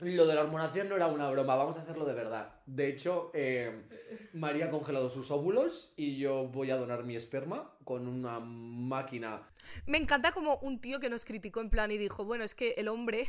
Lo 0.00 0.26
de 0.26 0.34
la 0.34 0.42
hormonación 0.42 0.90
no 0.90 0.96
era 0.96 1.06
una 1.06 1.30
broma, 1.30 1.56
vamos 1.56 1.78
a 1.78 1.80
hacerlo 1.80 2.04
de 2.04 2.12
verdad. 2.12 2.56
De 2.66 2.88
hecho, 2.88 3.30
eh, 3.32 3.88
María 4.34 4.66
ha 4.66 4.70
congelado 4.70 5.08
sus 5.08 5.30
óvulos 5.30 5.94
y 5.96 6.18
yo 6.18 6.48
voy 6.48 6.72
a 6.72 6.76
donar 6.76 7.04
mi 7.04 7.16
esperma 7.16 7.72
con 7.84 8.06
una 8.06 8.38
máquina. 8.38 9.48
Me 9.86 9.96
encanta 9.96 10.30
como 10.30 10.56
un 10.56 10.78
tío 10.78 11.00
que 11.00 11.08
nos 11.08 11.24
criticó 11.24 11.62
en 11.62 11.70
plan 11.70 11.90
y 11.90 11.96
dijo, 11.96 12.26
bueno, 12.26 12.44
es 12.44 12.54
que 12.54 12.72
el 12.72 12.88
hombre... 12.88 13.28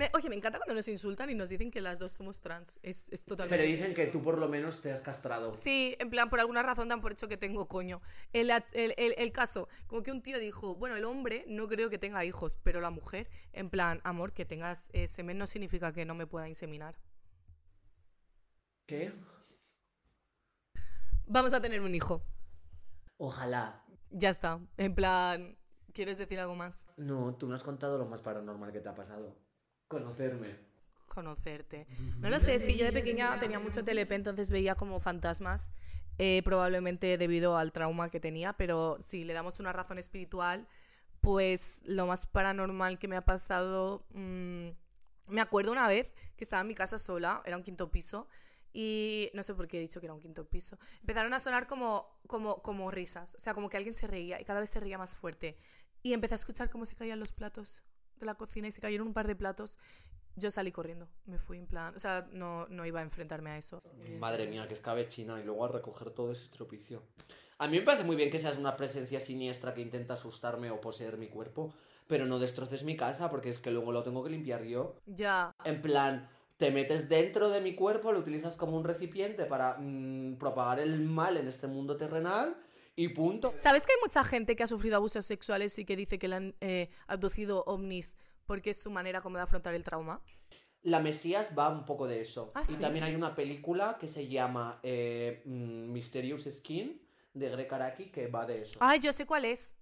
Me- 0.00 0.10
Oye, 0.14 0.30
me 0.30 0.34
encanta 0.36 0.58
cuando 0.58 0.72
nos 0.74 0.88
insultan 0.88 1.28
y 1.28 1.34
nos 1.34 1.50
dicen 1.50 1.70
que 1.70 1.82
las 1.82 1.98
dos 1.98 2.12
somos 2.12 2.40
trans. 2.40 2.80
Es, 2.82 3.12
es 3.12 3.22
totalmente... 3.26 3.58
Pero 3.58 3.70
dicen 3.70 3.92
que 3.92 4.06
tú 4.06 4.22
por 4.22 4.38
lo 4.38 4.48
menos 4.48 4.80
te 4.80 4.90
has 4.90 5.02
castrado. 5.02 5.54
Sí, 5.54 5.94
en 5.98 6.08
plan, 6.08 6.30
por 6.30 6.40
alguna 6.40 6.62
razón 6.62 6.88
dan 6.88 7.02
por 7.02 7.12
hecho 7.12 7.28
que 7.28 7.36
tengo 7.36 7.68
coño. 7.68 8.00
El, 8.32 8.48
el- 8.48 8.94
el- 8.96 9.14
el 9.18 9.30
caso, 9.32 9.68
como 9.86 10.02
que 10.02 10.10
un 10.10 10.22
tío 10.22 10.38
dijo, 10.38 10.74
bueno, 10.76 10.96
el 10.96 11.04
hombre 11.04 11.44
no 11.48 11.68
creo 11.68 11.90
que 11.90 11.98
tenga 11.98 12.24
hijos, 12.24 12.56
pero 12.62 12.80
la 12.80 12.88
mujer, 12.88 13.28
en 13.52 13.68
plan, 13.68 14.00
amor, 14.02 14.32
que 14.32 14.46
tengas 14.46 14.88
eh, 14.94 15.06
semen 15.06 15.36
no 15.36 15.46
significa 15.46 15.92
que 15.92 16.06
no 16.06 16.14
me 16.14 16.26
pueda 16.26 16.48
inseminar. 16.48 16.96
¿Qué? 18.86 19.12
Vamos 21.26 21.52
a 21.52 21.60
tener 21.60 21.82
un 21.82 21.94
hijo. 21.94 22.22
Ojalá. 23.18 23.84
Ya 24.08 24.30
está. 24.30 24.60
En 24.78 24.94
plan, 24.94 25.58
¿quieres 25.92 26.16
decir 26.16 26.40
algo 26.40 26.54
más? 26.56 26.86
No, 26.96 27.34
tú 27.34 27.46
no 27.46 27.54
has 27.54 27.62
contado 27.62 27.98
lo 27.98 28.06
más 28.06 28.22
paranormal 28.22 28.72
que 28.72 28.80
te 28.80 28.88
ha 28.88 28.94
pasado. 28.94 29.36
Conocerme. 29.90 30.56
Conocerte. 31.08 31.88
No 32.20 32.30
lo 32.30 32.38
sé, 32.38 32.54
es 32.54 32.64
que 32.64 32.76
yo 32.76 32.84
de 32.84 32.92
pequeña 32.92 33.36
tenía 33.40 33.58
mucho 33.58 33.82
TLP, 33.82 34.12
entonces 34.12 34.52
veía 34.52 34.76
como 34.76 35.00
fantasmas, 35.00 35.72
eh, 36.16 36.42
probablemente 36.44 37.18
debido 37.18 37.58
al 37.58 37.72
trauma 37.72 38.08
que 38.08 38.20
tenía, 38.20 38.52
pero 38.52 38.98
si 39.00 39.24
le 39.24 39.32
damos 39.32 39.58
una 39.58 39.72
razón 39.72 39.98
espiritual, 39.98 40.68
pues 41.20 41.82
lo 41.84 42.06
más 42.06 42.24
paranormal 42.26 43.00
que 43.00 43.08
me 43.08 43.16
ha 43.16 43.24
pasado... 43.24 44.06
mm, 44.10 44.68
me 45.26 45.40
acuerdo 45.40 45.72
una 45.72 45.88
vez 45.88 46.14
que 46.36 46.44
estaba 46.44 46.62
en 46.62 46.68
mi 46.68 46.76
casa 46.76 46.96
sola, 46.96 47.42
era 47.44 47.56
un 47.56 47.64
quinto 47.64 47.90
piso, 47.90 48.28
y 48.72 49.28
no 49.34 49.42
sé 49.42 49.56
por 49.56 49.66
qué 49.66 49.78
he 49.78 49.80
dicho 49.80 49.98
que 49.98 50.06
era 50.06 50.14
un 50.14 50.20
quinto 50.20 50.44
piso. 50.48 50.78
Empezaron 51.00 51.34
a 51.34 51.40
sonar 51.40 51.66
como, 51.66 52.16
como, 52.28 52.62
como 52.62 52.92
risas, 52.92 53.34
o 53.34 53.40
sea, 53.40 53.54
como 53.54 53.68
que 53.68 53.76
alguien 53.76 53.94
se 53.94 54.06
reía 54.06 54.40
y 54.40 54.44
cada 54.44 54.60
vez 54.60 54.70
se 54.70 54.78
reía 54.78 54.98
más 54.98 55.16
fuerte. 55.16 55.56
Y 56.04 56.12
empecé 56.12 56.34
a 56.34 56.36
escuchar 56.36 56.70
cómo 56.70 56.86
se 56.86 56.94
caían 56.94 57.18
los 57.18 57.32
platos 57.32 57.82
de 58.20 58.26
la 58.26 58.34
cocina 58.34 58.68
y 58.68 58.72
se 58.72 58.80
cayeron 58.80 59.08
un 59.08 59.14
par 59.14 59.26
de 59.26 59.34
platos. 59.34 59.78
Yo 60.36 60.50
salí 60.50 60.70
corriendo, 60.70 61.08
me 61.26 61.38
fui 61.38 61.58
en 61.58 61.66
plan, 61.66 61.94
o 61.94 61.98
sea, 61.98 62.28
no, 62.32 62.66
no 62.68 62.86
iba 62.86 63.00
a 63.00 63.02
enfrentarme 63.02 63.50
a 63.50 63.58
eso. 63.58 63.82
Madre 64.18 64.46
mía, 64.46 64.68
que 64.68 64.74
escabechina 64.74 65.40
y 65.40 65.44
luego 65.44 65.64
a 65.64 65.68
recoger 65.68 66.10
todo 66.10 66.30
ese 66.30 66.44
estropicio. 66.44 67.02
A 67.58 67.66
mí 67.66 67.78
me 67.78 67.84
parece 67.84 68.04
muy 68.04 68.16
bien 68.16 68.30
que 68.30 68.38
seas 68.38 68.56
una 68.56 68.76
presencia 68.76 69.20
siniestra 69.20 69.74
que 69.74 69.80
intenta 69.80 70.14
asustarme 70.14 70.70
o 70.70 70.80
poseer 70.80 71.18
mi 71.18 71.26
cuerpo, 71.26 71.74
pero 72.06 72.26
no 72.26 72.38
destroces 72.38 72.84
mi 72.84 72.96
casa 72.96 73.28
porque 73.28 73.50
es 73.50 73.60
que 73.60 73.70
luego 73.70 73.92
lo 73.92 74.02
tengo 74.02 74.22
que 74.22 74.30
limpiar 74.30 74.62
yo. 74.62 74.94
Ya, 75.06 75.52
En 75.64 75.82
plan, 75.82 76.28
te 76.56 76.70
metes 76.70 77.08
dentro 77.08 77.50
de 77.50 77.60
mi 77.60 77.74
cuerpo, 77.74 78.12
lo 78.12 78.20
utilizas 78.20 78.56
como 78.56 78.76
un 78.76 78.84
recipiente 78.84 79.44
para 79.46 79.76
mm, 79.78 80.36
propagar 80.36 80.78
el 80.78 81.00
mal 81.00 81.36
en 81.36 81.48
este 81.48 81.66
mundo 81.66 81.96
terrenal 81.96 82.56
y 83.02 83.08
punto. 83.08 83.52
¿Sabes 83.56 83.84
que 83.86 83.92
hay 83.92 83.98
mucha 84.02 84.22
gente 84.24 84.54
que 84.56 84.62
ha 84.62 84.66
sufrido 84.66 84.96
abusos 84.96 85.24
sexuales 85.24 85.78
y 85.78 85.84
que 85.84 85.96
dice 85.96 86.18
que 86.18 86.28
le 86.28 86.36
han 86.36 86.54
eh, 86.60 86.90
abducido 87.06 87.64
ovnis 87.66 88.14
porque 88.46 88.70
es 88.70 88.76
su 88.78 88.90
manera 88.90 89.20
como 89.20 89.36
de 89.36 89.42
afrontar 89.42 89.74
el 89.74 89.84
trauma? 89.84 90.20
La 90.82 91.00
Mesías 91.00 91.52
va 91.58 91.68
un 91.70 91.84
poco 91.84 92.06
de 92.06 92.20
eso. 92.20 92.48
Ah, 92.54 92.62
y 92.62 92.72
¿sí? 92.72 92.80
también 92.80 93.04
hay 93.04 93.14
una 93.14 93.34
película 93.34 93.96
que 93.98 94.06
se 94.06 94.28
llama 94.28 94.80
eh, 94.82 95.42
mm, 95.44 95.92
Mysterious 95.92 96.48
Skin 96.50 97.00
de 97.34 97.48
Greg 97.48 97.72
Araki 97.72 98.10
que 98.10 98.26
va 98.26 98.44
de 98.46 98.62
eso. 98.62 98.78
Ay, 98.80 99.00
yo 99.00 99.12
sé 99.12 99.24
cuál 99.26 99.44
es. 99.44 99.72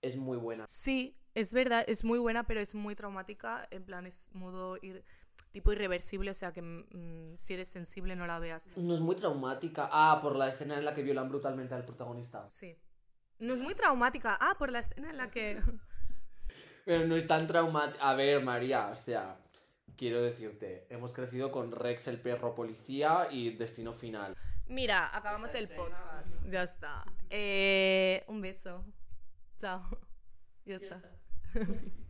Es 0.00 0.16
muy 0.16 0.36
buena. 0.38 0.66
Sí, 0.68 1.16
es 1.34 1.52
verdad, 1.52 1.84
es 1.86 2.04
muy 2.04 2.18
buena, 2.18 2.44
pero 2.44 2.60
es 2.60 2.74
muy 2.74 2.94
traumática. 2.94 3.66
En 3.70 3.84
plan, 3.84 4.06
es 4.06 4.28
modo 4.32 4.76
ir- 4.78 5.04
tipo 5.52 5.72
irreversible, 5.72 6.30
o 6.30 6.34
sea 6.34 6.52
que 6.52 6.62
mm, 6.62 7.36
si 7.38 7.54
eres 7.54 7.68
sensible 7.68 8.16
no 8.16 8.26
la 8.26 8.38
veas. 8.38 8.66
No 8.76 8.94
es 8.94 9.00
muy 9.00 9.14
traumática. 9.14 9.88
Ah, 9.92 10.18
por 10.22 10.36
la 10.36 10.48
escena 10.48 10.78
en 10.78 10.84
la 10.84 10.94
que 10.94 11.02
violan 11.02 11.28
brutalmente 11.28 11.74
al 11.74 11.84
protagonista. 11.84 12.48
Sí. 12.48 12.76
No 13.38 13.54
es 13.54 13.60
muy 13.60 13.74
traumática. 13.74 14.36
Ah, 14.40 14.56
por 14.58 14.70
la 14.70 14.80
escena 14.80 15.10
en 15.10 15.16
la 15.16 15.30
que... 15.30 15.60
Pero 16.84 17.06
no 17.06 17.16
es 17.16 17.26
tan 17.26 17.46
traumática. 17.46 18.08
A 18.08 18.14
ver, 18.14 18.42
María, 18.42 18.88
o 18.88 18.96
sea, 18.96 19.38
quiero 19.96 20.20
decirte, 20.20 20.86
hemos 20.90 21.12
crecido 21.12 21.52
con 21.52 21.70
Rex 21.70 22.08
el 22.08 22.20
perro 22.20 22.54
policía 22.54 23.28
y 23.30 23.50
Destino 23.50 23.92
Final. 23.92 24.34
Mira, 24.66 25.14
acabamos 25.16 25.54
el 25.54 25.68
podcast. 25.68 26.42
Ya 26.48 26.62
está. 26.62 27.04
Eh, 27.30 28.24
un 28.26 28.40
beso. 28.40 28.84
Chao. 29.58 29.82
Ya 30.64 30.76
está. 30.76 31.02